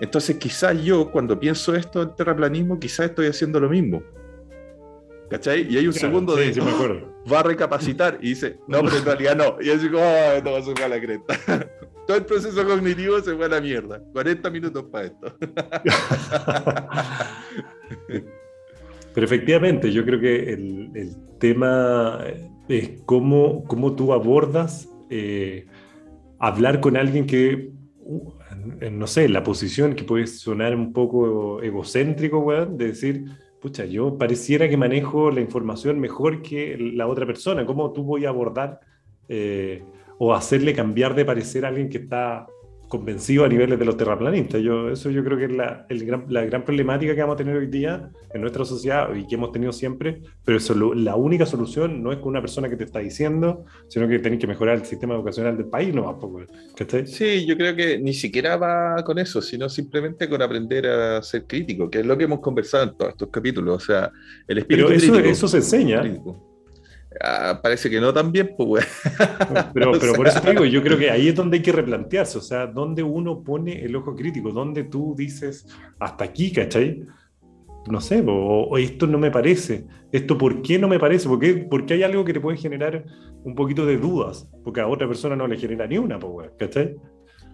entonces 0.01 0.37
quizás 0.37 0.83
yo 0.83 1.11
cuando 1.11 1.39
pienso 1.39 1.75
esto 1.75 2.03
en 2.03 2.15
terraplanismo, 2.15 2.79
quizás 2.79 3.07
estoy 3.07 3.27
haciendo 3.27 3.61
lo 3.61 3.69
mismo. 3.69 4.03
¿Cachai? 5.29 5.67
Y 5.69 5.77
hay 5.77 5.89
un 5.89 5.93
segundo 5.93 6.37
de, 6.37 6.53
va 7.31 7.41
a 7.41 7.43
recapacitar 7.43 8.19
y 8.23 8.29
dice, 8.29 8.61
no, 8.69 8.81
pero 8.83 8.99
en 8.99 9.05
realidad 9.05 9.37
no. 9.37 9.57
Y 9.61 9.71
así 9.71 9.89
como, 9.89 10.05
oh, 10.05 10.33
esto 10.37 10.53
va 10.53 10.59
a 10.59 10.85
a 10.85 10.89
la 10.89 11.01
cresta. 11.01 11.37
Todo 12.07 12.17
el 12.17 12.25
proceso 12.25 12.65
cognitivo 12.65 13.19
se 13.21 13.35
fue 13.35 13.47
a 13.47 13.49
la 13.49 13.61
mierda. 13.61 14.01
40 14.13 14.49
minutos 14.51 14.85
para 14.85 15.07
esto. 15.07 15.37
Pero 19.13 19.25
efectivamente, 19.25 19.91
yo 19.91 20.05
creo 20.05 20.21
que 20.21 20.53
el, 20.53 21.17
tema 21.41 22.21
es 22.69 23.01
cómo, 23.07 23.65
cómo 23.65 23.97
tú 23.97 24.13
abordas 24.13 24.89
eh, 25.11 25.67
hablar 26.47 26.81
con 26.81 26.97
alguien 26.97 27.27
que, 27.27 27.71
uh, 28.01 28.33
no 28.91 29.07
sé, 29.07 29.29
la 29.29 29.43
posición 29.43 29.95
que 29.95 30.05
puede 30.05 30.27
sonar 30.27 30.75
un 30.75 30.93
poco 30.93 31.63
egocéntrico, 31.63 32.67
de 32.67 32.87
decir, 32.87 33.25
pucha, 33.61 33.85
yo 33.85 34.17
pareciera 34.17 34.69
que 34.69 34.77
manejo 34.77 35.31
la 35.31 35.41
información 35.41 35.99
mejor 35.99 36.43
que 36.43 36.77
la 36.79 37.07
otra 37.07 37.27
persona, 37.27 37.67
¿cómo 37.67 37.93
tú 37.93 38.05
voy 38.05 38.25
a 38.25 38.29
abordar 38.29 38.81
eh, 39.29 39.83
o 40.19 40.35
hacerle 40.35 40.73
cambiar 40.73 41.15
de 41.15 41.25
parecer 41.25 41.65
a 41.65 41.69
alguien 41.69 41.89
que 41.89 41.99
está 41.99 42.47
convencido 42.89 43.45
a 43.45 43.49
niveles 43.49 43.79
de 43.79 43.85
los 43.85 43.97
terraplanistas. 43.97 44.63
Yo, 44.63 44.91
eso 44.91 45.11
yo 45.11 45.25
creo 45.25 45.39
que 45.39 45.45
es 45.47 45.53
la, 45.53 45.87
el 45.89 46.05
gran, 46.05 46.25
la 46.29 46.45
gran 46.45 46.65
problemática 46.65 47.15
que 47.15 47.21
vamos 47.21 47.35
a 47.35 47.39
tener 47.39 47.57
hoy 47.57 47.67
día 47.67 48.11
en 48.33 48.41
nuestra 48.41 48.65
sociedad 48.65 49.15
y 49.15 49.27
que 49.27 49.35
hemos 49.35 49.53
tenido 49.53 49.73
siempre, 49.73 50.23
pero 50.45 50.59
eso, 50.59 50.75
la 50.95 51.17
única 51.17 51.47
solución 51.47 52.03
no 52.03 52.13
es 52.13 52.19
con 52.19 52.29
una 52.29 52.41
persona 52.41 52.69
que 52.69 52.77
te 52.77 52.85
está 52.85 53.01
diciendo, 53.01 53.65
sino 53.89 54.07
que 54.09 54.19
tenés 54.19 54.39
que 54.39 54.47
mejorar 54.47 54.77
el 54.77 54.85
sistema 54.85 55.15
educacional 55.15 55.57
del 55.57 55.67
país, 55.67 55.95
no 55.95 56.19
poco. 56.19 56.43
Sí, 57.07 57.47
yo 57.47 57.57
creo 57.57 57.75
que 57.75 57.99
ni 57.99 58.13
siquiera 58.13 58.57
va 58.57 59.03
con 59.05 59.19
eso, 59.19 59.43
sino 59.43 59.69
simplemente 59.69 60.29
con 60.29 60.43
aprender 60.43 60.87
a 60.87 61.23
ser 61.23 61.47
crítico, 61.47 61.91
que 61.91 62.01
es 62.01 62.07
lo 62.07 62.17
que 62.17 62.25
hemos 62.25 62.41
conversado 62.41 62.85
en 62.85 62.97
todos 62.97 63.13
estos 63.13 63.29
capítulos. 63.29 63.83
O 63.83 63.87
sea, 63.87 64.13
el 64.47 64.59
espíritu 64.59 64.89
pero 64.89 64.99
eso, 64.99 65.19
eso 65.19 65.49
se 65.49 65.59
enseña. 65.59 66.03
Ah, 67.21 67.61
parece 67.63 67.89
que 67.89 68.01
no 68.01 68.13
también, 68.13 68.55
pues, 68.57 68.87
Pero, 69.73 69.93
pero 69.99 70.13
por 70.17 70.27
eso 70.27 70.41
te 70.41 70.51
digo, 70.51 70.65
yo 70.65 70.83
creo 70.83 70.99
que 70.99 71.11
ahí 71.11 71.29
es 71.29 71.35
donde 71.35 71.59
hay 71.59 71.63
que 71.63 71.73
replantearse, 71.73 72.39
o 72.39 72.41
sea, 72.41 72.67
donde 72.67 73.03
uno 73.03 73.43
pone 73.43 73.85
el 73.85 73.95
ojo 73.97 74.15
crítico, 74.15 74.51
donde 74.51 74.85
tú 74.85 75.15
dices, 75.17 75.67
hasta 75.99 76.25
aquí, 76.25 76.53
¿cachai? 76.53 77.03
No 77.91 78.01
sé, 78.01 78.25
o, 78.27 78.77
esto 78.79 79.07
no 79.07 79.19
me 79.19 79.31
parece, 79.31 79.87
esto 80.11 80.37
por 80.37 80.61
qué 80.63 80.79
no 80.79 80.89
me 80.89 80.99
parece, 80.99 81.29
¿Por 81.29 81.39
qué? 81.39 81.67
porque 81.71 81.95
hay 81.95 82.03
algo 82.03 82.25
que 82.25 82.33
te 82.33 82.41
puede 82.41 82.59
generar 82.59 83.05
un 83.45 83.55
poquito 83.55 83.87
de 83.87 83.97
dudas, 83.97 84.49
porque 84.65 84.81
a 84.81 84.89
otra 84.89 85.07
persona 85.07 85.37
no 85.37 85.47
le 85.47 85.57
genera 85.57 85.87
ni 85.87 85.99
una, 85.99 86.19
pues, 86.19 86.51
¿cachai? 86.59 86.97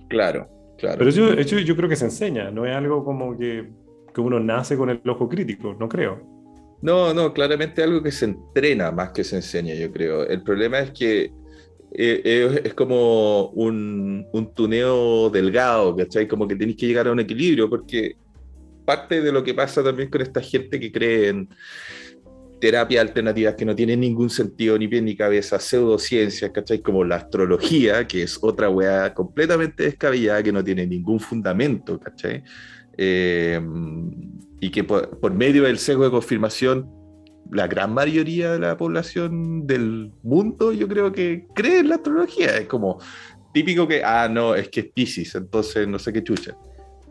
Claro, 0.08 0.48
claro. 0.78 0.98
Pero 0.98 1.10
eso, 1.10 1.32
eso 1.34 1.58
yo 1.58 1.76
creo 1.76 1.88
que 1.88 1.96
se 1.96 2.06
enseña, 2.06 2.50
no 2.50 2.64
es 2.64 2.74
algo 2.74 3.04
como 3.04 3.36
que, 3.36 3.70
que 4.14 4.20
uno 4.20 4.40
nace 4.40 4.76
con 4.76 4.88
el 4.88 5.00
ojo 5.06 5.28
crítico, 5.28 5.76
no 5.78 5.88
creo. 5.88 6.41
No, 6.82 7.14
no, 7.14 7.32
claramente 7.32 7.82
algo 7.82 8.02
que 8.02 8.10
se 8.10 8.24
entrena 8.26 8.90
más 8.90 9.12
que 9.12 9.22
se 9.22 9.36
enseña, 9.36 9.74
yo 9.74 9.90
creo. 9.92 10.26
El 10.26 10.42
problema 10.42 10.80
es 10.80 10.90
que 10.90 11.32
eh, 11.94 12.60
es, 12.64 12.74
como 12.74 13.50
un, 13.50 14.26
un, 14.32 14.52
tuneo 14.52 15.30
delgado, 15.30 15.94
¿cachai? 15.94 16.26
Como 16.26 16.48
que 16.48 16.56
tenéis 16.56 16.76
que 16.76 16.86
llegar 16.86 17.06
a 17.06 17.12
un 17.12 17.20
equilibrio, 17.20 17.70
porque 17.70 18.16
parte 18.84 19.22
de 19.22 19.30
lo 19.30 19.44
que 19.44 19.54
pasa 19.54 19.82
también 19.84 20.10
con 20.10 20.22
esta 20.22 20.40
gente 20.40 20.80
que 20.80 20.90
cree 20.90 21.28
en 21.28 21.48
terapias 22.60 23.02
alternativas 23.02 23.54
que 23.54 23.64
no 23.64 23.76
tienen 23.76 24.00
ningún 24.00 24.30
sentido, 24.30 24.76
ni 24.76 24.88
pie 24.88 25.02
ni 25.02 25.16
cabeza, 25.16 25.60
pseudociencias, 25.60 26.50
¿cachai? 26.50 26.80
Como 26.80 27.04
la 27.04 27.16
astrología, 27.16 28.06
que 28.08 28.22
es 28.22 28.38
otra 28.40 28.68
weá 28.68 29.14
completamente 29.14 29.84
descabellada, 29.84 30.42
que 30.42 30.52
no 30.52 30.64
tiene 30.64 30.86
ningún 30.86 31.20
fundamento, 31.20 32.00
¿cachai? 32.00 32.42
Eh, 32.96 33.60
y 34.62 34.70
que 34.70 34.84
por, 34.84 35.34
medio 35.34 35.64
del 35.64 35.76
sesgo 35.76 36.04
de 36.04 36.12
confirmación, 36.12 36.88
la 37.50 37.66
gran 37.66 37.92
mayoría 37.92 38.52
de 38.52 38.60
la 38.60 38.76
población 38.76 39.66
del 39.66 40.12
mundo, 40.22 40.72
yo 40.72 40.86
creo 40.86 41.10
que 41.10 41.48
cree 41.52 41.80
en 41.80 41.88
la 41.88 41.96
astrología. 41.96 42.56
Es 42.56 42.68
como 42.68 43.00
típico 43.52 43.88
que, 43.88 44.04
ah, 44.04 44.28
no, 44.30 44.54
es 44.54 44.68
que 44.68 44.78
es 44.78 44.86
Pisces, 44.86 45.34
entonces 45.34 45.88
no 45.88 45.98
sé 45.98 46.12
qué 46.12 46.22
chucha. 46.22 46.56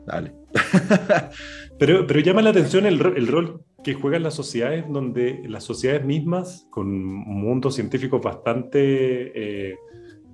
Dale. 0.07 0.33
pero, 1.77 2.07
pero 2.07 2.21
llama 2.21 2.41
la 2.41 2.51
atención 2.51 2.85
el, 2.85 3.01
el 3.17 3.27
rol 3.27 3.65
que 3.83 3.95
juegan 3.95 4.23
las 4.23 4.35
sociedades, 4.35 4.85
donde 4.87 5.41
las 5.49 5.65
sociedades 5.65 6.05
mismas, 6.05 6.67
con 6.71 6.87
un 6.87 7.41
mundo 7.41 7.69
científico 7.69 8.21
bastante 8.21 9.71
eh, 9.71 9.75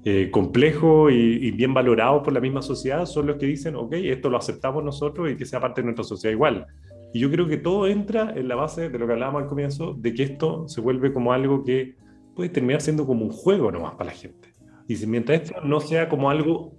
eh, 0.05 0.29
complejo 0.31 1.09
y, 1.09 1.49
bien 1.51 1.73
valorado 1.73 2.21
por 2.21 2.31
la 2.31 2.39
misma 2.39 2.61
sociedad, 2.61 3.07
son 3.07 3.25
los 3.25 3.37
que 3.37 3.47
dicen, 3.47 3.75
ok, 3.75 3.93
esto 3.93 4.29
lo 4.29 4.37
aceptamos 4.37 4.83
nosotros 4.83 5.31
y 5.31 5.35
que 5.35 5.45
sea 5.45 5.59
parte 5.59 5.81
de 5.81 5.85
nuestra 5.85 6.03
sociedad 6.03 6.31
igual. 6.31 6.67
Y 7.13 7.19
yo 7.19 7.31
creo 7.31 7.47
que 7.47 7.57
todo 7.57 7.87
entra 7.87 8.33
en 8.35 8.47
la 8.47 8.55
base 8.55 8.89
de 8.89 8.99
lo 8.99 9.07
que 9.07 9.13
hablábamos 9.13 9.43
al 9.43 9.49
comienzo, 9.49 9.95
de 9.97 10.13
que 10.13 10.23
esto 10.23 10.67
se 10.67 10.81
vuelve 10.81 11.13
como 11.13 11.33
algo 11.33 11.63
que 11.63 11.95
puede 12.35 12.49
terminar 12.49 12.81
siendo 12.81 13.05
como 13.05 13.25
un 13.25 13.31
juego 13.31 13.71
nomás 13.71 13.95
para 13.95 14.11
la 14.11 14.15
gente. 14.15 14.53
Y 14.87 14.95
si 14.95 15.07
mientras 15.07 15.41
esto 15.41 15.61
no 15.63 15.79
sea 15.79 16.09
como 16.09 16.29
algo, 16.29 16.73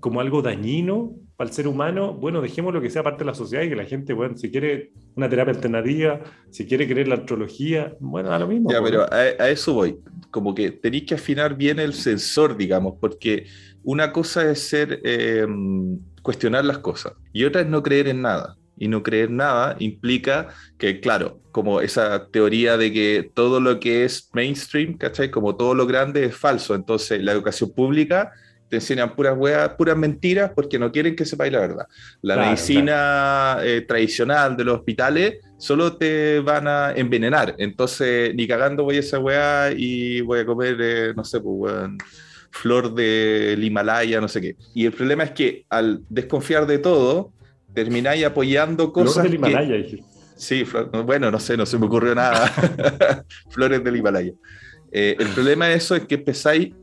como 0.00 0.20
algo 0.20 0.40
dañino 0.40 1.12
para 1.36 1.50
el 1.50 1.54
ser 1.54 1.68
humano, 1.68 2.14
bueno, 2.14 2.40
dejemos 2.40 2.72
lo 2.72 2.80
que 2.80 2.90
sea 2.90 3.02
parte 3.02 3.20
de 3.20 3.26
la 3.26 3.34
sociedad 3.34 3.64
y 3.64 3.68
que 3.68 3.76
la 3.76 3.84
gente, 3.84 4.12
bueno, 4.12 4.36
si 4.36 4.50
quiere 4.50 4.92
una 5.16 5.28
terapia 5.28 5.54
alternativa, 5.54 6.20
si 6.50 6.66
quiere 6.66 6.88
creer 6.88 7.08
la 7.08 7.16
astrología, 7.16 7.94
bueno, 8.00 8.32
a 8.32 8.38
lo 8.38 8.46
mismo. 8.46 8.70
Ya, 8.70 8.82
pero 8.82 9.12
a, 9.12 9.50
eso 9.50 9.74
voy. 9.74 9.98
Como 10.30 10.54
que 10.54 10.70
tenéis 10.70 11.04
que 11.04 11.14
afinar 11.14 11.56
bien 11.56 11.78
el 11.78 11.92
sensor, 11.92 12.56
digamos, 12.56 12.94
porque 13.00 13.46
una 13.82 14.12
cosa 14.12 14.50
es 14.50 14.60
ser, 14.60 15.00
eh, 15.04 15.46
cuestionar 16.22 16.64
las 16.64 16.78
cosas 16.78 17.14
y 17.32 17.44
otra 17.44 17.62
es 17.62 17.66
no 17.66 17.82
creer 17.82 18.08
en 18.08 18.22
nada 18.22 18.56
y 18.76 18.88
no 18.88 19.02
creer 19.02 19.30
nada 19.30 19.76
implica 19.78 20.48
que, 20.78 21.00
claro, 21.00 21.40
como 21.52 21.80
esa 21.80 22.28
teoría 22.28 22.76
de 22.76 22.92
que 22.92 23.30
todo 23.34 23.60
lo 23.60 23.78
que 23.78 24.04
es 24.04 24.30
mainstream, 24.32 24.96
¿cachai? 24.96 25.30
Como 25.30 25.56
todo 25.56 25.74
lo 25.74 25.86
grande 25.86 26.24
es 26.24 26.36
falso. 26.36 26.74
Entonces, 26.74 27.22
la 27.22 27.32
educación 27.32 27.70
pública 27.70 28.32
te 28.72 28.76
enseñan 28.76 29.14
puras 29.14 29.36
weas, 29.36 29.68
puras 29.74 29.98
mentiras 29.98 30.50
porque 30.54 30.78
no 30.78 30.90
quieren 30.90 31.14
que 31.14 31.26
sepáis 31.26 31.52
la 31.52 31.60
verdad. 31.60 31.86
La 32.22 32.36
medicina 32.36 33.58
eh, 33.62 33.82
tradicional 33.82 34.56
de 34.56 34.64
los 34.64 34.78
hospitales 34.78 35.40
solo 35.58 35.98
te 35.98 36.40
van 36.40 36.66
a 36.66 36.92
envenenar. 36.92 37.54
Entonces, 37.58 38.34
ni 38.34 38.48
cagando 38.48 38.84
voy 38.84 38.96
a 38.96 39.00
esa 39.00 39.18
wea 39.18 39.72
y 39.76 40.22
voy 40.22 40.40
a 40.40 40.46
comer, 40.46 40.76
eh, 40.80 41.12
no 41.14 41.22
sé, 41.22 41.38
pues, 41.40 41.74
flor 42.50 42.94
del 42.94 43.62
Himalaya, 43.62 44.22
no 44.22 44.28
sé 44.28 44.40
qué. 44.40 44.56
Y 44.74 44.86
el 44.86 44.92
problema 44.92 45.24
es 45.24 45.32
que 45.32 45.66
al 45.68 46.00
desconfiar 46.08 46.66
de 46.66 46.78
todo, 46.78 47.32
termináis 47.74 48.24
apoyando 48.24 48.92
cosas. 48.92 49.14
Flores 49.14 49.30
del 49.30 49.38
Himalaya, 49.38 49.86
Sí, 50.36 50.64
bueno, 51.04 51.30
no 51.30 51.38
sé, 51.38 51.56
no 51.56 51.66
se 51.66 51.78
me 51.78 51.86
ocurrió 51.86 52.14
nada. 52.14 52.46
Flores 53.50 53.84
del 53.84 53.96
Himalaya. 53.96 54.32
Eh, 54.90 55.16
el 55.18 55.28
problema 55.28 55.68
de 55.68 55.74
eso 55.74 55.94
es 55.94 56.04
que 56.06 56.16
empezáis 56.16 56.74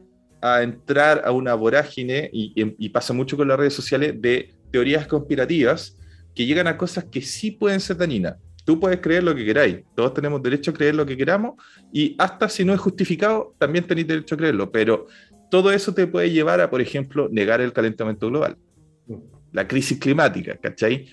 a 0.41 0.63
entrar 0.63 1.23
a 1.25 1.31
una 1.31 1.53
vorágine, 1.53 2.29
y, 2.31 2.53
y 2.55 2.89
pasa 2.89 3.13
mucho 3.13 3.35
con 3.35 3.47
las 3.47 3.57
redes 3.57 3.73
sociales, 3.73 4.13
de 4.21 4.53
teorías 4.71 5.07
conspirativas 5.07 5.97
que 6.33 6.45
llegan 6.45 6.67
a 6.67 6.77
cosas 6.77 7.05
que 7.05 7.21
sí 7.21 7.51
pueden 7.51 7.79
ser 7.79 7.97
dañinas. 7.97 8.35
Tú 8.65 8.79
puedes 8.79 8.99
creer 9.01 9.23
lo 9.23 9.35
que 9.35 9.43
queráis, 9.43 9.79
todos 9.95 10.13
tenemos 10.13 10.41
derecho 10.43 10.71
a 10.71 10.73
creer 10.73 10.95
lo 10.95 11.05
que 11.05 11.17
queramos 11.17 11.55
y 11.91 12.15
hasta 12.19 12.47
si 12.47 12.63
no 12.63 12.73
es 12.73 12.79
justificado, 12.79 13.55
también 13.57 13.85
tenéis 13.87 14.07
derecho 14.07 14.35
a 14.35 14.37
creerlo, 14.37 14.71
pero 14.71 15.07
todo 15.49 15.71
eso 15.71 15.93
te 15.93 16.05
puede 16.05 16.29
llevar 16.29 16.61
a, 16.61 16.69
por 16.69 16.79
ejemplo, 16.79 17.27
negar 17.31 17.61
el 17.61 17.73
calentamiento 17.73 18.27
global, 18.27 18.57
la 19.51 19.67
crisis 19.67 19.99
climática, 19.99 20.57
¿cachai? 20.57 21.07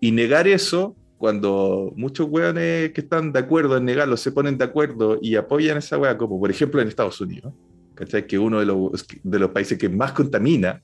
Y 0.00 0.12
negar 0.12 0.48
eso, 0.48 0.96
cuando 1.18 1.92
muchos 1.96 2.26
hueones 2.28 2.92
que 2.92 3.02
están 3.02 3.32
de 3.32 3.38
acuerdo 3.40 3.76
en 3.76 3.84
negarlo 3.84 4.16
se 4.16 4.32
ponen 4.32 4.56
de 4.56 4.64
acuerdo 4.64 5.18
y 5.20 5.36
apoyan 5.36 5.78
esa 5.78 5.98
hueá, 5.98 6.16
como 6.16 6.40
por 6.40 6.50
ejemplo 6.50 6.80
en 6.80 6.88
Estados 6.88 7.20
Unidos, 7.20 7.52
¿cachai? 7.94 8.26
Que 8.26 8.38
uno 8.38 8.60
de 8.60 8.66
los, 8.66 9.06
de 9.22 9.38
los 9.38 9.50
países 9.50 9.76
que 9.78 9.88
más 9.88 10.12
contamina, 10.12 10.82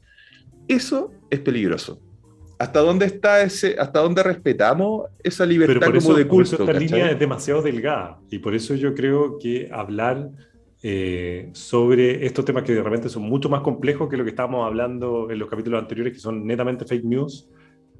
eso 0.69 1.13
es 1.31 1.41
peligroso. 1.41 2.01
¿Hasta 2.59 2.81
dónde 2.81 3.07
está 3.07 3.43
ese, 3.43 3.77
hasta 3.79 4.01
dónde 4.01 4.23
respetamos 4.23 5.11
esa 5.23 5.45
libertad 5.45 5.93
como 5.95 6.15
de 6.15 6.27
culto? 6.27 6.57
esta 6.57 6.73
línea 6.73 7.11
es 7.11 7.19
demasiado 7.19 7.61
delgada 7.61 8.19
y 8.31 8.39
por 8.39 8.55
eso 8.55 8.75
yo 8.75 8.95
creo 8.95 9.39
que 9.39 9.69
hablar 9.71 10.31
eh, 10.89 11.49
sobre 11.53 12.25
estos 12.25 12.45
temas 12.45 12.63
que 12.63 12.73
de 12.73 12.81
repente 12.81 13.09
son 13.09 13.25
mucho 13.25 13.49
más 13.49 13.63
complejos 13.63 14.09
que 14.09 14.17
lo 14.17 14.23
que 14.23 14.31
estábamos 14.31 14.65
hablando 14.65 15.29
en 15.33 15.37
los 15.41 15.51
capítulos 15.51 15.83
anteriores, 15.83 16.13
que 16.13 16.21
son 16.21 16.47
netamente 16.47 16.85
fake 16.85 17.03
news. 17.03 17.51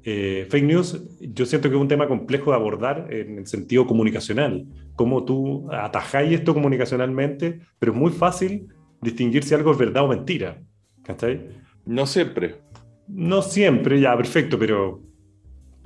Eh, 0.05 0.47
fake 0.49 0.63
news, 0.63 1.05
yo 1.19 1.45
siento 1.45 1.67
que 1.67 1.75
es 1.75 1.81
un 1.81 1.89
tema 1.89 2.07
complejo 2.07 2.51
de 2.51 2.55
abordar 2.55 3.13
en 3.13 3.39
el 3.39 3.45
sentido 3.45 3.85
comunicacional. 3.85 4.65
Cómo 4.95 5.25
tú 5.25 5.69
atajáis 5.69 6.31
esto 6.31 6.53
comunicacionalmente, 6.53 7.59
pero 7.77 7.91
es 7.91 7.97
muy 7.97 8.11
fácil 8.13 8.69
distinguir 9.01 9.43
si 9.43 9.53
algo 9.53 9.73
es 9.73 9.77
verdad 9.77 10.05
o 10.05 10.07
mentira. 10.07 10.63
¿Cachai? 11.03 11.45
No 11.85 12.05
siempre. 12.05 12.61
No 13.09 13.41
siempre, 13.41 13.99
ya, 13.99 14.15
perfecto, 14.15 14.57
pero 14.57 15.01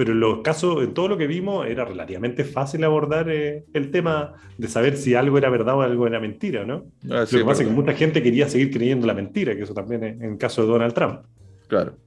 pero 0.01 0.13
en 0.13 0.19
los 0.19 0.39
casos, 0.39 0.83
en 0.83 0.95
todo 0.95 1.09
lo 1.09 1.15
que 1.15 1.27
vimos, 1.27 1.67
era 1.67 1.85
relativamente 1.85 2.43
fácil 2.43 2.83
abordar 2.83 3.29
eh, 3.29 3.65
el 3.71 3.91
tema 3.91 4.33
de 4.57 4.67
saber 4.67 4.97
si 4.97 5.13
algo 5.13 5.37
era 5.37 5.47
verdad 5.51 5.75
o 5.75 5.81
algo 5.81 6.07
era 6.07 6.19
mentira, 6.19 6.65
¿no? 6.65 6.85
Ah, 7.07 7.25
lo 7.31 7.37
que 7.37 7.45
pasa 7.45 7.61
es 7.61 7.69
que 7.69 7.75
mucha 7.75 7.93
gente 7.93 8.23
quería 8.23 8.49
seguir 8.49 8.71
creyendo 8.71 9.05
la 9.05 9.13
mentira, 9.13 9.55
que 9.55 9.61
eso 9.61 9.75
también 9.75 10.03
es 10.03 10.19
en 10.19 10.31
el 10.31 10.37
caso 10.39 10.63
de 10.63 10.69
Donald 10.69 10.95
Trump. 10.95 11.19
Claro. 11.67 11.97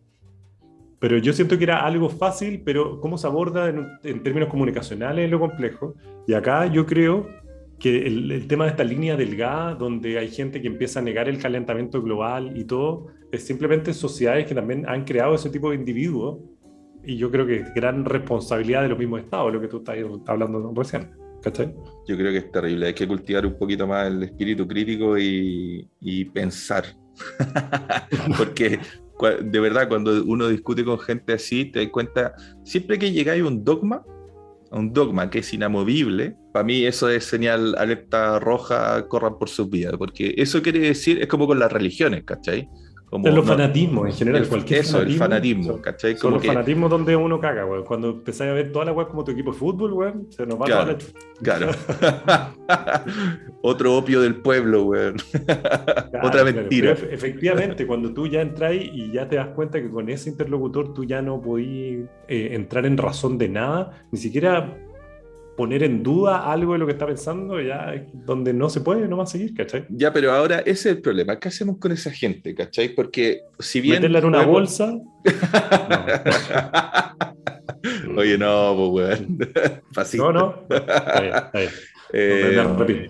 Pero 0.99 1.19
yo 1.19 1.33
siento 1.33 1.57
que 1.57 1.63
era 1.63 1.87
algo 1.87 2.09
fácil, 2.09 2.63
pero 2.65 2.99
cómo 3.01 3.17
se 3.17 3.29
aborda 3.29 3.69
en, 3.69 4.23
términos 4.25 4.49
comunicacionales 4.49 5.27
es 5.27 5.31
lo 5.31 5.39
complejo. 5.39 5.95
Y 6.27 6.35
acá 6.35 6.67
yo 6.67 6.87
creo 6.87 7.29
que 7.79 8.09
el, 8.09 8.33
el, 8.33 8.49
tema 8.49 8.65
de 8.65 8.71
esta 8.71 8.83
línea 8.83 9.17
delgada, 9.17 9.77
donde 9.77 10.19
hay 10.19 10.33
gente 10.33 10.61
que 10.61 10.67
empieza 10.67 10.99
a 10.99 11.03
negar 11.05 11.29
el 11.29 11.39
calentamiento 11.39 12.03
global 12.03 12.59
y 12.59 12.65
todo, 12.65 13.07
es 13.31 13.47
simplemente 13.47 13.95
sociedades 13.95 14.47
que 14.47 14.55
también 14.57 14.85
han 14.89 15.05
creado 15.05 15.37
ese 15.37 15.49
tipo 15.49 15.71
de 15.71 15.77
individuos 15.77 16.39
y 17.07 17.17
yo 17.17 17.31
creo 17.31 17.47
que 17.47 17.65
gran 17.75 18.05
responsabilidad 18.05 18.83
de 18.83 18.89
los 18.89 18.99
mismos 18.99 19.21
estados, 19.21 19.53
lo 19.53 19.61
que 19.61 19.69
tú 19.69 19.79
estás 19.79 19.97
hablando 20.27 20.73
recién. 20.75 21.11
¿Cachai? 21.43 21.75
Yo 22.07 22.17
creo 22.17 22.33
que 22.33 22.39
es 22.39 22.51
terrible. 22.51 22.87
Hay 22.87 22.95
que 22.95 23.07
cultivar 23.07 23.45
un 23.45 23.59
poquito 23.59 23.87
más 23.87 24.07
el 24.07 24.23
espíritu 24.23 24.67
crítico 24.67 25.19
y, 25.19 25.87
y 26.01 26.25
pensar. 26.25 26.85
Porque 28.39 28.79
de 29.21 29.61
verdad, 29.61 29.89
cuando 29.89 30.25
uno 30.25 30.49
discute 30.49 30.85
con 30.85 30.99
gente 30.99 31.33
así, 31.33 31.67
te 31.67 31.81
das 31.81 31.89
cuenta, 31.89 32.35
siempre 32.65 32.99
que 32.99 33.13
llegáis 33.13 33.43
a 33.43 33.47
un 33.47 33.65
dogma, 33.65 34.05
a 34.71 34.79
un 34.79 34.93
dogma 34.93 35.31
que 35.31 35.39
es 35.39 35.55
inamovible, 35.55 36.37
para 36.53 36.65
mí 36.65 36.85
eso 36.85 37.09
es 37.09 37.25
señal 37.25 37.75
alerta 37.79 38.39
roja, 38.41 39.07
corran 39.09 39.39
por 39.39 39.49
sus 39.49 39.71
vidas, 39.71 39.95
porque 39.97 40.35
eso 40.37 40.63
quiere 40.63 40.81
decir, 40.81 41.21
es 41.23 41.29
como 41.29 41.47
con 41.47 41.59
las 41.59 41.73
religiones, 41.73 42.25
¿cachai? 42.25 42.69
Como, 43.15 43.29
los 43.29 43.47
fanatismos 43.47 44.09
en 44.09 44.13
general, 44.13 44.43
el, 44.43 44.49
cualquier 44.49 44.81
Eso, 44.81 45.01
el 45.01 45.15
fanatismo, 45.17 45.81
¿cachai? 45.81 46.17
Son 46.17 46.33
los 46.33 46.45
fanatismos 46.45 46.91
donde 46.91 47.15
uno 47.15 47.39
caga, 47.39 47.65
weón. 47.65 47.85
Cuando 47.85 48.11
empezáis 48.11 48.51
a 48.51 48.55
ver 48.55 48.73
toda 48.73 48.87
la 48.87 48.93
web 48.93 49.07
como 49.07 49.23
tu 49.23 49.31
equipo 49.31 49.53
de 49.53 49.57
fútbol, 49.57 49.93
weón, 49.93 50.27
se 50.31 50.45
nos 50.45 50.61
va 50.61 50.65
claro, 50.65 50.99
Claro. 51.41 51.71
Otro 53.63 53.97
opio 53.97 54.21
del 54.21 54.35
pueblo, 54.35 54.87
weón. 54.87 55.15
Otra 56.25 56.43
mentira. 56.43 56.91
efectivamente, 56.91 57.87
cuando 57.87 58.13
tú 58.13 58.27
ya 58.27 58.41
entras 58.41 58.75
y 58.75 59.13
ya 59.13 59.29
te 59.29 59.37
das 59.37 59.51
cuenta 59.51 59.81
que 59.81 59.91
con 59.91 60.09
ese 60.09 60.31
interlocutor 60.31 60.93
tú 60.93 61.05
ya 61.05 61.23
no 61.23 61.41
podías 61.41 62.11
eh, 62.27 62.49
entrar 62.51 62.85
en 62.85 62.97
razón 62.97 63.39
de 63.39 63.49
nada, 63.49 63.93
ni 64.11 64.19
siquiera 64.19 64.77
poner 65.57 65.83
en 65.83 66.03
duda 66.03 66.51
algo 66.51 66.73
de 66.73 66.79
lo 66.79 66.87
que 66.87 66.93
está 66.93 67.07
pensando, 67.07 67.61
ya 67.61 67.95
donde 68.13 68.53
no 68.53 68.69
se 68.69 68.81
puede 68.81 69.07
no 69.09 69.17
va 69.17 69.25
a 69.25 69.27
seguir, 69.27 69.55
¿cachai? 69.55 69.87
Ya, 69.89 70.13
pero 70.13 70.33
ahora 70.33 70.61
ese 70.61 70.73
es 70.73 70.87
el 70.87 71.01
problema. 71.01 71.39
¿Qué 71.39 71.49
hacemos 71.49 71.79
con 71.79 71.93
esa 71.93 72.11
gente, 72.11 72.55
cachai? 72.55 72.91
Porque 72.91 73.43
si 73.59 73.81
bien. 73.81 73.97
Meterla 73.97 74.19
en 74.19 74.25
una 74.25 74.45
bolsa. 74.45 74.99
Oye, 78.17 78.39
no, 78.39 78.93
pues, 78.93 79.19
weón. 79.19 79.39
No, 80.15 80.33
no. 80.33 80.67
Eh, 82.17 83.09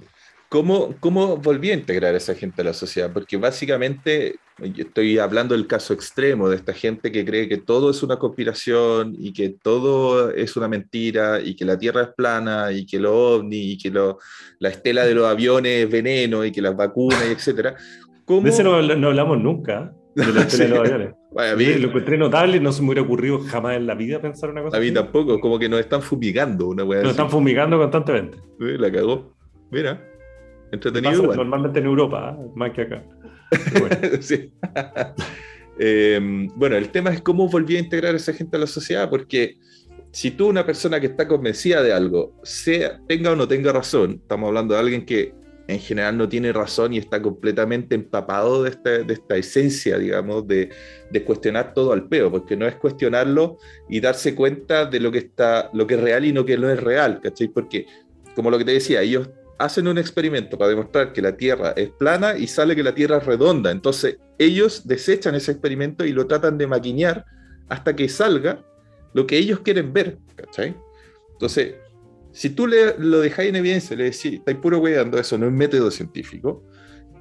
¿Cómo, 0.55 0.95
¿Cómo 1.01 1.39
volví 1.39 1.73
a 1.73 1.75
integrar 1.75 2.15
a 2.15 2.17
esa 2.17 2.33
gente 2.33 2.63
a 2.63 2.67
la 2.67 2.73
sociedad? 2.73 3.13
Porque 3.13 3.37
básicamente 3.37 4.37
yo 4.63 4.85
estoy 4.85 5.19
hablando 5.19 5.53
del 5.53 5.67
caso 5.67 5.93
extremo 5.93 6.49
de 6.49 6.55
esta 6.55 6.73
gente 6.73 7.11
que 7.11 7.25
cree 7.25 7.49
que 7.49 7.57
todo 7.57 7.91
es 7.91 8.05
una 8.05 8.21
conspiración 8.21 9.17
y 9.19 9.33
que 9.33 9.49
todo 9.49 10.31
es 10.31 10.57
una 10.57 10.69
mentira 10.69 11.41
y 11.41 11.57
que 11.57 11.65
la 11.65 11.77
Tierra 11.77 12.03
es 12.03 12.09
plana 12.17 12.71
y 12.71 12.87
que 12.87 13.01
lo 13.01 13.35
ovni 13.35 13.73
y 13.73 13.79
que 13.79 13.91
lo, 13.91 14.21
la 14.61 14.69
estela 14.69 15.05
de 15.05 15.17
los 15.17 15.27
aviones 15.27 15.87
es 15.87 15.91
veneno 15.91 16.45
y 16.45 16.53
que 16.53 16.63
las 16.63 16.77
vacunas, 16.77 17.25
etc. 17.25 17.75
De 18.25 18.49
eso 18.49 18.63
no, 18.63 18.75
hablamos 18.77 19.41
nunca, 19.41 19.93
de 20.15 20.33
la 20.33 20.43
estela 20.43 20.65
de 20.67 20.71
los 20.71 20.79
aviones. 21.37 21.81
lo 21.81 21.89
encontré 21.89 22.17
notable, 22.17 22.61
no 22.61 22.71
se 22.71 22.81
me 22.81 22.91
hubiera 22.91 23.03
ocurrido 23.03 23.41
jamás 23.41 23.77
en 23.77 23.89
la 23.89 23.97
vida 23.97 24.23
pensar 24.23 24.51
una 24.51 24.63
cosa 24.63 24.77
A 24.77 24.81
mí 24.81 24.93
tampoco, 24.93 25.41
como 25.41 25.59
que 25.59 25.69
nos 25.69 25.81
están 25.81 26.01
fumigando 26.01 26.69
una 26.69 26.85
Nos 26.85 27.11
están 27.11 27.29
fumigando 27.29 27.77
constantemente. 27.77 28.39
La 28.61 28.93
cagó. 28.93 29.35
Mira. 29.73 30.14
Entretenido 30.75 31.35
Normalmente 31.35 31.79
en 31.79 31.87
Europa, 31.87 32.37
¿eh? 32.39 32.51
más 32.55 32.73
que 32.73 32.83
acá. 32.83 33.05
Em, 35.77 36.47
bueno. 36.55 36.77
el 36.77 36.91
tema 36.91 37.11
es 37.11 37.21
cómo 37.21 37.49
volví 37.49 37.75
a 37.75 37.81
integrar 37.81 38.15
a 38.15 38.17
esa 38.17 38.33
gente 38.33 38.57
a 38.57 38.61
la 38.61 38.67
sociedad, 38.69 39.11
porque 39.11 39.57
si 40.13 40.31
tú, 40.31 40.47
una 40.47 40.65
persona 40.65 41.01
que 41.01 41.07
está 41.07 41.27
convencida 41.27 41.83
de 41.83 41.93
algo, 41.93 42.39
sea, 42.45 43.01
tenga 43.09 43.33
o 43.33 43.37
no 43.37 43.49
tenga 43.49 43.73
razón, 43.73 44.21
estamos 44.23 44.47
hablando 44.47 44.75
de 44.75 44.81
alguien 44.81 45.05
que 45.05 45.35
en 45.67 45.81
general 45.81 46.17
no 46.17 46.29
tiene 46.29 46.53
razón 46.53 46.93
y 46.93 46.99
está 46.99 47.21
completamente 47.21 47.95
empapado 47.95 48.63
de 48.63 48.71
esta, 48.71 48.91
de 48.99 49.15
esta 49.15 49.37
esencia, 49.37 49.99
digamos, 49.99 50.47
de, 50.47 50.71
de, 51.11 51.25
cuestionar 51.25 51.73
todo 51.73 51.93
al 51.93 52.07
peo, 52.07 52.31
porque 52.31 52.57
no 52.57 52.67
es 52.67 52.77
cuestionarlo 52.77 53.57
y 53.89 54.01
darse 54.01 54.35
cuenta 54.35 54.85
de 54.87 55.01
lo 55.01 55.11
que, 55.11 55.19
está, 55.19 55.71
lo 55.73 55.87
que 55.87 55.95
es 55.95 56.01
real 56.01 56.25
y 56.25 56.33
lo 56.33 56.45
que 56.45 56.59
no 56.59 56.71
es 56.71 56.81
real, 56.81 57.21
¿cachai? 57.23 57.49
Porque, 57.49 57.87
como 58.37 58.51
lo 58.51 58.59
que 58.59 58.65
te 58.65 58.73
decía, 58.73 59.01
ellos 59.03 59.31
hacen 59.59 59.89
un 59.89 59.99
experimento 59.99 60.59
para 60.59 60.71
demostrar 60.71 61.13
que 61.13 61.23
la 61.23 61.37
Tierra 61.37 61.73
es 61.77 61.91
plana 61.91 62.37
y 62.37 62.47
sale 62.47 62.75
que 62.75 62.83
la 62.83 62.95
Tierra 62.95 63.19
es 63.19 63.27
redonda. 63.27 63.71
Entonces 63.71 64.19
ellos 64.39 64.87
desechan 64.87 65.35
ese 65.35 65.53
experimento 65.53 66.05
y 66.05 66.13
lo 66.13 66.27
tratan 66.27 66.59
de 66.59 66.67
maquinear 66.67 67.25
hasta 67.69 67.95
que 67.95 68.09
salga 68.09 68.65
lo 69.13 69.27
que 69.27 69.39
ellos 69.39 69.61
quieren 69.61 69.93
ver. 69.93 70.19
¿cachai? 70.35 70.77
Entonces, 71.33 71.75
si 72.33 72.51
tú 72.51 72.67
le, 72.67 72.99
lo 72.99 73.21
dejáis 73.21 73.51
en 73.51 73.57
evidencia, 73.57 73.97
le 73.97 74.05
decís, 74.05 74.35
estáis 74.35 74.59
puro 74.59 74.79
weyando, 74.79 75.19
eso 75.19 75.39
no 75.39 75.47
es 75.47 75.53
método 75.53 75.91
científico, 75.91 76.65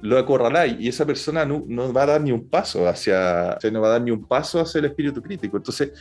lo 0.02 0.18
acorraláis 0.18 0.76
y 0.78 0.88
esa 0.88 1.06
persona 1.06 1.44
no, 1.44 1.64
no, 1.66 1.92
va 1.92 2.02
a 2.02 2.06
dar 2.06 2.20
ni 2.20 2.32
un 2.32 2.48
paso 2.48 2.86
hacia, 2.88 3.56
no 3.72 3.80
va 3.80 3.88
a 3.88 3.90
dar 3.92 4.02
ni 4.02 4.10
un 4.10 4.26
paso 4.26 4.60
hacia 4.60 4.80
el 4.80 4.86
espíritu 4.86 5.22
crítico. 5.22 5.56
Entonces, 5.56 5.92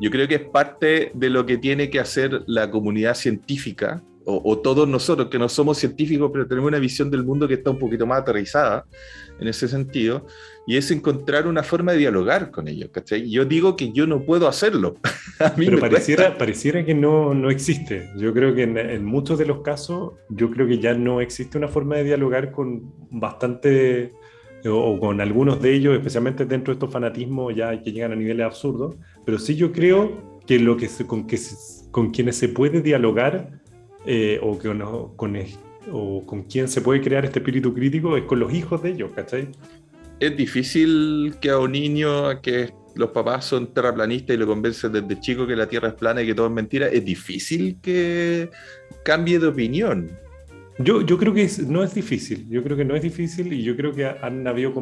yo 0.00 0.10
creo 0.10 0.26
que 0.26 0.36
es 0.36 0.48
parte 0.48 1.12
de 1.14 1.30
lo 1.30 1.44
que 1.44 1.58
tiene 1.58 1.90
que 1.90 2.00
hacer 2.00 2.42
la 2.46 2.70
comunidad 2.70 3.14
científica 3.14 4.02
o, 4.30 4.58
todos 4.58 4.86
nosotros 4.86 5.28
que 5.28 5.38
no 5.38 5.48
somos 5.48 5.78
científicos, 5.78 6.30
pero 6.30 6.46
tenemos 6.46 6.68
una 6.68 6.78
visión 6.78 7.10
del 7.10 7.24
mundo 7.24 7.48
que 7.48 7.54
está 7.54 7.70
un 7.70 7.78
poquito 7.78 8.06
más 8.06 8.20
aterrizada 8.20 8.84
en 9.40 9.48
ese 9.48 9.68
sentido, 9.68 10.26
y 10.66 10.76
es 10.76 10.90
encontrar 10.90 11.46
una 11.46 11.62
forma 11.62 11.92
de 11.92 11.98
dialogar 11.98 12.50
con 12.50 12.68
ellos, 12.68 12.90
¿cachai? 12.92 13.30
Yo 13.30 13.46
digo 13.46 13.74
que 13.74 13.90
yo 13.92 14.06
no 14.06 14.20
puedo 14.20 14.46
hacerlo. 14.46 14.96
pero 15.56 15.78
pareciera, 15.78 16.36
pareciera 16.36 16.84
que 16.84 16.94
no, 16.94 17.32
no 17.32 17.50
existe. 17.50 18.10
Yo 18.18 18.34
creo 18.34 18.54
que 18.54 18.64
en, 18.64 19.04
muchos 19.04 19.38
de 19.38 19.46
los 19.46 19.62
casos, 19.62 20.12
yo 20.28 20.50
creo 20.50 20.66
que 20.66 20.78
ya 20.78 20.92
no 20.92 21.22
existe 21.22 21.56
una 21.56 21.68
forma 21.68 21.96
de 21.96 22.04
dialogar 22.04 22.52
con 22.52 22.92
bastante 23.10 24.12
o 24.66 24.98
con 24.98 25.22
algunos 25.22 25.62
de 25.62 25.72
ellos, 25.72 25.94
especialmente 25.94 26.44
dentro 26.44 26.74
de 26.74 26.76
estos 26.76 26.92
fanatismos 26.92 27.54
ya 27.54 27.80
que 27.80 27.92
llegan 27.92 28.12
a 28.12 28.16
niveles 28.16 28.44
absurdos, 28.44 28.96
pero 29.24 29.38
sí 29.38 29.54
yo 29.54 29.72
creo 29.72 30.40
que 30.46 30.58
lo 30.58 30.76
que 30.76 30.88
con, 31.06 31.26
que 31.26 31.38
con 31.92 32.10
quienes 32.10 32.36
se 32.36 32.48
puede 32.48 32.82
dialogar 32.82 33.58
eh, 34.10 34.40
o, 34.42 34.58
que 34.58 34.68
con, 35.16 35.36
o 35.92 36.24
con 36.24 36.42
quién 36.44 36.66
se 36.66 36.80
puede 36.80 37.02
crear 37.02 37.26
este 37.26 37.40
espíritu 37.40 37.74
crítico 37.74 38.16
es 38.16 38.24
con 38.24 38.40
los 38.40 38.52
hijos 38.54 38.82
de 38.82 38.92
ellos, 38.92 39.10
¿cachai? 39.14 39.48
Es 40.18 40.34
difícil 40.34 41.34
que 41.42 41.50
a 41.50 41.58
un 41.58 41.72
niño 41.72 42.40
que 42.40 42.72
los 42.94 43.10
papás 43.10 43.44
son 43.44 43.66
terraplanistas 43.74 44.34
y 44.34 44.38
lo 44.38 44.46
convencen 44.46 44.92
desde 44.92 45.20
chico 45.20 45.46
que 45.46 45.54
la 45.54 45.68
Tierra 45.68 45.88
es 45.88 45.94
plana 45.94 46.22
y 46.22 46.26
que 46.26 46.34
todo 46.34 46.46
es 46.46 46.52
mentira, 46.52 46.88
es 46.88 47.04
difícil 47.04 47.76
que 47.82 48.48
cambie 49.04 49.38
de 49.38 49.46
opinión. 49.46 50.10
Yo, 50.78 51.02
yo 51.02 51.18
creo 51.18 51.34
que 51.34 51.42
es- 51.42 51.68
no 51.68 51.82
es 51.84 51.94
difícil, 51.94 52.48
yo 52.48 52.62
creo 52.62 52.78
que 52.78 52.86
no 52.86 52.96
es 52.96 53.02
difícil 53.02 53.52
y 53.52 53.62
yo 53.62 53.76
creo 53.76 53.92
que 53.92 54.06
han 54.06 54.46
habido, 54.46 54.72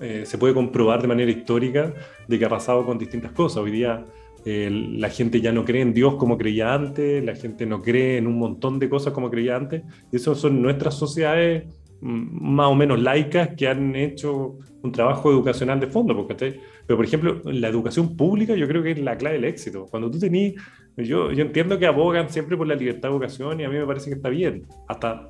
eh, 0.00 0.22
se 0.24 0.38
puede 0.38 0.54
comprobar 0.54 1.02
de 1.02 1.08
manera 1.08 1.30
histórica 1.30 1.92
de 2.28 2.38
que 2.38 2.44
ha 2.44 2.48
pasado 2.48 2.86
con 2.86 2.98
distintas 2.98 3.32
cosas. 3.32 3.58
Hoy 3.64 3.72
día 3.72 4.04
eh, 4.44 4.70
la 4.70 5.10
gente 5.10 5.40
ya 5.40 5.52
no 5.52 5.64
cree 5.64 5.82
en 5.82 5.92
Dios 5.92 6.14
como 6.16 6.38
creía 6.38 6.74
antes, 6.74 7.24
la 7.24 7.34
gente 7.34 7.66
no 7.66 7.82
cree 7.82 8.18
en 8.18 8.26
un 8.26 8.38
montón 8.38 8.78
de 8.78 8.88
cosas 8.88 9.12
como 9.12 9.30
creía 9.30 9.56
antes, 9.56 9.82
eso 10.12 10.34
son 10.34 10.62
nuestras 10.62 10.94
sociedades 10.94 11.64
mm, 12.00 12.54
más 12.54 12.68
o 12.68 12.74
menos 12.74 13.00
laicas 13.00 13.50
que 13.56 13.68
han 13.68 13.96
hecho 13.96 14.58
un 14.82 14.92
trabajo 14.92 15.30
educacional 15.30 15.80
de 15.80 15.88
fondo, 15.88 16.14
porque, 16.14 16.34
¿cachai? 16.34 16.60
pero 16.86 16.96
por 16.96 17.06
ejemplo, 17.06 17.42
la 17.44 17.68
educación 17.68 18.16
pública 18.16 18.54
yo 18.54 18.68
creo 18.68 18.82
que 18.82 18.92
es 18.92 18.98
la 19.00 19.16
clave 19.16 19.36
del 19.36 19.44
éxito. 19.44 19.86
Cuando 19.90 20.10
tú 20.10 20.18
tenés, 20.18 20.54
yo, 20.96 21.32
yo 21.32 21.42
entiendo 21.42 21.78
que 21.78 21.86
abogan 21.86 22.30
siempre 22.30 22.56
por 22.56 22.66
la 22.66 22.76
libertad 22.76 23.08
de 23.08 23.14
educación 23.14 23.60
y 23.60 23.64
a 23.64 23.68
mí 23.68 23.76
me 23.76 23.86
parece 23.86 24.10
que 24.10 24.16
está 24.16 24.28
bien, 24.28 24.66
hasta 24.86 25.28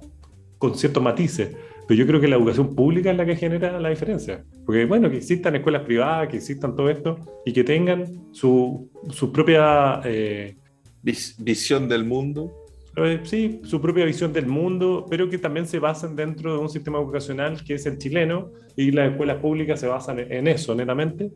con 0.59 0.75
ciertos 0.75 1.03
matices, 1.03 1.57
pero 1.87 1.99
yo 1.99 2.07
creo 2.07 2.21
que 2.21 2.29
la 2.29 2.37
educación 2.37 2.75
pública 2.75 3.11
es 3.11 3.17
la 3.17 3.25
que 3.27 3.37
genera 3.37 3.79
la 3.81 3.89
diferencia. 3.91 4.45
Porque, 4.65 4.85
bueno, 4.87 5.11
que 5.11 5.19
existan 5.19 5.55
escuelas 5.57 5.83
privadas, 5.83 6.29
que 6.29 6.37
existan 6.39 6.75
todo 6.75 6.91
esto 6.91 7.19
y 7.45 7.53
que 7.53 7.63
tengan 7.65 8.05
su, 8.33 8.91
su 9.11 9.33
propia, 9.33 10.01
eh, 10.05 10.57
Vis- 11.03 11.37
visión 11.39 11.89
del 11.89 12.05
mundo. 12.05 12.53
eh, 12.97 13.21
sí, 13.23 13.61
su 13.65 13.81
propia 13.81 14.05
visión 14.05 14.33
del 14.33 14.47
mundo, 14.47 15.07
pero 15.09 15.29
que 15.31 15.39
también 15.39 15.67
se 15.67 15.79
basen 15.79 16.17
dentro 16.17 16.53
de 16.55 16.59
un 16.59 16.69
sistema 16.69 16.99
educacional 16.99 17.63
que 17.65 17.75
es 17.75 17.87
el 17.87 17.99
chileno 17.99 18.51
y 18.77 18.91
las 18.91 19.11
escuelas 19.13 19.37
públicas 19.37 19.79
se 19.79 19.87
basan 19.87 20.19
en, 20.19 20.49
eso, 20.49 20.75
netamente. 20.75 21.31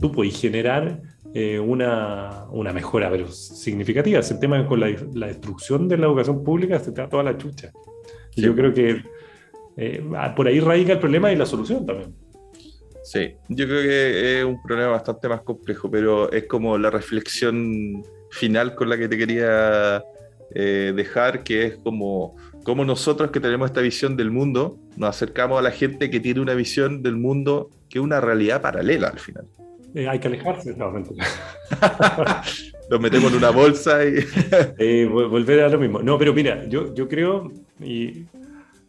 Tú, 0.00 0.10
puedes 0.12 0.38
generar 0.40 1.00
eh, 1.32 1.58
una, 1.58 2.44
una 2.50 2.72
mejora 2.72 3.08
pero 3.10 3.28
significativa. 3.30 4.18
Ese 4.20 4.34
tema 4.34 4.66
con 4.66 4.80
la, 4.80 4.88
la 5.14 5.28
destrucción 5.28 5.88
de 5.88 5.96
la 5.96 6.06
educación 6.06 6.42
pública 6.44 6.78
se 6.80 6.90
te 6.92 7.00
da 7.00 7.08
toda 7.08 7.22
la 7.22 7.36
chucha. 7.38 7.70
Sí. 8.34 8.42
yo 8.42 8.54
creo 8.54 8.74
que 8.74 9.02
eh, 9.78 10.02
por 10.36 10.46
ahí 10.48 10.60
radica 10.60 10.92
el 10.92 10.98
problema 10.98 11.32
y 11.32 11.36
la 11.36 11.46
solución 11.46 11.86
también. 11.86 12.14
Sí, 13.04 13.32
yo 13.48 13.66
creo 13.66 13.82
que 13.82 14.38
es 14.40 14.44
un 14.44 14.60
problema 14.62 14.90
bastante 14.90 15.28
más 15.28 15.40
complejo, 15.40 15.90
pero 15.90 16.30
es 16.30 16.44
como 16.44 16.76
la 16.76 16.90
reflexión 16.90 18.04
final 18.30 18.74
con 18.74 18.90
la 18.90 18.98
que 18.98 19.08
te 19.08 19.16
quería 19.16 20.02
eh, 20.54 20.92
dejar, 20.94 21.42
que 21.42 21.64
es 21.64 21.76
como, 21.76 22.36
como 22.64 22.84
nosotros 22.84 23.30
que 23.30 23.40
tenemos 23.40 23.70
esta 23.70 23.80
visión 23.80 24.14
del 24.16 24.30
mundo, 24.30 24.76
nos 24.96 25.08
acercamos 25.10 25.58
a 25.58 25.62
la 25.62 25.70
gente 25.70 26.10
que 26.10 26.20
tiene 26.20 26.40
una 26.40 26.52
visión 26.54 27.02
del 27.02 27.16
mundo 27.16 27.70
que 27.88 27.98
es 27.98 28.04
una 28.04 28.20
realidad 28.20 28.60
paralela 28.60 29.08
al 29.08 29.18
final. 29.18 29.46
Eh, 29.94 30.06
hay 30.06 30.18
que 30.18 30.28
alejarse. 30.28 30.74
No, 30.76 30.90
mentira. 30.90 31.24
Los 32.90 33.00
metemos 33.00 33.30
en 33.32 33.38
una 33.38 33.50
bolsa 33.50 34.04
y... 34.04 34.16
Eh, 34.78 35.06
vol- 35.10 35.28
volver 35.30 35.60
a 35.62 35.68
lo 35.70 35.78
mismo. 35.78 36.02
No, 36.02 36.18
pero 36.18 36.34
mira, 36.34 36.66
yo, 36.68 36.94
yo 36.94 37.08
creo, 37.08 37.50
y, 37.82 38.24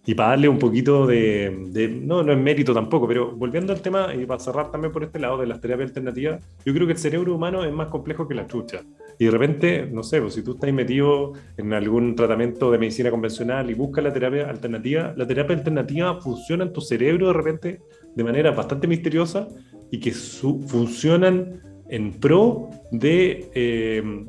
y 0.09 0.15
para 0.15 0.29
darle 0.29 0.49
un 0.49 0.57
poquito 0.57 1.05
de, 1.05 1.67
de- 1.69 1.87
No, 1.87 2.23
no 2.23 2.31
es 2.31 2.37
mérito 2.39 2.73
tampoco, 2.73 3.07
pero 3.07 3.31
volviendo 3.35 3.71
al 3.73 3.79
tema, 3.81 4.11
y 4.15 4.25
para 4.25 4.39
cerrar 4.39 4.71
también 4.71 4.91
por 4.91 5.03
este 5.03 5.19
lado 5.19 5.37
de 5.37 5.45
las 5.45 5.61
terapias 5.61 5.89
alternativas, 5.89 6.41
yo 6.65 6.73
creo 6.73 6.87
que 6.87 6.93
el 6.93 6.97
cerebro 6.97 7.35
humano 7.35 7.63
es 7.63 7.71
más 7.71 7.89
complejo 7.89 8.27
que 8.27 8.33
la 8.33 8.47
chucha. 8.47 8.81
Y 9.19 9.25
de 9.25 9.31
repente, 9.31 9.87
no 9.91 10.01
sé, 10.01 10.19
pues, 10.19 10.33
si 10.33 10.41
tú 10.41 10.53
estás 10.53 10.73
metido 10.73 11.33
en 11.57 11.73
algún 11.73 12.15
tratamiento 12.15 12.71
de 12.71 12.79
medicina 12.79 13.11
convencional 13.11 13.69
y 13.69 13.75
buscas 13.75 14.03
la 14.03 14.11
terapia 14.11 14.49
alternativa, 14.49 15.13
la 15.15 15.27
terapia 15.27 15.55
alternativa 15.57 16.19
funciona 16.21 16.63
en 16.63 16.73
tu 16.73 16.81
cerebro 16.81 17.27
de 17.27 17.33
repente 17.33 17.79
de 18.15 18.23
manera 18.23 18.49
bastante 18.49 18.87
misteriosa 18.87 19.47
y 19.91 19.99
que 19.99 20.11
su- 20.11 20.59
funcionan 20.67 21.61
en 21.87 22.13
pro 22.13 22.69
de, 22.91 23.51
eh, 23.53 24.25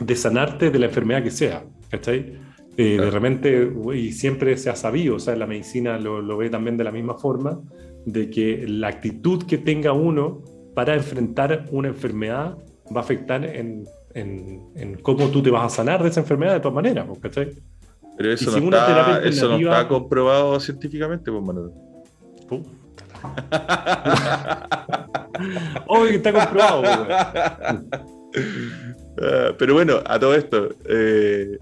de 0.00 0.16
sanarte 0.16 0.70
de 0.72 0.78
la 0.80 0.86
enfermedad 0.86 1.22
que 1.22 1.30
sea, 1.30 1.62
¿cachai? 1.88 2.32
Eh, 2.76 2.98
de 3.00 3.10
repente, 3.10 3.72
y 3.94 4.12
siempre 4.12 4.56
se 4.56 4.68
ha 4.70 4.76
sabido, 4.76 5.16
o 5.16 5.20
sea, 5.20 5.36
la 5.36 5.46
medicina 5.46 5.98
lo, 5.98 6.20
lo 6.20 6.36
ve 6.36 6.50
también 6.50 6.76
de 6.76 6.84
la 6.84 6.90
misma 6.90 7.14
forma, 7.14 7.60
de 8.04 8.30
que 8.30 8.64
la 8.66 8.88
actitud 8.88 9.44
que 9.46 9.58
tenga 9.58 9.92
uno 9.92 10.42
para 10.74 10.94
enfrentar 10.94 11.66
una 11.70 11.88
enfermedad 11.88 12.56
va 12.94 13.00
a 13.00 13.04
afectar 13.04 13.44
en, 13.44 13.84
en- 14.14 14.62
en 14.74 14.94
cómo 14.96 15.28
tú 15.28 15.42
te 15.42 15.50
vas 15.50 15.72
a 15.72 15.76
sanar 15.76 16.02
de 16.02 16.08
esa 16.08 16.20
enfermedad 16.20 16.54
de 16.54 16.60
todas 16.60 16.74
maneras, 16.74 17.06
pues, 17.06 17.20
¿cachai? 17.20 17.50
Pero 18.16 18.32
eso, 18.32 18.50
no 18.50 18.58
si 18.58 18.64
está, 18.64 19.22
eso 19.24 19.48
no 19.48 19.56
está 19.56 19.88
comprobado 19.88 20.58
científicamente, 20.60 21.30
pues, 21.32 21.44
Manuel. 21.44 21.70
Obvio 25.86 26.08
que 26.10 26.16
está 26.16 26.32
comprobado, 26.32 26.82
weón. 26.82 27.88
Ah, 29.16 29.52
pero 29.56 29.74
bueno, 29.74 30.00
a 30.04 30.18
todo 30.18 30.34
esto, 30.34 30.70
eh, 30.88 31.56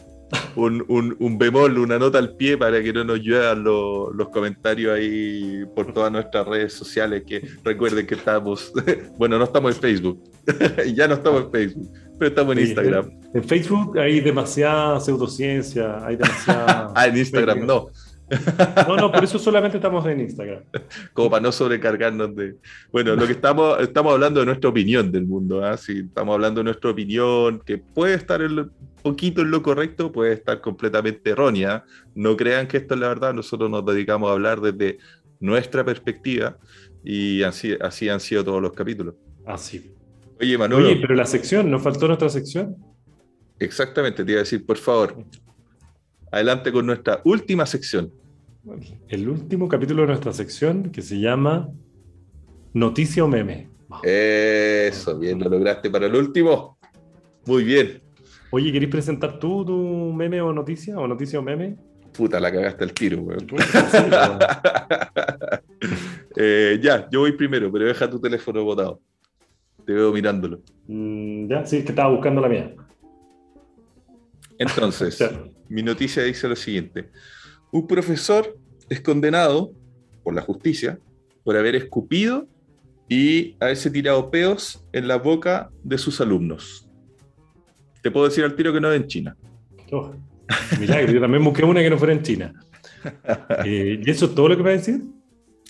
un, 0.56 0.84
un- 0.88 1.16
un 1.18 1.38
bemol, 1.38 1.78
una 1.78 1.98
nota 1.98 2.18
al 2.18 2.36
pie 2.36 2.56
para 2.56 2.82
que 2.82 2.92
no 2.92 3.04
nos 3.04 3.20
lluevan 3.20 3.62
los, 3.64 4.14
los 4.14 4.28
comentarios 4.30 4.94
ahí 4.96 5.64
por 5.74 5.92
todas 5.92 6.10
nuestras 6.12 6.46
redes 6.46 6.72
sociales. 6.72 7.22
Que 7.26 7.46
recuerden 7.64 8.06
que 8.06 8.14
estamos, 8.14 8.72
bueno, 9.18 9.38
no 9.38 9.44
estamos 9.44 9.74
en 9.76 9.80
Facebook, 9.80 10.22
ya 10.94 11.08
no 11.08 11.14
estamos 11.14 11.44
en 11.44 11.50
Facebook, 11.50 11.90
pero 12.18 12.28
estamos 12.28 12.52
en 12.56 12.58
Sí, 12.62 12.64
Instagram. 12.70 13.10
En 13.34 13.44
Facebook 13.44 13.98
hay 13.98 14.20
demasiada 14.20 15.00
pseudociencia, 15.00 16.04
hay 16.06 16.16
demasiada... 16.16 16.92
Ah, 16.94 17.06
en 17.06 17.16
Instagram 17.16 17.66
no, 17.66 17.88
No, 18.88 18.96
no, 18.96 19.12
por 19.12 19.24
eso 19.24 19.38
solamente 19.38 19.76
estamos 19.76 20.06
en 20.06 20.20
Instagram. 20.20 20.60
como 21.12 21.28
para 21.30 21.42
no 21.42 21.52
sobrecargarnos 21.52 22.34
de. 22.34 22.56
Bueno, 22.90 23.14
lo 23.14 23.26
que 23.26 23.32
estamos, 23.32 23.78
estamos 23.80 24.12
hablando 24.14 24.40
de 24.40 24.46
nuestra 24.46 24.70
opinión 24.70 25.12
del 25.12 25.26
mundo, 25.26 25.62
¿ah? 25.64 25.76
Sí, 25.76 26.04
estamos 26.06 26.32
hablando 26.34 26.60
de 26.60 26.64
nuestra 26.64 26.90
opinión, 26.90 27.60
que 27.64 27.76
puede 27.78 28.14
estar 28.14 28.40
en 28.40 28.56
poquito 29.02 29.42
en 29.42 29.50
lo 29.50 29.62
correcto, 29.62 30.12
puede 30.12 30.32
estar 30.32 30.60
completamente 30.60 31.30
errónea. 31.30 31.84
No 32.14 32.36
crean 32.36 32.66
que 32.66 32.78
esto 32.78 32.94
es 32.94 33.00
la 33.00 33.08
verdad, 33.08 33.34
nosotros 33.34 33.70
nos 33.70 33.84
dedicamos 33.84 34.30
a 34.30 34.32
hablar 34.32 34.60
desde 34.60 34.98
nuestra 35.40 35.84
perspectiva 35.84 36.56
y 37.04 37.42
así, 37.42 37.76
así 37.80 38.08
han 38.08 38.20
sido 38.20 38.44
todos 38.44 38.62
los 38.62 38.72
capítulos. 38.72 39.14
Así. 39.44 39.92
Oye, 40.40 40.56
Manolo, 40.56 40.86
Oye, 40.86 40.96
pero 41.00 41.14
la 41.14 41.26
sección, 41.26 41.70
¿nos 41.70 41.82
faltó 41.82 42.06
nuestra 42.06 42.28
sección? 42.28 42.76
exactamente, 43.58 44.24
te 44.24 44.32
iba 44.32 44.40
a 44.40 44.42
decir, 44.42 44.66
por 44.66 44.76
favor, 44.76 45.24
adelante 46.32 46.72
con 46.72 46.84
nuestra 46.84 47.20
última 47.24 47.64
sección. 47.64 48.12
El 49.08 49.28
último 49.28 49.68
capítulo 49.68 50.02
de 50.02 50.08
nuestra 50.08 50.32
sección 50.32 50.90
que 50.90 51.02
se 51.02 51.20
llama 51.20 51.68
Noticia 52.72 53.24
o 53.24 53.28
Meme. 53.28 53.70
Eso, 54.02 55.18
bien, 55.18 55.38
lo 55.38 55.48
lograste 55.48 55.90
para 55.90 56.06
el 56.06 56.14
último. 56.14 56.78
Muy 57.46 57.64
bien. 57.64 58.00
Oye, 58.54 58.70
¿querés 58.70 58.90
presentar 58.90 59.38
tú 59.38 59.64
tu 59.64 60.12
meme 60.12 60.38
o 60.42 60.52
noticia? 60.52 60.98
¿O 60.98 61.08
noticia 61.08 61.38
o 61.38 61.42
meme? 61.42 61.74
Puta, 62.12 62.38
la 62.38 62.52
cagaste 62.52 62.84
al 62.84 62.92
tiro, 62.92 63.22
weón. 63.22 63.46
Eh, 66.34 66.80
ya, 66.80 67.10
yo 67.10 67.20
voy 67.20 67.32
primero, 67.32 67.70
pero 67.70 67.84
deja 67.84 68.08
tu 68.08 68.18
teléfono 68.18 68.64
botado. 68.64 69.00
Te 69.84 69.92
veo 69.92 70.10
mirándolo. 70.12 70.62
Mm, 70.86 71.46
ya, 71.46 71.66
sí, 71.66 71.76
es 71.76 71.84
que 71.84 71.90
estaba 71.90 72.10
buscando 72.10 72.40
la 72.40 72.48
mía. 72.48 72.74
Entonces, 74.58 75.22
mi 75.68 75.82
noticia 75.82 76.22
dice 76.22 76.48
lo 76.48 76.56
siguiente. 76.56 77.10
Un 77.70 77.86
profesor 77.86 78.56
es 78.88 79.02
condenado 79.02 79.72
por 80.22 80.34
la 80.34 80.40
justicia 80.40 80.98
por 81.44 81.54
haber 81.54 81.74
escupido 81.74 82.48
y 83.10 83.56
haberse 83.60 83.90
tirado 83.90 84.30
peos 84.30 84.82
en 84.92 85.08
la 85.08 85.16
boca 85.16 85.70
de 85.82 85.98
sus 85.98 86.18
alumnos. 86.22 86.88
Te 88.02 88.10
puedo 88.10 88.26
decir 88.26 88.44
al 88.44 88.54
tiro 88.54 88.72
que 88.72 88.80
no 88.80 88.92
es 88.92 89.00
en 89.00 89.06
China. 89.06 89.36
Oh, 89.92 90.12
milagro, 90.80 91.12
yo 91.12 91.20
también 91.20 91.44
busqué 91.44 91.64
una 91.64 91.80
que 91.80 91.90
no 91.90 91.98
fuera 91.98 92.12
en 92.12 92.22
China. 92.22 92.52
Eh, 93.64 94.00
¿Y 94.00 94.10
eso 94.10 94.26
es 94.26 94.34
todo 94.36 94.48
lo 94.48 94.56
que 94.56 94.62
me 94.62 94.68
va 94.68 94.74
a 94.76 94.78
decir? 94.78 95.02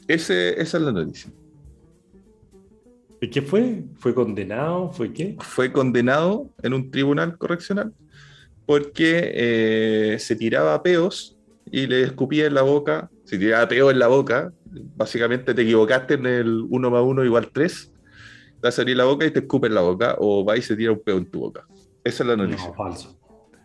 Ese, 0.06 0.60
esa 0.60 0.76
es 0.76 0.82
la 0.82 0.92
noticia. 0.92 1.32
¿Y 3.22 3.28
qué 3.28 3.40
fue? 3.40 3.84
¿Fue 3.96 4.14
condenado? 4.14 4.90
¿Fue 4.90 5.14
qué? 5.14 5.36
Fue 5.38 5.72
condenado 5.72 6.50
en 6.62 6.74
un 6.74 6.90
tribunal 6.90 7.38
correccional 7.38 7.94
porque 8.66 9.32
eh, 9.34 10.18
se 10.18 10.36
tiraba 10.36 10.82
peos 10.82 11.38
y 11.70 11.86
le 11.86 12.02
escupía 12.02 12.46
en 12.46 12.54
la 12.54 12.62
boca. 12.62 13.10
Se 13.24 13.38
tiraba 13.38 13.68
peos 13.68 13.92
en 13.92 13.98
la 13.98 14.08
boca. 14.08 14.52
Básicamente 14.96 15.54
te 15.54 15.62
equivocaste 15.62 16.14
en 16.14 16.26
el 16.26 16.66
1 16.68 16.90
más 16.90 17.02
1 17.02 17.24
igual 17.24 17.50
3. 17.52 17.92
Te 17.92 18.60
va 18.62 18.68
a 18.68 18.72
salir 18.72 18.96
la 18.96 19.04
boca 19.04 19.24
y 19.24 19.30
te 19.30 19.40
escupe 19.40 19.68
en 19.68 19.74
la 19.74 19.82
boca 19.82 20.16
o 20.18 20.44
va 20.44 20.56
y 20.56 20.62
se 20.62 20.76
tira 20.76 20.92
un 20.92 21.00
peo 21.00 21.16
en 21.16 21.26
tu 21.26 21.40
boca. 21.40 21.66
Esa 22.04 22.22
es 22.22 22.28
la 22.28 22.36
noticia. 22.36 22.68
No, 22.68 22.74
falso. 22.74 23.18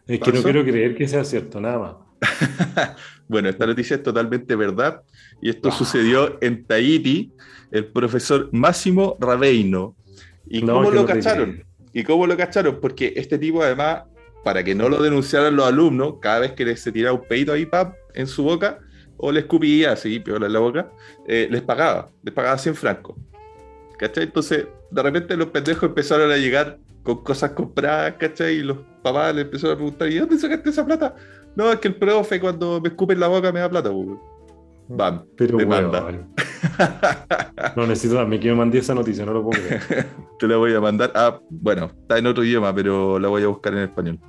Es 0.08 0.20
que 0.20 0.28
no 0.32 0.34
¿Falso? 0.38 0.44
quiero 0.44 0.64
creer 0.64 0.96
que 0.96 1.08
sea 1.08 1.24
cierto, 1.24 1.60
nada 1.60 1.80
más. 1.80 1.96
Bueno, 3.30 3.50
esta 3.50 3.66
noticia 3.68 3.98
es 3.98 4.04
totalmente 4.04 4.56
verdad 4.56 5.02
y 5.42 5.50
esto 5.50 5.68
Ah. 5.68 5.72
sucedió 5.74 6.38
en 6.42 6.66
Tahiti, 6.66 7.34
el 7.72 7.88
profesor 7.88 8.48
Máximo 8.54 9.18
Rabeino. 9.20 9.96
¿Y 10.48 10.62
No, 10.62 10.76
cómo 10.76 10.92
lo 10.92 11.02
no 11.02 11.06
cacharon? 11.06 11.62
¿Y 11.92 12.04
cómo 12.06 12.26
lo 12.26 12.38
cacharon? 12.38 12.80
Porque 12.80 13.12
este 13.18 13.38
tipo 13.38 13.62
además, 13.62 14.04
para 14.46 14.64
que 14.64 14.74
no 14.74 14.88
lo 14.88 15.02
denunciaran 15.04 15.58
los 15.58 15.68
alumnos, 15.68 16.16
cada 16.22 16.40
vez 16.40 16.54
que 16.54 16.64
les 16.64 16.80
se 16.80 16.94
tiraba 16.94 17.20
un 17.20 17.28
peito 17.28 17.52
ahí 17.52 17.66
pap, 17.66 17.96
en 18.14 18.28
su 18.28 18.44
boca 18.44 18.80
o 19.18 19.30
le 19.34 19.42
escupía 19.42 19.92
así, 19.92 20.20
piola 20.22 20.46
en 20.46 20.54
la 20.54 20.60
boca, 20.60 20.90
eh, 21.28 21.50
les 21.52 21.62
pagaba, 21.64 22.10
les 22.24 22.34
pagaba 22.34 22.58
100 22.58 22.76
francos. 22.76 23.18
¿Cachai? 24.00 24.24
Entonces, 24.24 24.68
de 24.90 25.04
repente 25.04 25.36
los 25.36 25.48
pendejos 25.48 25.84
empezaron 25.90 26.32
a 26.32 26.38
llegar 26.38 26.78
con 27.08 27.24
cosas 27.24 27.52
compradas, 27.52 28.16
¿cachai? 28.20 28.56
Y 28.56 28.64
los 28.64 28.80
papás 29.02 29.34
le 29.34 29.44
empezaron 29.44 29.76
a 29.76 29.78
preguntar, 29.78 30.10
¿y 30.10 30.18
dónde 30.18 30.38
sacaste 30.38 30.72
esa 30.72 30.86
plata? 30.86 31.16
No, 31.56 31.72
es 31.72 31.80
que 31.80 31.88
el 31.88 31.96
profe 31.96 32.38
cuando 32.38 32.82
me 32.82 32.90
escupe 32.90 33.14
en 33.14 33.22
la 33.22 33.30
boca 33.30 33.50
me 33.54 33.62
da 33.62 33.70
plata, 33.70 33.90
pues. 33.90 34.08
Bam, 34.90 35.26
Pero 35.38 35.58
te 35.58 35.64
bueno, 35.64 35.90
manda. 35.90 36.02
vale. 36.02 36.26
No 37.76 37.88
necesito 37.88 38.16
también 38.16 38.42
que 38.42 38.50
me 38.50 38.56
mandé 38.56 38.80
esa 38.80 38.94
noticia, 38.94 39.26
no 39.26 39.32
lo 39.34 39.44
puedo 39.44 39.62
creer. 39.62 40.08
Te 40.40 40.48
la 40.48 40.58
voy 40.58 40.74
a 40.74 40.82
mandar. 40.82 41.12
Ah, 41.16 41.40
bueno, 41.50 41.92
está 42.02 42.18
en 42.18 42.28
otro 42.28 42.44
idioma, 42.44 42.74
pero 42.76 43.18
la 43.20 43.28
voy 43.30 43.44
a 43.44 43.48
buscar 43.48 43.74
en 43.74 43.80
español. 43.84 44.20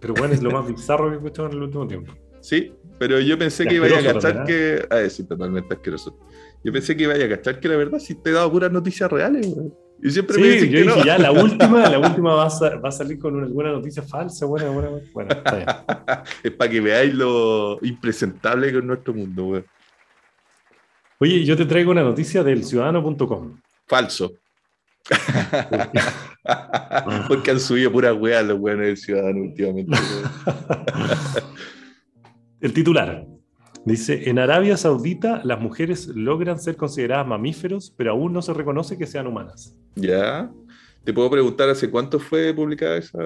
Pero 0.00 0.14
bueno, 0.14 0.32
es 0.32 0.42
lo 0.42 0.50
más 0.50 0.66
bizarro 0.66 1.08
que 1.08 1.14
he 1.14 1.16
escuchado 1.16 1.48
en 1.48 1.54
el 1.54 1.62
último 1.64 1.86
tiempo. 1.86 2.12
Sí, 2.40 2.72
pero 2.98 3.18
yo 3.20 3.36
pensé 3.38 3.66
que 3.66 3.74
iba 3.74 3.86
a 3.86 4.02
cachar 4.02 4.44
que. 4.44 4.86
Ah, 4.90 5.08
sí, 5.08 5.24
totalmente 5.24 5.74
asqueroso. 5.74 6.16
Yo 6.64 6.72
pensé 6.72 6.96
que 6.96 7.02
iba 7.04 7.14
a 7.14 7.28
cachar 7.28 7.60
que 7.60 7.68
la 7.68 7.76
verdad 7.76 7.98
sí 7.98 8.14
te 8.14 8.30
he 8.30 8.32
dado 8.32 8.50
puras 8.50 8.70
noticias 8.70 9.10
reales, 9.10 9.52
güey. 9.54 9.72
Y 10.02 10.10
siempre 10.10 10.38
me 10.38 10.42
Sí, 10.44 10.48
dicen 10.50 10.70
yo 10.70 10.78
que 10.78 10.82
dije, 10.84 10.98
no. 10.98 11.04
ya, 11.04 11.18
la 11.18 11.30
última, 11.42 11.88
la 11.88 11.98
última 11.98 12.34
va 12.34 12.46
a, 12.46 12.50
sa- 12.50 12.76
va 12.76 12.88
a 12.88 12.92
salir 12.92 13.18
con 13.18 13.34
una- 13.36 13.46
alguna 13.46 13.70
noticia 13.72 14.02
falsa, 14.02 14.46
buena, 14.46 14.70
buena, 14.70 14.88
buena. 14.88 15.06
Bueno, 15.12 15.30
está 15.32 15.56
bien. 15.56 15.68
es 16.42 16.50
para 16.52 16.70
que 16.70 16.80
veáis 16.80 17.14
lo 17.14 17.78
impresentable 17.82 18.70
que 18.72 18.78
es 18.78 18.84
nuestro 18.84 19.12
mundo, 19.14 19.44
güey. 19.44 19.64
Oye, 21.18 21.44
yo 21.44 21.54
te 21.56 21.66
traigo 21.66 21.90
una 21.90 22.02
noticia 22.02 22.42
del 22.42 22.64
ciudadano.com. 22.64 23.60
Falso. 23.86 24.32
Porque 27.28 27.50
han 27.50 27.60
subido 27.60 27.92
puras 27.92 28.14
weas 28.18 28.46
los 28.46 28.58
weones 28.58 28.86
del 28.86 28.96
ciudadano 28.96 29.40
últimamente. 29.42 29.98
El 32.60 32.72
titular 32.72 33.26
dice: 33.84 34.28
En 34.28 34.38
Arabia 34.38 34.76
Saudita 34.76 35.40
las 35.44 35.60
mujeres 35.60 36.08
logran 36.08 36.58
ser 36.58 36.76
consideradas 36.76 37.26
mamíferos, 37.26 37.92
pero 37.96 38.12
aún 38.12 38.32
no 38.32 38.42
se 38.42 38.52
reconoce 38.52 38.98
que 38.98 39.06
sean 39.06 39.26
humanas. 39.26 39.76
¿Ya? 39.96 40.50
¿Te 41.04 41.12
puedo 41.12 41.30
preguntar 41.30 41.68
hace 41.68 41.90
cuánto 41.90 42.18
fue 42.18 42.52
publicada 42.54 42.98
esa? 42.98 43.18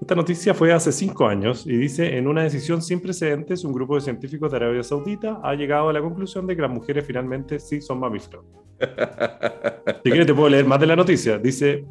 Esta 0.00 0.14
noticia 0.14 0.54
fue 0.54 0.72
hace 0.72 0.92
cinco 0.92 1.26
años 1.26 1.66
y 1.66 1.76
dice, 1.76 2.16
en 2.16 2.28
una 2.28 2.44
decisión 2.44 2.82
sin 2.82 3.00
precedentes, 3.00 3.64
un 3.64 3.72
grupo 3.72 3.96
de 3.96 4.00
científicos 4.00 4.50
de 4.50 4.56
Arabia 4.56 4.82
Saudita 4.82 5.40
ha 5.42 5.54
llegado 5.54 5.88
a 5.88 5.92
la 5.92 6.00
conclusión 6.00 6.46
de 6.46 6.54
que 6.54 6.62
las 6.62 6.70
mujeres 6.70 7.04
finalmente 7.04 7.58
sí 7.58 7.80
son 7.80 8.00
mamíferos. 8.00 8.44
Si 10.04 10.10
quieres 10.10 10.26
te 10.26 10.34
puedo 10.34 10.48
leer 10.48 10.64
más 10.64 10.78
de 10.78 10.86
la 10.86 10.94
noticia. 10.94 11.38
Dice, 11.38 11.84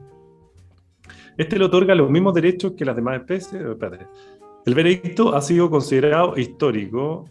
este 1.38 1.60
le 1.60 1.66
otorga 1.66 1.94
los 1.94 2.10
mismos 2.10 2.34
derechos 2.34 2.74
que 2.78 2.86
las 2.86 2.96
demás 2.96 3.20
especies. 3.20 3.62
espérate. 3.62 4.08
El 4.66 4.74
veredicto 4.74 5.36
ha 5.36 5.42
sido 5.42 5.70
considerado 5.70 6.38
histórico 6.38 7.26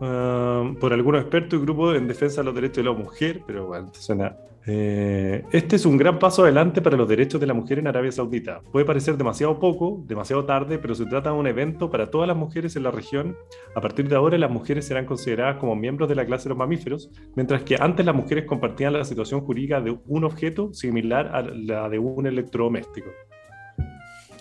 ah, 0.00 0.72
por 0.80 0.92
algunos 0.92 1.22
expertos 1.22 1.58
y 1.58 1.62
grupos 1.62 1.96
en 1.96 2.06
defensa 2.08 2.40
de 2.40 2.44
los 2.44 2.54
derechos 2.54 2.78
de 2.78 2.84
la 2.84 2.92
mujer, 2.92 3.42
pero 3.46 3.66
bueno, 3.66 3.90
suena... 3.94 4.36
eh, 4.68 5.44
este 5.52 5.76
es 5.76 5.86
un 5.86 5.96
gran 5.96 6.18
paso 6.18 6.42
adelante 6.42 6.82
para 6.82 6.96
los 6.96 7.08
derechos 7.08 7.40
de 7.40 7.46
la 7.46 7.54
mujer 7.54 7.78
en 7.78 7.86
Arabia 7.86 8.10
Saudita. 8.10 8.62
Puede 8.72 8.84
parecer 8.84 9.16
demasiado 9.16 9.60
poco, 9.60 10.02
demasiado 10.06 10.44
tarde, 10.44 10.78
pero 10.78 10.94
se 10.94 11.06
trata 11.06 11.30
de 11.30 11.36
un 11.36 11.46
evento 11.46 11.88
para 11.88 12.10
todas 12.10 12.26
las 12.26 12.36
mujeres 12.36 12.74
en 12.74 12.82
la 12.82 12.90
región. 12.90 13.36
A 13.76 13.80
partir 13.80 14.08
de 14.08 14.16
ahora, 14.16 14.36
las 14.38 14.50
mujeres 14.50 14.84
serán 14.86 15.06
consideradas 15.06 15.58
como 15.58 15.76
miembros 15.76 16.08
de 16.08 16.16
la 16.16 16.26
clase 16.26 16.44
de 16.44 16.48
los 16.50 16.58
mamíferos, 16.58 17.10
mientras 17.36 17.62
que 17.62 17.76
antes 17.78 18.04
las 18.04 18.14
mujeres 18.14 18.44
compartían 18.44 18.92
la 18.92 19.04
situación 19.04 19.40
jurídica 19.40 19.80
de 19.80 19.96
un 20.06 20.24
objeto 20.24 20.74
similar 20.74 21.28
a 21.32 21.42
la 21.42 21.88
de 21.88 22.00
un 22.00 22.26
electrodoméstico. 22.26 23.10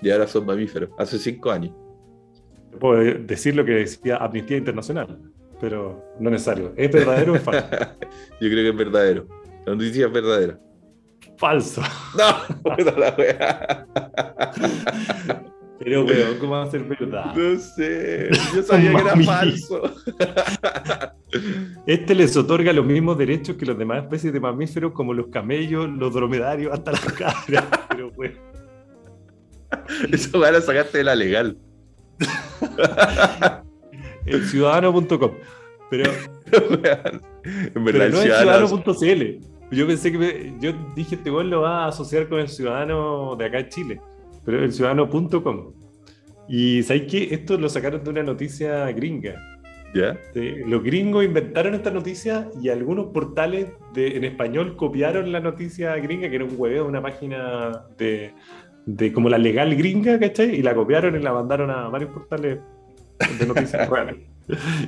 Y 0.01 0.09
ahora 0.09 0.25
son 0.25 0.45
mamíferos. 0.47 0.89
Hace 0.97 1.19
cinco 1.19 1.51
años. 1.51 1.71
Puedo 2.79 2.97
decir 3.19 3.55
lo 3.55 3.63
que 3.63 3.71
decía 3.73 4.17
Amnistía 4.17 4.57
Internacional, 4.57 5.19
pero 5.65 6.13
no 6.19 6.29
es 6.29 6.33
necesario. 6.33 6.73
¿Es 6.77 6.91
verdadero 6.91 7.33
o 7.33 7.35
es 7.37 7.41
falso? 7.41 7.67
Yo 8.39 8.49
creo 8.51 8.55
que 8.55 8.69
es 8.69 8.77
verdadero. 8.77 9.27
La 9.65 9.73
noticia 9.73 10.05
es 10.05 10.13
verdadera. 10.13 10.59
Falso. 11.39 11.81
No, 12.15 12.75
la 12.99 13.15
wea. 13.17 13.87
Pero, 15.79 16.05
weón, 16.05 16.37
¿cómo 16.39 16.51
va 16.53 16.63
a 16.63 16.71
ser 16.71 16.83
verdad? 16.83 17.35
No 17.35 17.59
sé. 17.59 18.29
Yo 18.55 18.61
sabía 18.61 18.91
que 18.93 19.01
era 19.01 19.17
falso. 19.17 19.81
Este 21.87 22.13
les 22.13 22.37
otorga 22.37 22.71
los 22.71 22.85
mismos 22.85 23.17
derechos 23.17 23.55
que 23.57 23.65
las 23.65 23.77
demás 23.77 24.03
especies 24.03 24.31
de 24.33 24.39
mamíferos, 24.39 24.91
como 24.93 25.15
los 25.15 25.27
camellos, 25.27 25.89
los 25.89 26.13
dromedarios, 26.13 26.73
hasta 26.73 26.91
las 26.91 27.01
cabras. 27.13 27.65
Pero, 27.89 28.11
weón. 28.15 28.35
Eso 30.11 30.37
la 30.37 30.61
sacaste 30.61 30.99
de 30.99 31.03
la 31.03 31.15
legal. 31.15 31.57
El 34.25 34.43
ciudadano.com. 34.45 35.31
Pero, 35.91 36.05
en 36.51 37.21
pero 37.73 37.83
verdad, 37.83 38.09
no 38.09 38.17
es 38.17 38.23
ciudadano. 38.23 38.67
ciudadano.cl. 38.67 39.45
Yo 39.75 39.85
pensé 39.87 40.11
que. 40.11 40.17
me- 40.17 40.53
yo 40.59 40.73
dije, 40.95 41.15
este 41.15 41.29
weón 41.29 41.51
lo 41.51 41.61
va 41.61 41.85
a 41.85 41.87
asociar 41.89 42.27
con 42.27 42.39
el 42.39 42.47
ciudadano 42.49 43.35
de 43.35 43.45
acá 43.45 43.59
en 43.59 43.69
Chile. 43.69 44.01
Pero 44.43 44.63
el 44.63 44.73
ciudadano.com. 44.73 45.73
Y 46.47 46.81
¿sabéis 46.83 47.11
qué? 47.11 47.27
Esto 47.35 47.57
lo 47.59 47.69
sacaron 47.69 48.03
de 48.03 48.09
una 48.09 48.23
noticia 48.23 48.91
gringa. 48.93 49.35
¿Ya? 49.93 50.17
Los 50.65 50.83
gringos 50.83 51.23
inventaron 51.23 51.73
esta 51.75 51.89
noticia 51.91 52.49
y 52.61 52.69
algunos 52.69 53.07
portales 53.13 53.67
de, 53.93 54.17
en 54.17 54.23
español 54.25 54.75
copiaron 54.75 55.31
la 55.31 55.39
noticia 55.39 55.95
gringa, 55.97 56.29
que 56.29 56.35
era 56.35 56.45
un 56.45 56.53
hueveo 56.57 56.85
una 56.87 57.01
página 57.01 57.85
de, 57.97 58.33
de 58.87 59.13
como 59.13 59.29
la 59.29 59.37
legal 59.37 59.73
gringa, 59.75 60.19
¿cachai? 60.19 60.55
Y 60.55 60.61
la 60.63 60.75
copiaron 60.75 61.15
y 61.15 61.19
la 61.19 61.31
mandaron 61.31 61.69
a 61.71 61.87
varios 61.89 62.11
portales 62.11 62.59
de 63.39 63.45
noticias 63.45 63.89
reales. 63.89 64.17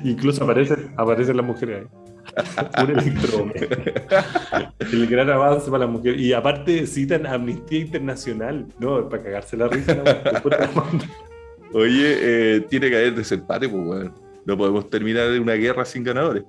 Incluso 0.03 0.43
aparecen, 0.43 0.93
aparecen 0.97 1.37
las 1.37 1.45
mujeres 1.45 1.81
ahí. 1.81 1.87
Un 2.83 2.91
electrodoméstico. 2.91 3.75
El 4.79 5.07
gran 5.07 5.29
avance 5.29 5.71
para 5.71 5.85
las 5.85 5.93
mujeres. 5.93 6.19
Y 6.21 6.33
aparte 6.33 6.85
citan 6.85 7.25
Amnistía 7.25 7.79
Internacional. 7.79 8.67
No, 8.79 9.07
para 9.09 9.23
cagarse 9.23 9.57
la 9.57 9.67
risa. 9.67 10.03
Oye, 11.73 12.17
eh, 12.21 12.61
tiene 12.69 12.89
que 12.89 12.97
haber 12.97 13.15
desempate, 13.15 13.67
pues, 13.67 13.87
weón. 13.87 14.13
No 14.45 14.57
podemos 14.57 14.89
terminar 14.89 15.29
una 15.39 15.53
guerra 15.53 15.83
sin 15.85 16.03
ganadores. 16.03 16.43